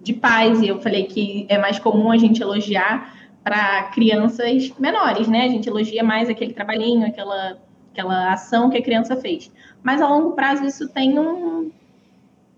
de 0.00 0.12
pais, 0.12 0.60
e 0.60 0.68
eu 0.68 0.80
falei 0.80 1.04
que 1.06 1.44
é 1.48 1.58
mais 1.58 1.80
comum 1.80 2.12
a 2.12 2.16
gente 2.16 2.40
elogiar 2.40 3.12
para 3.42 3.84
crianças 3.90 4.72
menores, 4.78 5.26
né? 5.26 5.46
A 5.46 5.48
gente 5.48 5.68
elogia 5.68 6.04
mais 6.04 6.28
aquele 6.28 6.52
trabalhinho, 6.52 7.04
aquela, 7.04 7.58
aquela 7.90 8.32
ação 8.32 8.70
que 8.70 8.78
a 8.78 8.82
criança 8.82 9.16
fez. 9.16 9.50
Mas 9.82 10.00
a 10.00 10.08
longo 10.08 10.32
prazo 10.32 10.64
isso 10.64 10.88
tem 10.90 11.18
um, 11.18 11.72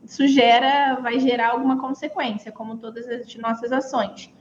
isso 0.05 0.27
gera, 0.27 0.97
vai 1.01 1.19
gerar 1.19 1.51
alguma 1.51 1.81
consequência, 1.81 2.53
como 2.53 2.77
todas 2.77 3.09
as 3.09 3.35
nossas 3.37 3.73
ações. 3.73 4.33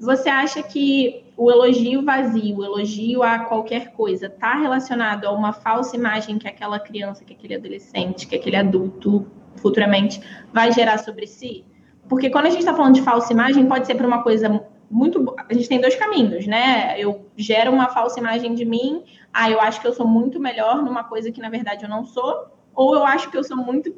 Você 0.00 0.28
acha 0.28 0.62
que 0.62 1.24
o 1.36 1.50
elogio 1.50 2.04
vazio, 2.04 2.58
o 2.58 2.64
elogio 2.64 3.22
a 3.22 3.40
qualquer 3.40 3.92
coisa, 3.92 4.26
está 4.26 4.54
relacionado 4.54 5.24
a 5.24 5.32
uma 5.32 5.52
falsa 5.52 5.96
imagem 5.96 6.38
que 6.38 6.46
aquela 6.46 6.78
criança, 6.78 7.24
que 7.24 7.32
aquele 7.32 7.56
adolescente, 7.56 8.26
que 8.28 8.36
aquele 8.36 8.54
adulto 8.54 9.26
futuramente 9.56 10.20
vai 10.52 10.70
gerar 10.70 10.98
sobre 10.98 11.26
si? 11.26 11.64
Porque 12.08 12.30
quando 12.30 12.46
a 12.46 12.50
gente 12.50 12.60
está 12.60 12.74
falando 12.74 12.94
de 12.94 13.02
falsa 13.02 13.32
imagem, 13.32 13.66
pode 13.66 13.86
ser 13.86 13.96
para 13.96 14.06
uma 14.06 14.22
coisa 14.22 14.64
muito. 14.88 15.34
A 15.36 15.52
gente 15.52 15.68
tem 15.68 15.80
dois 15.80 15.96
caminhos, 15.96 16.46
né? 16.46 16.94
Eu 16.96 17.26
gero 17.36 17.72
uma 17.72 17.88
falsa 17.88 18.20
imagem 18.20 18.54
de 18.54 18.64
mim, 18.64 19.02
ah, 19.32 19.50
eu 19.50 19.60
acho 19.60 19.80
que 19.80 19.86
eu 19.86 19.92
sou 19.92 20.06
muito 20.06 20.38
melhor 20.38 20.82
numa 20.82 21.02
coisa 21.02 21.32
que 21.32 21.40
na 21.40 21.50
verdade 21.50 21.84
eu 21.84 21.90
não 21.90 22.04
sou, 22.04 22.46
ou 22.72 22.94
eu 22.94 23.04
acho 23.04 23.30
que 23.30 23.36
eu 23.36 23.42
sou 23.42 23.56
muito 23.56 23.92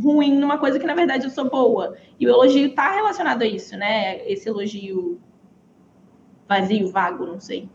ruim 0.00 0.38
numa 0.38 0.58
coisa 0.58 0.78
que 0.78 0.86
na 0.86 0.94
verdade 0.94 1.24
eu 1.24 1.30
sou 1.30 1.48
boa. 1.48 1.96
E 2.18 2.26
o 2.26 2.30
elogio 2.30 2.68
está 2.68 2.92
relacionado 2.92 3.42
a 3.42 3.46
isso, 3.46 3.76
né? 3.76 4.26
Esse 4.30 4.48
elogio 4.48 5.20
vazio, 6.48 6.90
vago, 6.90 7.26
não 7.26 7.38
sei. 7.40 7.68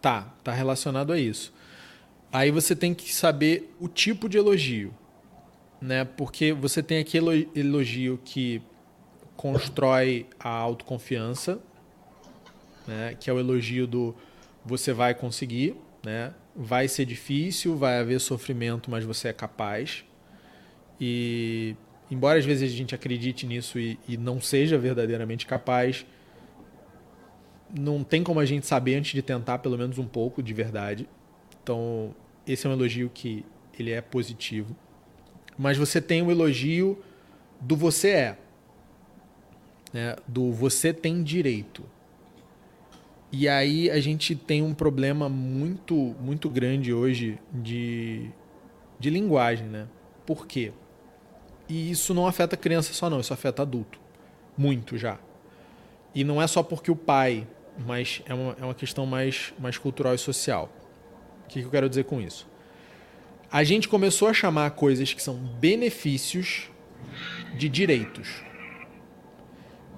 Tá, 0.00 0.34
tá 0.42 0.52
relacionado 0.52 1.12
a 1.12 1.18
isso. 1.18 1.52
Aí 2.32 2.50
você 2.50 2.74
tem 2.74 2.92
que 2.92 3.14
saber 3.14 3.74
o 3.80 3.88
tipo 3.88 4.28
de 4.28 4.36
elogio, 4.36 4.94
né? 5.80 6.04
Porque 6.04 6.52
você 6.52 6.82
tem 6.82 6.98
aquele 6.98 7.48
elogio 7.54 8.20
que 8.24 8.60
constrói 9.36 10.26
a 10.38 10.50
autoconfiança, 10.50 11.60
né? 12.86 13.16
Que 13.18 13.30
é 13.30 13.32
o 13.32 13.38
elogio 13.38 13.86
do 13.86 14.14
você 14.64 14.92
vai 14.92 15.14
conseguir, 15.14 15.76
né? 16.04 16.34
Vai 16.54 16.88
ser 16.88 17.04
difícil, 17.04 17.76
vai 17.76 18.00
haver 18.00 18.20
sofrimento, 18.20 18.90
mas 18.90 19.04
você 19.04 19.28
é 19.28 19.32
capaz. 19.32 20.04
E 21.00 21.76
embora 22.10 22.38
às 22.38 22.44
vezes 22.44 22.72
a 22.72 22.76
gente 22.76 22.94
acredite 22.94 23.46
nisso 23.46 23.78
e, 23.78 23.98
e 24.08 24.16
não 24.16 24.40
seja 24.40 24.78
verdadeiramente 24.78 25.46
capaz, 25.46 26.06
não 27.76 28.02
tem 28.02 28.22
como 28.22 28.40
a 28.40 28.46
gente 28.46 28.66
saber 28.66 28.96
antes 28.96 29.12
de 29.12 29.22
tentar 29.22 29.58
pelo 29.58 29.76
menos 29.76 29.98
um 29.98 30.06
pouco 30.06 30.42
de 30.42 30.54
verdade. 30.54 31.08
Então, 31.62 32.14
esse 32.46 32.66
é 32.66 32.70
um 32.70 32.72
elogio 32.72 33.10
que 33.12 33.44
ele 33.78 33.90
é 33.90 34.00
positivo. 34.00 34.74
Mas 35.58 35.76
você 35.76 36.00
tem 36.00 36.22
o 36.22 36.30
elogio 36.30 36.98
do 37.60 37.76
você 37.76 38.08
é. 38.10 38.38
Né? 39.92 40.16
Do 40.26 40.52
você 40.52 40.92
tem 40.92 41.22
direito. 41.22 41.84
E 43.30 43.46
aí 43.48 43.90
a 43.90 44.00
gente 44.00 44.34
tem 44.34 44.62
um 44.62 44.72
problema 44.72 45.28
muito, 45.28 45.94
muito 46.20 46.48
grande 46.48 46.94
hoje 46.94 47.38
de, 47.52 48.30
de 48.98 49.10
linguagem, 49.10 49.66
né? 49.66 49.86
Por 50.24 50.46
quê? 50.46 50.72
E 51.68 51.90
isso 51.90 52.14
não 52.14 52.26
afeta 52.26 52.56
criança 52.56 52.92
só 52.92 53.10
não, 53.10 53.20
isso 53.20 53.32
afeta 53.32 53.62
adulto. 53.62 54.00
Muito 54.56 54.96
já. 54.96 55.18
E 56.14 56.24
não 56.24 56.40
é 56.40 56.46
só 56.46 56.62
porque 56.62 56.90
o 56.90 56.96
pai, 56.96 57.46
mas 57.86 58.22
é 58.26 58.34
uma, 58.34 58.56
é 58.60 58.64
uma 58.64 58.74
questão 58.74 59.04
mais, 59.04 59.52
mais 59.58 59.76
cultural 59.76 60.14
e 60.14 60.18
social. 60.18 60.72
O 61.44 61.48
que, 61.48 61.60
que 61.60 61.66
eu 61.66 61.70
quero 61.70 61.88
dizer 61.88 62.04
com 62.04 62.20
isso? 62.20 62.48
A 63.50 63.64
gente 63.64 63.88
começou 63.88 64.28
a 64.28 64.34
chamar 64.34 64.70
coisas 64.72 65.12
que 65.12 65.22
são 65.22 65.34
benefícios 65.34 66.70
de 67.56 67.68
direitos. 67.68 68.42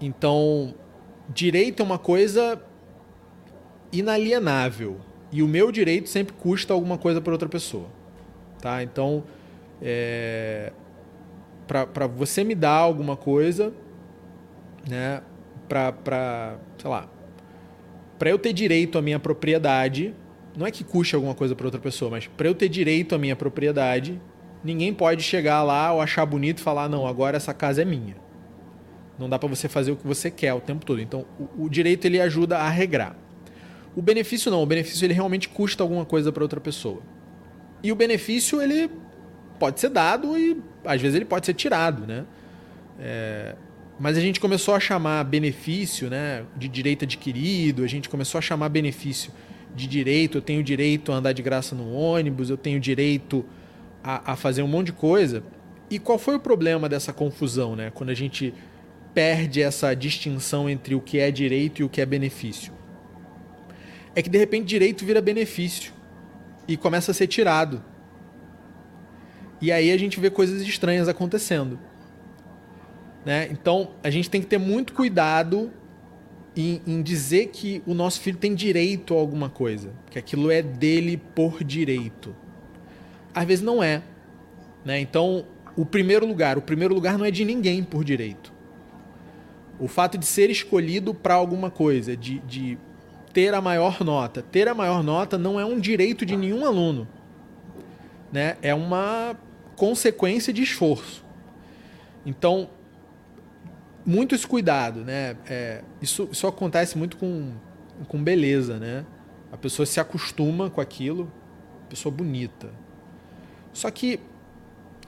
Então, 0.01 0.75
direito 1.29 1.81
é 1.81 1.85
uma 1.85 1.99
coisa 1.99 2.63
inalienável. 3.93 5.01
E 5.33 5.43
o 5.43 5.49
meu 5.49 5.71
direito 5.71 6.09
sempre 6.09 6.33
custa 6.35 6.73
alguma 6.73 6.99
coisa 6.99 7.21
para 7.21 7.33
outra 7.33 7.49
pessoa. 7.49 7.87
Tá? 8.61 8.83
Então, 8.83 9.25
é, 9.81 10.73
para 11.71 12.09
você 12.09 12.43
me 12.43 12.55
dar 12.57 12.71
alguma 12.71 13.17
coisa, 13.17 13.73
né? 14.89 15.23
Para, 15.69 16.59
sei 16.77 16.91
lá, 16.91 17.09
para 18.19 18.29
eu 18.29 18.39
ter 18.39 18.53
direito 18.53 18.99
à 18.99 19.03
minha 19.03 19.21
propriedade, 19.21 20.13
não 20.57 20.67
é 20.67 20.73
que 20.73 20.83
custe 20.83 21.15
alguma 21.15 21.35
coisa 21.35 21.55
para 21.55 21.67
outra 21.67 21.81
pessoa, 21.81 22.11
mas 22.11 22.27
para 22.27 22.49
eu 22.49 22.55
ter 22.57 22.69
direito 22.69 23.15
à 23.15 23.19
minha 23.19 23.37
propriedade, 23.37 24.21
ninguém 24.65 24.93
pode 24.93 25.23
chegar 25.23 25.63
lá 25.63 25.93
ou 25.93 26.01
achar 26.01 26.27
bonito 26.27 26.59
e 26.59 26.63
falar 26.63 26.89
não, 26.89 27.07
agora 27.07 27.37
essa 27.37 27.55
casa 27.55 27.83
é 27.83 27.85
minha. 27.85 28.17
Não 29.17 29.29
dá 29.29 29.39
para 29.39 29.49
você 29.49 29.69
fazer 29.69 29.93
o 29.93 29.97
que 29.97 30.07
você 30.07 30.29
quer 30.29 30.53
o 30.55 30.61
tempo 30.61 30.85
todo. 30.85 31.01
Então, 31.01 31.25
o, 31.39 31.67
o 31.67 31.69
direito 31.69 32.05
ele 32.05 32.21
ajuda 32.21 32.59
a 32.59 32.69
regrar. 32.69 33.17
O 33.95 34.03
benefício 34.03 34.51
não, 34.51 34.63
o 34.63 34.67
benefício 34.67 35.05
ele 35.05 35.15
realmente 35.15 35.49
custa 35.49 35.85
alguma 35.85 36.05
coisa 36.05 36.33
para 36.33 36.43
outra 36.43 36.61
pessoa. 36.61 37.01
E 37.83 37.93
o 37.93 37.95
benefício 37.95 38.61
ele 38.61 38.91
pode 39.61 39.79
ser 39.79 39.91
dado 39.91 40.37
e 40.39 40.61
às 40.85 41.01
vezes 41.01 41.15
ele 41.15 41.27
pode 41.27 41.45
ser 41.45 41.55
tirado, 41.55 42.07
né? 42.07 42.25
É, 42.99 43.55
mas 43.99 44.17
a 44.17 44.21
gente 44.21 44.41
começou 44.41 44.75
a 44.75 44.81
chamar 44.81 45.23
benefício, 45.25 46.09
né, 46.09 46.45
de 46.57 46.69
direito 46.69 47.05
adquirido, 47.05 47.85
a 47.85 47.87
gente 47.87 48.09
começou 48.09 48.39
a 48.39 48.43
chamar 48.43 48.71
benefício 48.71 49.31
de 49.77 49.87
direito, 49.87 50.39
eu 50.39 50.43
tenho 50.43 50.63
direito 50.63 51.13
a 51.13 51.17
andar 51.17 51.33
de 51.33 51.43
graça 51.43 51.75
no 51.75 51.93
ônibus, 51.93 52.49
eu 52.49 52.57
tenho 52.57 52.81
direito 52.81 53.45
a, 54.03 54.33
a 54.33 54.37
fazer 54.37 54.63
um 54.63 54.67
monte 54.67 54.87
de 54.87 54.93
coisa. 54.95 55.43
E 55.91 55.99
qual 55.99 56.19
foi 56.19 56.37
o 56.37 56.41
problema 56.41 56.89
dessa 56.89 57.13
confusão, 57.13 57.77
né? 57.77 57.91
Quando 57.95 58.09
a 58.09 58.15
gente 58.15 58.55
perde 59.13 59.61
essa 59.61 59.93
distinção 59.93 60.71
entre 60.71 60.95
o 60.95 61.01
que 61.01 61.19
é 61.19 61.31
direito 61.31 61.83
e 61.83 61.85
o 61.85 61.89
que 61.89 62.01
é 62.01 62.07
benefício? 62.07 62.73
É 64.15 64.23
que 64.23 64.31
de 64.31 64.39
repente 64.39 64.67
direito 64.67 65.05
vira 65.05 65.21
benefício 65.21 65.93
e 66.67 66.77
começa 66.77 67.11
a 67.11 67.15
ser 67.15 67.27
tirado. 67.27 67.83
E 69.61 69.71
aí 69.71 69.91
a 69.91 69.99
gente 69.99 70.19
vê 70.19 70.31
coisas 70.31 70.63
estranhas 70.63 71.09
acontecendo. 71.09 71.79
Né? 73.25 73.49
Então 73.51 73.91
a 74.03 74.11
gente 74.11 74.31
tem 74.31 74.41
que 74.41 74.47
ter 74.47 74.59
muito 74.59 74.93
cuidado 74.93 75.71
em, 76.57 76.81
em, 76.87 77.03
dizer 77.03 77.49
que 77.49 77.83
o 77.87 77.95
nosso 77.95 78.21
filho 78.21 78.39
tem 78.39 78.55
direito 78.55 79.15
a 79.15 79.19
alguma 79.19 79.49
coisa, 79.49 79.93
que 80.11 80.19
aquilo 80.19 80.51
é 80.51 80.63
dele 80.63 81.17
por 81.17 81.63
direito. 81.63 82.35
Às 83.35 83.45
vezes 83.45 83.65
não 83.65 83.83
é. 83.83 84.03
Né? 84.85 84.99
Então, 84.99 85.45
o 85.77 85.85
primeiro 85.85 86.27
lugar, 86.27 86.59
o 86.59 86.63
primeiro 86.63 86.95
lugar 86.95 87.19
não 87.19 87.25
é 87.25 87.31
de 87.31 87.45
ninguém 87.45 87.85
por 87.85 88.03
direito. 88.03 88.53
O 89.79 89.87
fato 89.87 90.19
de 90.19 90.27
ser 90.27 90.51
escolhido 90.51 91.15
para 91.15 91.35
alguma 91.35 91.71
coisa, 91.71 92.17
de, 92.17 92.41
de 92.41 92.77
ter 93.33 93.55
a 93.55 93.61
maior 93.61 94.03
nota. 94.03 94.43
Ter 94.43 94.69
a 94.69 94.75
maior 94.75 95.03
nota 95.03 95.39
não 95.39 95.61
é 95.61 95.65
um 95.65 95.79
direito 95.79 96.27
de 96.27 96.37
nenhum 96.37 96.67
aluno. 96.67 97.07
Né? 98.33 98.57
É 98.61 98.75
uma 98.75 99.37
consequência 99.81 100.53
de 100.53 100.63
esforço. 100.63 101.25
Então, 102.27 102.69
muito 104.05 104.35
esse 104.35 104.47
cuidado, 104.47 105.01
né? 105.07 105.39
É, 105.49 105.83
isso, 106.03 106.29
isso 106.31 106.47
acontece 106.47 106.99
muito 106.99 107.17
com, 107.17 107.55
com 108.07 108.23
beleza, 108.23 108.79
né? 108.79 109.07
A 109.51 109.57
pessoa 109.57 109.87
se 109.87 109.99
acostuma 109.99 110.69
com 110.69 110.83
aquilo, 110.83 111.33
pessoa 111.89 112.15
bonita. 112.15 112.69
Só 113.73 113.91
que 113.91 114.21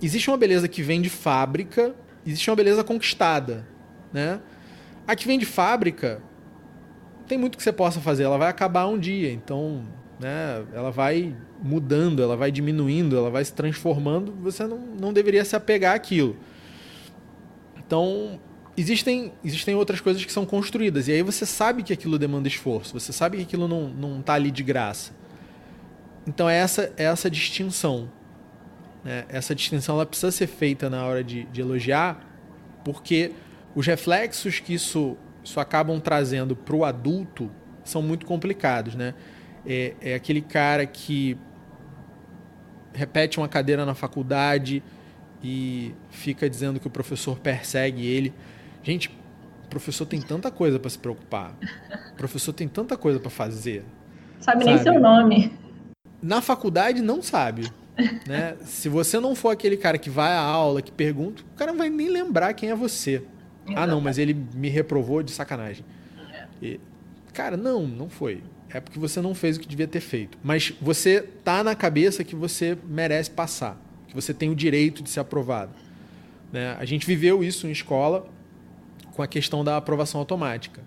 existe 0.01 0.31
uma 0.31 0.39
beleza 0.39 0.67
que 0.67 0.83
vem 0.83 1.03
de 1.03 1.11
fábrica, 1.11 1.95
existe 2.25 2.49
uma 2.49 2.57
beleza 2.57 2.83
conquistada, 2.83 3.69
né? 4.11 4.41
A 5.07 5.15
que 5.15 5.27
vem 5.27 5.39
de 5.39 5.45
fábrica, 5.45 6.23
tem 7.29 7.37
muito 7.37 7.59
que 7.59 7.63
você 7.63 7.73
possa 7.73 8.01
fazer, 8.01 8.23
ela 8.23 8.39
vai 8.39 8.49
acabar 8.49 8.87
um 8.87 8.99
dia, 8.99 9.31
então, 9.31 9.83
né, 10.23 10.65
ela 10.73 10.93
vai 10.93 11.35
mudando, 11.61 12.23
ela 12.23 12.37
vai 12.37 12.53
diminuindo, 12.53 13.17
ela 13.17 13.29
vai 13.29 13.45
se 13.45 13.53
transformando, 13.53 14.33
você 14.41 14.65
não, 14.65 14.79
não 14.79 15.13
deveria 15.13 15.45
se 15.45 15.57
apegar 15.57 15.97
àquilo. 15.97 16.37
Então, 17.77 18.39
existem, 18.77 19.33
existem 19.45 19.75
outras 19.75 20.01
coisas 20.01 20.25
que 20.25 20.33
são 20.33 20.47
construídas. 20.47 21.09
E 21.09 21.13
aí 21.13 21.23
você 21.23 21.45
sabe 21.45 21.83
que 21.83 21.93
aquilo 21.93 22.19
demanda 22.21 22.47
esforço, 22.47 22.99
você 22.99 23.13
sabe 23.13 23.39
que 23.39 23.43
aquilo 23.43 23.67
não, 23.67 23.89
não 23.89 24.23
tá 24.23 24.35
ali 24.35 24.53
de 24.53 24.63
graça. 24.63 25.13
Então 26.25 26.49
é 26.49 26.57
essa, 26.57 26.93
é 26.97 27.05
essa 27.05 27.29
distinção. 27.29 28.09
Né? 29.03 29.25
Essa 29.29 29.57
distinção 29.57 29.97
ela 29.97 30.07
precisa 30.07 30.31
ser 30.31 30.47
feita 30.47 30.89
na 30.89 31.05
hora 31.05 31.25
de, 31.25 31.45
de 31.47 31.61
elogiar, 31.61 32.25
porque 32.85 33.33
os 33.75 33.85
reflexos 33.89 34.61
que 34.61 34.75
isso, 34.75 35.17
isso 35.43 35.59
acabam 35.59 35.99
trazendo 35.99 36.55
para 36.55 36.77
o 36.77 36.85
adulto 36.85 37.51
são 37.85 38.01
muito 38.01 38.25
complicados. 38.25 38.95
Né? 38.95 39.15
É, 39.65 39.95
é 40.01 40.15
aquele 40.15 40.41
cara 40.41 40.85
que 40.87 41.37
repete 42.93 43.39
uma 43.39 43.49
cadeira 43.49 43.87
na 43.87 43.95
faculdade 43.95 44.83
e 45.43 45.95
fica 46.11 46.49
dizendo 46.49 46.79
que 46.79 46.87
o 46.87 46.91
professor 46.91 47.39
persegue 47.39 48.07
ele. 48.07 48.33
Gente, 48.83 49.09
o 49.65 49.69
professor 49.69 50.07
tem 50.07 50.21
tanta 50.21 50.51
coisa 50.51 50.79
para 50.79 50.91
se 50.91 50.99
preocupar. 50.99 51.55
O 52.13 52.17
professor 52.17 52.53
tem 52.53 52.69
tanta 52.69 52.97
coisa 52.97 53.19
para 53.19 53.31
fazer. 53.31 53.85
Sabe, 54.41 54.65
sabe 54.65 54.65
nem 54.65 54.79
seu 54.79 55.01
nome. 55.01 55.53
Na 56.23 56.41
faculdade 56.41 57.03
não 57.03 57.23
sabe. 57.23 57.71
Né? 58.27 58.57
Se 58.65 58.89
você 58.89 59.21
não 59.21 59.35
for 59.35 59.51
aquele 59.51 59.77
cara 59.77 59.99
que 59.99 60.09
vai 60.09 60.33
à 60.33 60.41
aula, 60.41 60.81
que 60.81 60.91
pergunta, 60.91 61.43
o 61.43 61.57
cara 61.57 61.73
não 61.73 61.79
vai 61.79 61.91
nem 61.91 62.09
lembrar 62.09 62.55
quem 62.55 62.71
é 62.71 62.75
você. 62.75 63.23
Ah, 63.77 63.87
não, 63.87 64.01
mas 64.01 64.17
ele 64.17 64.35
me 64.55 64.71
reprovou 64.71 65.23
de 65.23 65.31
sacanagem. 65.31 65.85
E, 66.61 66.81
cara, 67.35 67.55
não, 67.55 67.87
não 67.87 68.09
foi. 68.09 68.43
É 68.73 68.81
porque 68.81 68.99
você 68.99 69.21
não 69.21 69.35
fez 69.35 69.57
o 69.57 69.61
que 69.61 69.69
devia 69.69 69.87
ter 69.87 70.01
feito. 70.01 70.39
Mas 70.43 70.73
você 70.81 71.21
tá 71.45 71.63
na 71.63 71.75
cabeça 71.75 72.25
que 72.25 72.35
você 72.35 72.77
merece 72.87 73.31
passar, 73.31 73.81
que 74.09 74.15
você 74.15 74.33
tem 74.33 74.51
o 74.51 74.55
direito 74.55 75.03
de 75.03 75.11
ser 75.11 75.21
aprovado. 75.21 75.73
Né? 76.51 76.77
A 76.79 76.85
gente 76.85 77.07
viveu 77.07 77.45
isso 77.45 77.67
em 77.67 77.71
escola 77.71 78.27
com 79.15 79.23
a 79.23 79.27
questão 79.27 79.63
da 79.63 79.77
aprovação 79.77 80.21
automática. 80.21 80.83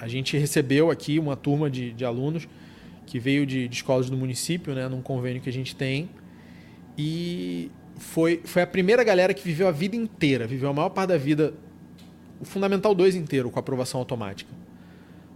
A 0.00 0.06
gente 0.06 0.36
recebeu 0.36 0.90
aqui 0.90 1.18
uma 1.18 1.36
turma 1.36 1.68
de, 1.68 1.92
de 1.92 2.04
alunos 2.04 2.48
que 3.06 3.18
veio 3.18 3.44
de, 3.44 3.66
de, 3.66 3.74
escolas 3.74 4.08
do 4.08 4.16
município, 4.16 4.74
né, 4.74 4.86
num 4.86 5.02
convênio 5.02 5.40
que 5.40 5.48
a 5.48 5.52
gente 5.52 5.74
tem, 5.74 6.10
e 6.96 7.70
foi, 7.96 8.40
foi 8.44 8.62
a 8.62 8.66
primeira 8.66 9.02
galera 9.02 9.32
que 9.32 9.42
viveu 9.42 9.66
a 9.66 9.70
vida 9.70 9.96
inteira, 9.96 10.46
viveu 10.46 10.68
a 10.68 10.72
maior 10.72 10.90
parte 10.90 11.08
da 11.08 11.16
vida, 11.16 11.54
o 12.40 12.44
Fundamental 12.44 12.94
2 12.94 13.14
inteiro 13.16 13.50
com 13.50 13.58
aprovação 13.58 13.98
automática. 13.98 14.50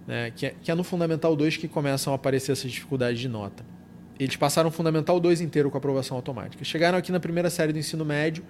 Né, 0.07 0.32
que, 0.34 0.46
é, 0.46 0.55
que 0.61 0.70
é 0.70 0.74
no 0.74 0.82
Fundamental 0.82 1.34
2 1.36 1.57
que 1.57 1.68
começam 1.68 2.12
a 2.12 2.16
aparecer 2.16 2.53
essas 2.53 2.70
dificuldades 2.70 3.20
de 3.20 3.28
nota. 3.28 3.64
Eles 4.18 4.36
passaram 4.36 4.68
o 4.68 4.72
Fundamental 4.72 5.18
2 5.18 5.40
inteiro 5.40 5.70
com 5.70 5.78
aprovação 5.78 6.16
automática. 6.16 6.64
Chegaram 6.64 6.98
aqui 6.98 7.12
na 7.12 7.20
primeira 7.20 7.50
série 7.50 7.72
do 7.72 7.78
ensino 7.78 8.05
médio, 8.05 8.44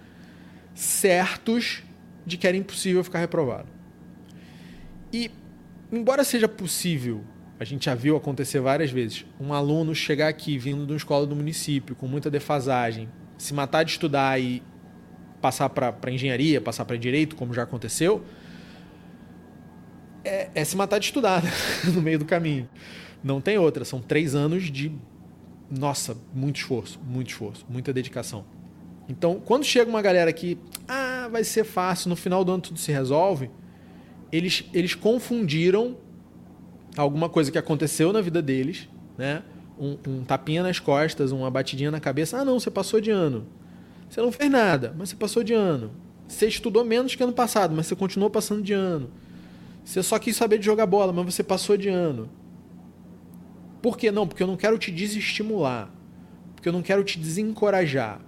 certos 0.74 1.82
de 2.24 2.36
que 2.36 2.46
era 2.46 2.56
impossível 2.56 3.02
ficar 3.04 3.18
reprovado. 3.18 3.68
E, 5.12 5.30
embora 5.90 6.24
seja 6.24 6.48
possível, 6.48 7.22
a 7.60 7.64
gente 7.64 7.84
já 7.84 7.94
viu 7.94 8.16
acontecer 8.16 8.60
várias 8.60 8.90
vezes, 8.90 9.24
um 9.38 9.52
aluno 9.52 9.94
chegar 9.94 10.28
aqui 10.28 10.58
vindo 10.58 10.86
de 10.86 10.92
uma 10.92 10.96
escola 10.96 11.26
do 11.26 11.36
município 11.36 11.94
com 11.94 12.06
muita 12.06 12.30
defasagem, 12.30 13.08
se 13.36 13.52
matar 13.54 13.84
de 13.84 13.92
estudar 13.92 14.40
e 14.40 14.62
passar 15.40 15.68
para 15.68 16.10
engenharia, 16.10 16.60
passar 16.60 16.84
para 16.84 16.96
direito, 16.96 17.36
como 17.36 17.52
já 17.52 17.64
aconteceu, 17.64 18.24
é, 20.24 20.50
é 20.54 20.64
se 20.64 20.76
matar 20.76 20.98
de 20.98 21.06
estudar 21.06 21.42
né? 21.42 21.50
no 21.92 22.00
meio 22.00 22.18
do 22.18 22.24
caminho. 22.24 22.68
Não 23.22 23.40
tem 23.40 23.58
outra. 23.58 23.84
São 23.84 24.00
três 24.00 24.34
anos 24.34 24.64
de, 24.64 24.92
nossa, 25.70 26.16
muito 26.34 26.56
esforço, 26.56 27.00
muito 27.06 27.30
esforço, 27.30 27.64
muita 27.68 27.92
dedicação. 27.92 28.44
Então, 29.08 29.40
quando 29.44 29.64
chega 29.64 29.90
uma 29.90 30.02
galera 30.02 30.32
que, 30.32 30.58
ah, 30.88 31.28
vai 31.30 31.44
ser 31.44 31.64
fácil, 31.64 32.08
no 32.08 32.16
final 32.16 32.44
do 32.44 32.52
ano 32.52 32.62
tudo 32.62 32.78
se 32.78 32.92
resolve, 32.92 33.50
eles, 34.30 34.64
eles 34.72 34.94
confundiram 34.94 35.96
alguma 36.96 37.28
coisa 37.28 37.50
que 37.50 37.58
aconteceu 37.58 38.12
na 38.12 38.20
vida 38.20 38.40
deles, 38.40 38.88
né? 39.16 39.42
Um, 39.78 39.98
um, 40.06 40.24
tapinha 40.24 40.62
nas 40.62 40.78
costas, 40.78 41.32
uma 41.32 41.50
batidinha 41.50 41.90
na 41.90 42.00
cabeça. 42.00 42.38
Ah, 42.38 42.44
não, 42.44 42.60
você 42.60 42.70
passou 42.70 43.00
de 43.00 43.10
ano. 43.10 43.46
Você 44.08 44.20
não 44.20 44.30
fez 44.30 44.50
nada, 44.50 44.94
mas 44.96 45.08
você 45.08 45.16
passou 45.16 45.42
de 45.42 45.52
ano. 45.52 45.90
Você 46.28 46.46
estudou 46.46 46.84
menos 46.84 47.14
que 47.14 47.22
ano 47.22 47.32
passado, 47.32 47.74
mas 47.74 47.86
você 47.86 47.96
continuou 47.96 48.30
passando 48.30 48.62
de 48.62 48.72
ano. 48.72 49.10
Você 49.84 50.02
só 50.02 50.18
quis 50.18 50.36
saber 50.36 50.58
de 50.58 50.64
jogar 50.64 50.86
bola, 50.86 51.12
mas 51.12 51.34
você 51.34 51.42
passou 51.42 51.76
de 51.76 51.88
ano. 51.88 52.28
Por 53.80 53.98
que 53.98 54.10
não? 54.10 54.26
Porque 54.26 54.42
eu 54.42 54.46
não 54.46 54.56
quero 54.56 54.78
te 54.78 54.90
desestimular. 54.90 55.90
Porque 56.54 56.68
eu 56.68 56.72
não 56.72 56.82
quero 56.82 57.02
te 57.02 57.18
desencorajar. 57.18 58.20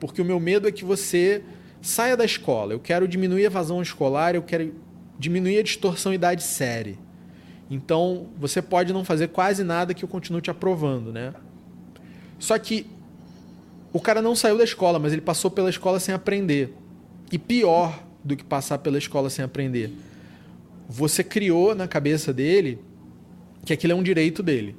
Porque 0.00 0.20
o 0.20 0.24
meu 0.24 0.40
medo 0.40 0.66
é 0.66 0.72
que 0.72 0.84
você 0.84 1.42
saia 1.80 2.16
da 2.16 2.24
escola. 2.24 2.72
Eu 2.72 2.80
quero 2.80 3.06
diminuir 3.06 3.44
a 3.44 3.46
evasão 3.46 3.80
escolar, 3.80 4.34
eu 4.34 4.42
quero 4.42 4.74
diminuir 5.18 5.58
a 5.58 5.62
distorção 5.62 6.12
idade 6.12 6.42
série. 6.42 6.98
Então, 7.70 8.28
você 8.38 8.62
pode 8.62 8.92
não 8.92 9.04
fazer 9.04 9.28
quase 9.28 9.62
nada 9.62 9.92
que 9.92 10.04
eu 10.04 10.08
continue 10.08 10.40
te 10.40 10.50
aprovando, 10.50 11.12
né? 11.12 11.34
Só 12.38 12.58
que 12.58 12.86
o 13.92 14.00
cara 14.00 14.22
não 14.22 14.34
saiu 14.34 14.56
da 14.56 14.64
escola, 14.64 14.98
mas 14.98 15.12
ele 15.12 15.20
passou 15.20 15.50
pela 15.50 15.68
escola 15.68 16.00
sem 16.00 16.14
aprender. 16.14 16.74
E 17.30 17.38
pior 17.38 18.02
do 18.24 18.36
que 18.36 18.44
passar 18.44 18.78
pela 18.78 18.98
escola 18.98 19.28
sem 19.28 19.44
aprender, 19.44 19.92
você 20.88 21.22
criou 21.22 21.74
na 21.74 21.86
cabeça 21.86 22.32
dele 22.32 22.82
que 23.64 23.74
aquilo 23.74 23.92
é 23.92 23.96
um 23.96 24.02
direito 24.02 24.42
dele. 24.42 24.74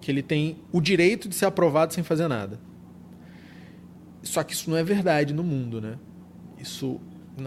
Que 0.00 0.12
ele 0.12 0.22
tem 0.22 0.58
o 0.70 0.80
direito 0.80 1.28
de 1.28 1.34
ser 1.34 1.46
aprovado 1.46 1.92
sem 1.92 2.04
fazer 2.04 2.28
nada. 2.28 2.60
Só 4.22 4.44
que 4.44 4.52
isso 4.52 4.70
não 4.70 4.76
é 4.76 4.84
verdade 4.84 5.34
no 5.34 5.42
mundo, 5.42 5.80
né? 5.80 5.98
Isso, 6.56 7.00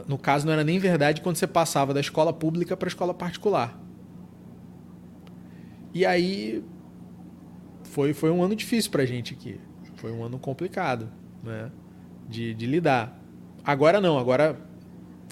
no 0.07 0.17
caso, 0.17 0.45
não 0.45 0.51
era 0.51 0.63
nem 0.63 0.79
verdade 0.79 1.21
quando 1.21 1.37
você 1.37 1.47
passava 1.47 1.93
da 1.93 2.01
escola 2.01 2.33
pública 2.33 2.75
para 2.75 2.87
a 2.87 2.89
escola 2.89 3.13
particular. 3.13 3.79
E 5.93 6.05
aí 6.05 6.63
foi, 7.83 8.13
foi 8.13 8.29
um 8.29 8.43
ano 8.43 8.55
difícil 8.55 8.91
para 8.91 9.03
a 9.03 9.05
gente 9.05 9.33
aqui. 9.33 9.59
Foi 9.95 10.11
um 10.11 10.23
ano 10.23 10.37
complicado, 10.37 11.09
né? 11.41 11.71
De, 12.27 12.53
de 12.53 12.65
lidar. 12.65 13.17
Agora 13.63 13.99
não, 13.99 14.17
agora 14.17 14.68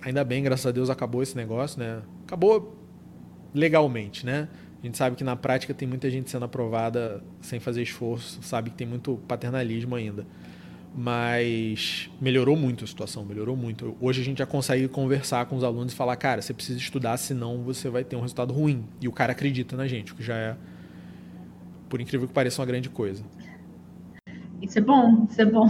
ainda 0.02 0.24
bem, 0.24 0.44
graças 0.44 0.66
a 0.66 0.72
Deus 0.72 0.90
acabou 0.90 1.24
esse 1.24 1.36
negócio, 1.36 1.80
né? 1.80 2.02
Acabou 2.26 2.78
legalmente, 3.54 4.26
né? 4.26 4.48
A 4.82 4.86
gente 4.86 4.98
sabe 4.98 5.16
que 5.16 5.24
na 5.24 5.36
prática 5.36 5.74
tem 5.74 5.88
muita 5.88 6.10
gente 6.10 6.30
sendo 6.30 6.46
aprovada 6.46 7.24
sem 7.42 7.60
fazer 7.60 7.82
esforço, 7.82 8.42
sabe 8.44 8.70
que 8.70 8.78
tem 8.78 8.88
muito 8.88 9.18
paternalismo 9.28 9.96
ainda 9.96 10.26
mas 11.00 12.10
melhorou 12.20 12.56
muito 12.56 12.84
a 12.84 12.88
situação, 12.88 13.24
melhorou 13.24 13.56
muito. 13.56 13.96
Hoje 14.02 14.20
a 14.20 14.26
gente 14.26 14.40
já 14.40 14.48
consegue 14.48 14.88
conversar 14.88 15.46
com 15.46 15.56
os 15.56 15.64
alunos 15.64 15.94
e 15.94 15.96
falar, 15.96 16.16
cara, 16.16 16.42
você 16.42 16.56
precisa 16.56 16.80
estudar, 16.80 17.16
senão 17.18 17.62
você 17.62 17.88
vai 17.88 18.04
ter 18.04 18.16
um 18.16 18.22
resultado 18.22 18.52
ruim. 18.52 18.84
E 19.00 19.08
o 19.08 19.12
cara 19.12 19.32
acredita 19.32 19.78
na 19.78 19.86
gente, 19.86 20.12
o 20.12 20.16
que 20.16 20.24
já 20.24 20.36
é, 20.36 20.56
por 21.88 22.02
incrível 22.02 22.28
que 22.28 22.34
pareça, 22.34 22.60
uma 22.60 22.66
grande 22.66 22.90
coisa. 22.90 23.24
Isso 24.60 24.80
é 24.80 24.82
bom, 24.82 25.28
isso 25.30 25.40
é 25.40 25.46
bom. 25.46 25.70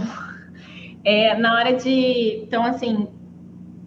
É, 1.04 1.36
na 1.36 1.54
hora 1.54 1.72
de. 1.74 2.40
Então, 2.42 2.64
assim, 2.64 3.06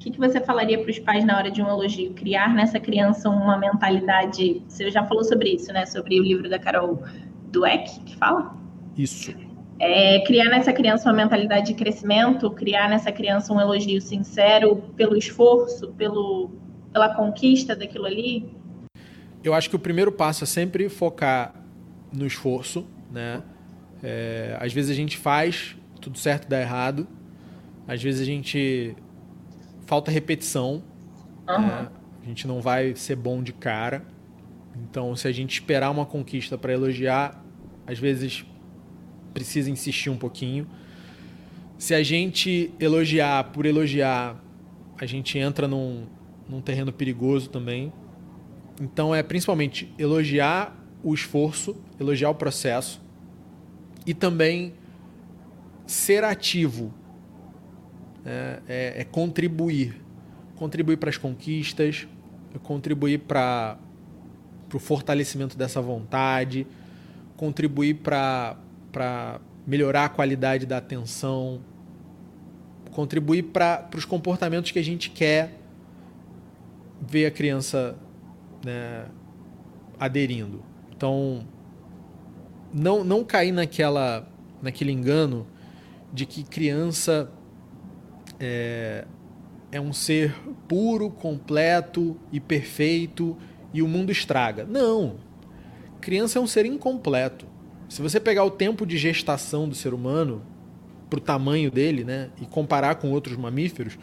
que, 0.02 0.10
que 0.10 0.18
você 0.18 0.42
falaria 0.42 0.82
para 0.82 0.90
os 0.90 0.98
pais 0.98 1.24
na 1.24 1.38
hora 1.38 1.52
de 1.52 1.62
um 1.62 1.68
elogio? 1.68 2.12
Criar 2.14 2.54
nessa 2.54 2.80
criança 2.80 3.30
uma 3.30 3.56
mentalidade. 3.58 4.64
Você 4.68 4.90
já 4.90 5.06
falou 5.06 5.24
sobre 5.24 5.50
isso, 5.50 5.72
né? 5.72 5.86
Sobre 5.86 6.20
o 6.20 6.24
livro 6.24 6.50
da 6.50 6.58
Carol 6.58 7.04
Dweck, 7.52 8.00
que 8.02 8.16
fala? 8.16 8.58
Isso. 8.98 9.32
É, 9.80 10.20
criar 10.26 10.50
nessa 10.50 10.74
criança 10.74 11.08
uma 11.08 11.16
mentalidade 11.16 11.68
de 11.68 11.74
crescimento, 11.76 12.50
criar 12.50 12.90
nessa 12.90 13.12
criança 13.12 13.54
um 13.54 13.62
elogio 13.62 14.02
sincero 14.02 14.78
pelo 14.96 15.16
esforço, 15.16 15.92
pelo, 15.94 16.50
pela 16.92 17.14
conquista 17.14 17.76
daquilo 17.76 18.06
ali? 18.06 18.52
Eu 19.44 19.54
acho 19.54 19.70
que 19.70 19.76
o 19.76 19.80
primeiro 19.80 20.12
passo 20.12 20.44
é 20.44 20.48
sempre 20.48 20.90
focar 20.90 21.54
no 22.12 22.26
esforço, 22.26 22.88
né? 23.12 23.44
É, 24.02 24.58
às 24.60 24.74
vezes 24.74 24.90
a 24.90 24.96
gente 24.96 25.16
faz 25.16 25.76
tudo 26.02 26.18
certo 26.18 26.50
dá 26.50 26.60
errado, 26.60 27.08
às 27.88 28.02
vezes 28.02 28.20
a 28.22 28.26
gente 28.26 28.96
falta 29.92 30.10
repetição. 30.10 30.82
Uhum. 31.50 31.68
Né? 31.68 31.90
A 32.24 32.26
gente 32.26 32.48
não 32.48 32.62
vai 32.62 32.96
ser 32.96 33.18
bom 33.18 33.44
de 33.44 33.52
cara. 33.52 34.06
Então, 34.84 35.14
se 35.18 35.28
a 35.28 35.34
gente 35.34 35.52
esperar 35.52 35.92
uma 35.92 36.06
conquista 36.06 36.58
para 36.58 36.72
elogiar, 36.72 37.44
às 37.86 38.00
vezes 38.00 38.46
precisa 39.34 39.70
insistir 39.70 40.10
um 40.10 40.16
pouquinho. 40.16 40.66
Se 41.78 41.94
a 41.94 42.02
gente 42.04 42.74
elogiar 42.80 43.52
por 43.52 43.66
elogiar, 43.66 44.42
a 44.98 45.06
gente 45.06 45.38
entra 45.38 45.68
num, 45.68 46.06
num 46.48 46.62
terreno 46.62 46.94
perigoso 46.94 47.50
também. 47.50 47.92
Então, 48.80 49.14
é 49.14 49.22
principalmente 49.22 49.94
elogiar 50.00 50.74
o 51.04 51.14
esforço, 51.14 51.76
elogiar 52.00 52.30
o 52.30 52.36
processo 52.36 53.02
e 54.08 54.14
também 54.14 54.74
ser 55.86 56.24
ativo 56.24 56.94
é, 58.26 58.60
é, 58.68 59.02
é 59.02 59.04
contribuir. 59.04 60.02
Contribuir 60.56 60.98
para 60.98 61.10
as 61.10 61.18
conquistas, 61.18 62.08
contribuir 62.64 63.20
para 63.20 63.78
o 64.74 64.80
fortalecimento 64.80 65.58
dessa 65.58 65.82
vontade, 65.82 66.68
contribuir 67.36 67.96
para 67.96 68.58
melhorar 69.66 70.06
a 70.06 70.10
qualidade 70.10 70.66
da 70.66 70.78
atenção, 70.78 71.62
contribuir 72.92 73.44
para 73.44 73.90
os 73.96 74.06
comportamentos 74.06 74.72
que 74.72 74.80
a 74.80 74.84
gente 74.84 75.10
quer 75.10 75.58
ver 77.02 77.26
a 77.26 77.32
criança 77.32 77.98
né, 78.64 79.06
aderindo. 80.00 80.64
Então, 80.96 81.46
não, 82.74 83.04
não 83.04 83.24
cair 83.24 83.52
naquela, 83.52 84.28
naquele 84.62 84.92
engano 84.92 85.48
de 86.14 86.26
que 86.26 86.44
criança 86.44 87.32
é, 88.42 89.06
é 89.72 89.80
um 89.80 89.94
ser 89.94 90.36
puro, 90.68 91.12
completo 91.12 92.18
e 92.32 92.40
perfeito 92.40 93.38
e 93.72 93.84
o 93.84 93.88
mundo 93.88 94.12
estraga. 94.12 94.66
Não. 94.66 95.18
Criança 96.02 96.40
é 96.40 96.42
um 96.42 96.48
ser 96.48 96.66
incompleto. 96.66 97.46
Se 97.88 98.02
você 98.02 98.20
pegar 98.20 98.44
o 98.44 98.50
tempo 98.50 98.86
de 98.86 98.98
gestação 98.98 99.70
do 99.70 99.76
ser 99.76 99.94
humano 99.94 100.42
para 101.08 101.20
o 101.20 101.22
tamanho 101.22 101.70
dele, 101.70 102.04
né, 102.04 102.30
e 102.42 102.46
comparar 102.46 102.96
com 102.96 103.12
outros 103.12 103.38
mamíferos, 103.38 104.00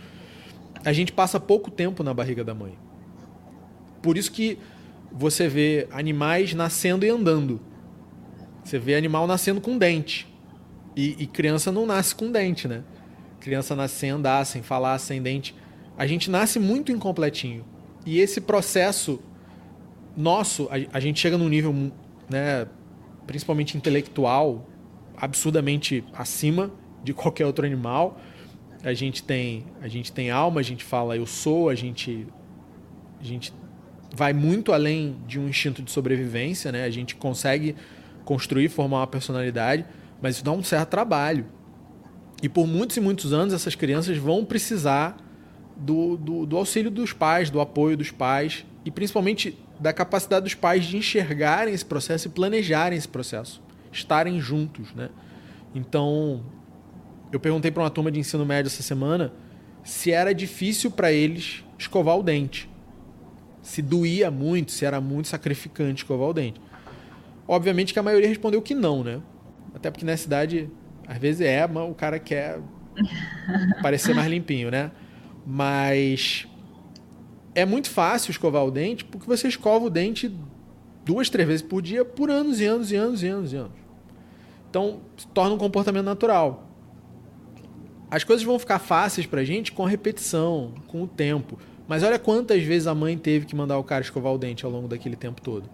a 0.84 0.92
gente 0.92 1.12
passa 1.12 1.40
pouco 1.40 1.70
tempo 1.70 2.04
na 2.04 2.14
barriga 2.14 2.44
da 2.44 2.54
mãe. 2.54 2.78
Por 4.00 4.16
isso 4.16 4.30
que 4.30 4.58
você 5.10 5.48
vê 5.48 5.88
animais 5.90 6.54
nascendo 6.54 7.04
e 7.04 7.08
andando. 7.08 7.60
Você 8.62 8.78
vê 8.78 8.94
animal 8.94 9.26
nascendo 9.26 9.60
com 9.60 9.76
dente. 9.76 10.32
E, 10.94 11.16
e 11.18 11.26
criança 11.26 11.72
não 11.72 11.86
nasce 11.86 12.14
com 12.14 12.30
dente, 12.30 12.68
né? 12.68 12.84
Criança 13.40 13.74
nasce 13.74 13.96
sem 13.96 14.10
andar, 14.10 14.44
sem 14.44 14.62
falar, 14.62 14.98
sem 14.98 15.22
dente. 15.22 15.54
A 15.96 16.06
gente 16.06 16.30
nasce 16.30 16.58
muito 16.58 16.92
incompletinho. 16.92 17.64
E 18.04 18.20
esse 18.20 18.40
processo 18.40 19.20
nosso, 20.16 20.68
a, 20.70 20.96
a 20.96 21.00
gente 21.00 21.20
chega 21.20 21.38
num 21.38 21.48
nível, 21.48 21.72
né, 22.28 22.66
principalmente 23.26 23.76
intelectual, 23.76 24.66
absurdamente 25.16 26.04
acima 26.12 26.72
de 27.02 27.12
qualquer 27.12 27.46
outro 27.46 27.64
animal. 27.64 28.20
A 28.82 28.92
gente 28.92 29.22
tem, 29.22 29.66
a 29.80 29.88
gente 29.88 30.12
tem 30.12 30.30
alma, 30.30 30.60
a 30.60 30.62
gente 30.62 30.84
fala 30.84 31.16
eu 31.16 31.26
sou, 31.26 31.68
a 31.68 31.74
gente 31.74 32.26
a 33.20 33.24
gente 33.24 33.52
vai 34.14 34.32
muito 34.32 34.72
além 34.72 35.16
de 35.26 35.38
um 35.38 35.48
instinto 35.48 35.82
de 35.82 35.90
sobrevivência, 35.90 36.70
né? 36.70 36.84
A 36.84 36.90
gente 36.90 37.16
consegue 37.16 37.74
construir, 38.24 38.68
formar 38.68 38.98
uma 38.98 39.06
personalidade, 39.06 39.84
mas 40.22 40.36
isso 40.36 40.44
dá 40.44 40.52
um 40.52 40.62
certo 40.62 40.90
trabalho. 40.90 41.46
E 42.42 42.48
por 42.48 42.66
muitos 42.66 42.96
e 42.96 43.00
muitos 43.00 43.32
anos 43.32 43.52
essas 43.52 43.74
crianças 43.74 44.16
vão 44.16 44.44
precisar 44.44 45.16
do, 45.76 46.16
do, 46.16 46.46
do, 46.46 46.56
auxílio 46.56 46.90
dos 46.90 47.12
pais, 47.12 47.50
do 47.50 47.60
apoio 47.60 47.96
dos 47.96 48.10
pais 48.10 48.64
e 48.84 48.90
principalmente 48.90 49.58
da 49.78 49.92
capacidade 49.92 50.44
dos 50.44 50.54
pais 50.54 50.84
de 50.84 50.96
enxergarem 50.96 51.72
esse 51.72 51.84
processo 51.84 52.28
e 52.28 52.30
planejarem 52.30 52.98
esse 52.98 53.08
processo, 53.08 53.62
estarem 53.92 54.40
juntos, 54.40 54.92
né? 54.94 55.08
Então, 55.74 56.42
eu 57.30 57.38
perguntei 57.38 57.70
para 57.70 57.82
uma 57.82 57.90
turma 57.90 58.10
de 58.10 58.18
ensino 58.18 58.44
médio 58.44 58.68
essa 58.68 58.82
semana 58.82 59.32
se 59.84 60.10
era 60.10 60.34
difícil 60.34 60.90
para 60.90 61.12
eles 61.12 61.64
escovar 61.78 62.18
o 62.18 62.22
dente. 62.22 62.68
Se 63.62 63.82
doía 63.82 64.30
muito, 64.30 64.72
se 64.72 64.84
era 64.84 65.00
muito 65.00 65.28
sacrificante 65.28 66.02
escovar 66.02 66.28
o 66.28 66.32
dente. 66.32 66.60
Obviamente 67.46 67.92
que 67.92 67.98
a 67.98 68.02
maioria 68.02 68.28
respondeu 68.28 68.60
que 68.60 68.74
não, 68.74 69.04
né? 69.04 69.20
Até 69.74 69.90
porque 69.90 70.04
nessa 70.04 70.26
idade 70.26 70.68
às 71.08 71.16
vezes 71.16 71.40
é, 71.40 71.66
mas 71.66 71.90
o 71.90 71.94
cara 71.94 72.18
quer 72.18 72.60
parecer 73.80 74.14
mais 74.14 74.28
limpinho, 74.28 74.70
né? 74.70 74.90
Mas 75.46 76.46
é 77.54 77.64
muito 77.64 77.88
fácil 77.88 78.30
escovar 78.30 78.64
o 78.64 78.70
dente 78.70 79.06
porque 79.06 79.26
você 79.26 79.48
escova 79.48 79.86
o 79.86 79.90
dente 79.90 80.30
duas, 81.06 81.30
três 81.30 81.48
vezes 81.48 81.62
por 81.62 81.80
dia 81.80 82.04
por 82.04 82.30
anos 82.30 82.60
e 82.60 82.66
anos 82.66 82.92
e 82.92 82.96
anos 82.96 83.22
e 83.22 83.26
anos 83.26 83.52
e 83.54 83.56
anos. 83.56 83.72
Então, 84.68 85.00
se 85.16 85.26
torna 85.28 85.54
um 85.54 85.58
comportamento 85.58 86.04
natural. 86.04 86.68
As 88.10 88.22
coisas 88.22 88.44
vão 88.44 88.58
ficar 88.58 88.78
fáceis 88.78 89.26
pra 89.26 89.42
gente 89.44 89.72
com 89.72 89.86
a 89.86 89.88
repetição, 89.88 90.74
com 90.86 91.02
o 91.02 91.06
tempo. 91.08 91.58
Mas 91.86 92.02
olha 92.02 92.18
quantas 92.18 92.62
vezes 92.62 92.86
a 92.86 92.94
mãe 92.94 93.16
teve 93.16 93.46
que 93.46 93.56
mandar 93.56 93.78
o 93.78 93.84
cara 93.84 94.02
escovar 94.02 94.32
o 94.34 94.36
dente 94.36 94.66
ao 94.66 94.70
longo 94.70 94.86
daquele 94.86 95.16
tempo 95.16 95.40
todo. 95.40 95.70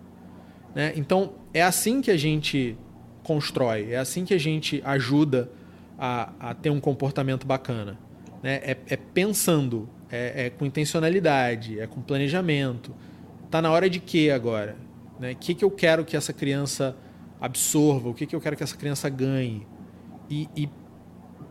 Né? 0.72 0.92
Então, 0.94 1.32
é 1.52 1.60
assim 1.62 2.00
que 2.00 2.10
a 2.10 2.16
gente 2.16 2.76
constrói, 3.24 3.92
é 3.92 3.96
assim 3.96 4.24
que 4.24 4.34
a 4.34 4.38
gente 4.38 4.80
ajuda 4.84 5.50
a, 5.98 6.32
a 6.38 6.54
ter 6.54 6.70
um 6.70 6.78
comportamento 6.78 7.46
bacana. 7.46 7.98
Né? 8.42 8.60
É, 8.62 8.76
é 8.88 8.96
pensando, 8.96 9.88
é, 10.10 10.46
é, 10.46 10.50
com 10.50 10.64
intencionalidade, 10.64 11.80
é 11.80 11.86
com 11.86 12.00
planejamento. 12.00 12.94
Tá 13.50 13.60
na 13.60 13.70
hora 13.70 13.88
de 13.90 13.98
quê 13.98 14.30
agora? 14.32 14.76
Né? 15.18 15.32
O 15.32 15.36
que, 15.36 15.54
que 15.54 15.64
eu 15.64 15.70
quero 15.70 16.04
que 16.04 16.16
essa 16.16 16.32
criança 16.32 16.96
absorva? 17.40 18.10
O 18.10 18.14
que, 18.14 18.26
que 18.26 18.36
eu 18.36 18.40
quero 18.40 18.56
que 18.56 18.62
essa 18.62 18.76
criança 18.76 19.08
ganhe? 19.08 19.66
E, 20.28 20.48
e 20.54 20.68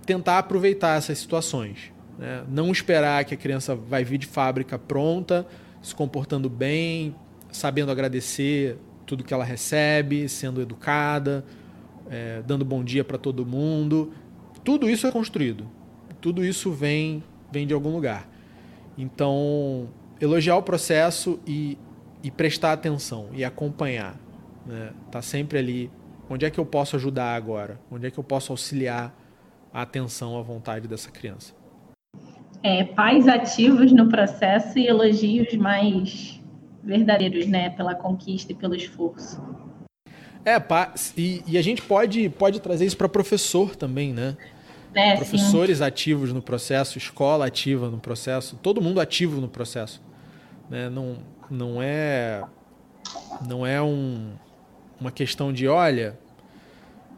tentar 0.06 0.38
aproveitar 0.38 0.98
essas 0.98 1.18
situações. 1.18 1.92
Né? 2.18 2.44
Não 2.48 2.72
esperar 2.72 3.26
que 3.26 3.34
a 3.34 3.38
criança 3.38 3.76
vai 3.76 4.04
vir 4.04 4.20
de 4.20 4.28
fábrica 4.28 4.78
pronta, 4.78 5.48
se 5.82 5.96
comportando 5.96 6.50
bem, 6.50 7.16
sabendo 7.52 7.92
agradecer 7.92 8.78
tudo 9.06 9.24
que 9.24 9.34
ela 9.34 9.44
recebe, 9.44 10.30
sendo 10.30 10.62
educada, 10.62 11.44
é, 12.14 12.44
dando 12.46 12.64
bom 12.64 12.84
dia 12.84 13.04
para 13.04 13.18
todo 13.18 13.44
mundo. 13.44 14.14
Tudo 14.64 14.88
isso 14.88 15.08
é 15.08 15.12
construído. 15.12 15.66
Tudo 16.22 16.46
isso 16.46 16.72
vem, 16.72 17.24
vem 17.52 17.66
de 17.66 17.74
algum 17.74 17.90
lugar. 17.90 18.30
Então, 18.96 19.90
elogiar 20.22 20.56
o 20.56 20.62
processo 20.62 21.40
e, 21.48 21.76
e 22.22 22.30
prestar 22.30 22.74
atenção 22.74 23.30
e 23.34 23.44
acompanhar. 23.44 24.16
Né? 24.64 24.92
Tá 25.10 25.24
sempre 25.24 25.58
ali. 25.58 25.92
Onde 26.30 26.46
é 26.46 26.52
que 26.52 26.60
eu 26.60 26.66
posso 26.66 26.96
ajudar 26.96 27.36
agora? 27.36 27.80
Onde 27.92 28.06
é 28.06 28.12
que 28.12 28.20
eu 28.20 28.24
posso 28.24 28.54
auxiliar 28.54 29.14
a 29.74 29.82
atenção, 29.82 30.38
a 30.38 30.42
vontade 30.44 30.88
dessa 30.88 31.10
criança? 31.10 31.54
É, 32.62 32.84
pais 32.84 33.28
ativos 33.28 33.92
no 33.92 34.08
processo 34.08 34.78
e 34.78 34.88
elogios 34.88 35.54
mais 35.56 36.40
verdadeiros, 36.84 37.48
né? 37.48 37.72
Pela 37.72 37.96
conquista 37.96 38.52
e 38.52 38.56
pelo 38.56 38.76
esforço. 38.76 39.42
É, 40.46 40.62
e, 41.16 41.44
e 41.48 41.58
a 41.58 41.62
gente 41.62 41.82
pode, 41.82 42.30
pode 42.30 42.60
trazer 42.60 42.86
isso 42.86 42.98
para 42.98 43.08
professor 43.08 43.76
também, 43.76 44.14
né? 44.14 44.36
É, 44.94 45.16
Professores 45.16 45.80
sim. 45.80 45.84
ativos 45.84 46.32
no 46.32 46.42
processo, 46.42 46.98
escola 46.98 47.48
ativa 47.48 47.90
no 47.90 47.98
processo, 47.98 48.56
todo 48.62 48.82
mundo 48.82 49.00
ativo 49.00 49.42
no 49.42 49.48
processo. 49.48 50.02
Né? 50.70 50.88
Não, 50.90 51.18
não 51.50 51.82
é, 51.82 52.44
não 53.48 53.66
é 53.66 53.82
um, 53.82 54.34
uma 55.02 55.12
questão 55.12 55.52
de, 55.52 55.68
olha, 55.68 56.20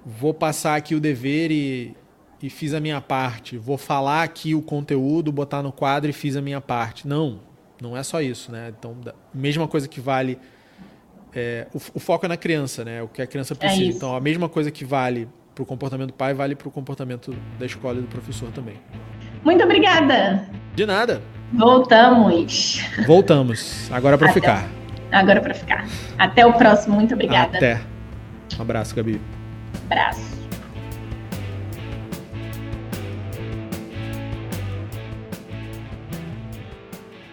vou 0.05 0.33
passar 0.33 0.75
aqui 0.75 0.95
o 0.95 1.01
dever 1.01 1.51
e, 1.51 1.93
e 2.41 2.49
fiz 2.49 2.73
a 2.73 2.79
minha 2.79 3.01
parte, 3.01 3.57
vou 3.57 3.77
falar 3.77 4.23
aqui 4.23 4.55
o 4.55 4.61
conteúdo, 4.61 5.31
botar 5.31 5.61
no 5.61 5.71
quadro 5.71 6.09
e 6.09 6.13
fiz 6.13 6.37
a 6.37 6.41
minha 6.41 6.61
parte. 6.61 7.05
Não, 7.05 7.41
não 7.81 7.97
é 7.97 8.03
só 8.03 8.21
isso. 8.21 8.53
Né? 8.53 8.73
Então, 8.77 8.95
mesma 9.33 9.67
coisa 9.67 9.87
que 9.87 9.99
vale 9.99 10.39
é, 11.35 11.67
o, 11.73 11.77
o, 11.77 11.99
foco 11.99 12.25
é 12.25 12.29
na 12.29 12.37
criança, 12.37 12.85
né? 12.85 13.01
O 13.01 13.07
que 13.07 13.21
a 13.21 13.27
criança 13.27 13.53
é 13.53 13.57
precisa. 13.57 13.83
É 13.83 13.87
então, 13.87 14.15
a 14.15 14.21
mesma 14.21 14.47
coisa 14.47 14.71
que 14.71 14.85
vale 14.85 15.27
para 15.53 15.63
o 15.63 15.65
comportamento 15.65 16.07
do 16.07 16.13
pai, 16.13 16.33
vale 16.33 16.55
para 16.55 16.67
o 16.67 16.71
comportamento 16.71 17.35
da 17.59 17.65
escola 17.65 17.99
e 17.99 18.01
do 18.01 18.07
professor 18.07 18.49
também. 18.51 18.75
Muito 19.43 19.63
obrigada! 19.63 20.47
De 20.73 20.85
nada! 20.85 21.21
Voltamos. 21.53 22.83
Voltamos. 23.05 23.91
Agora 23.91 24.17
para 24.17 24.31
ficar. 24.33 24.67
Agora 25.11 25.41
para 25.41 25.53
ficar. 25.53 25.85
Até 26.17 26.45
o 26.45 26.53
próximo. 26.53 26.95
Muito 26.95 27.13
obrigada. 27.13 27.57
Até. 27.57 27.81
Um 28.57 28.61
abraço, 28.61 28.95
Gabi. 28.95 29.21
Abraço. 29.85 30.34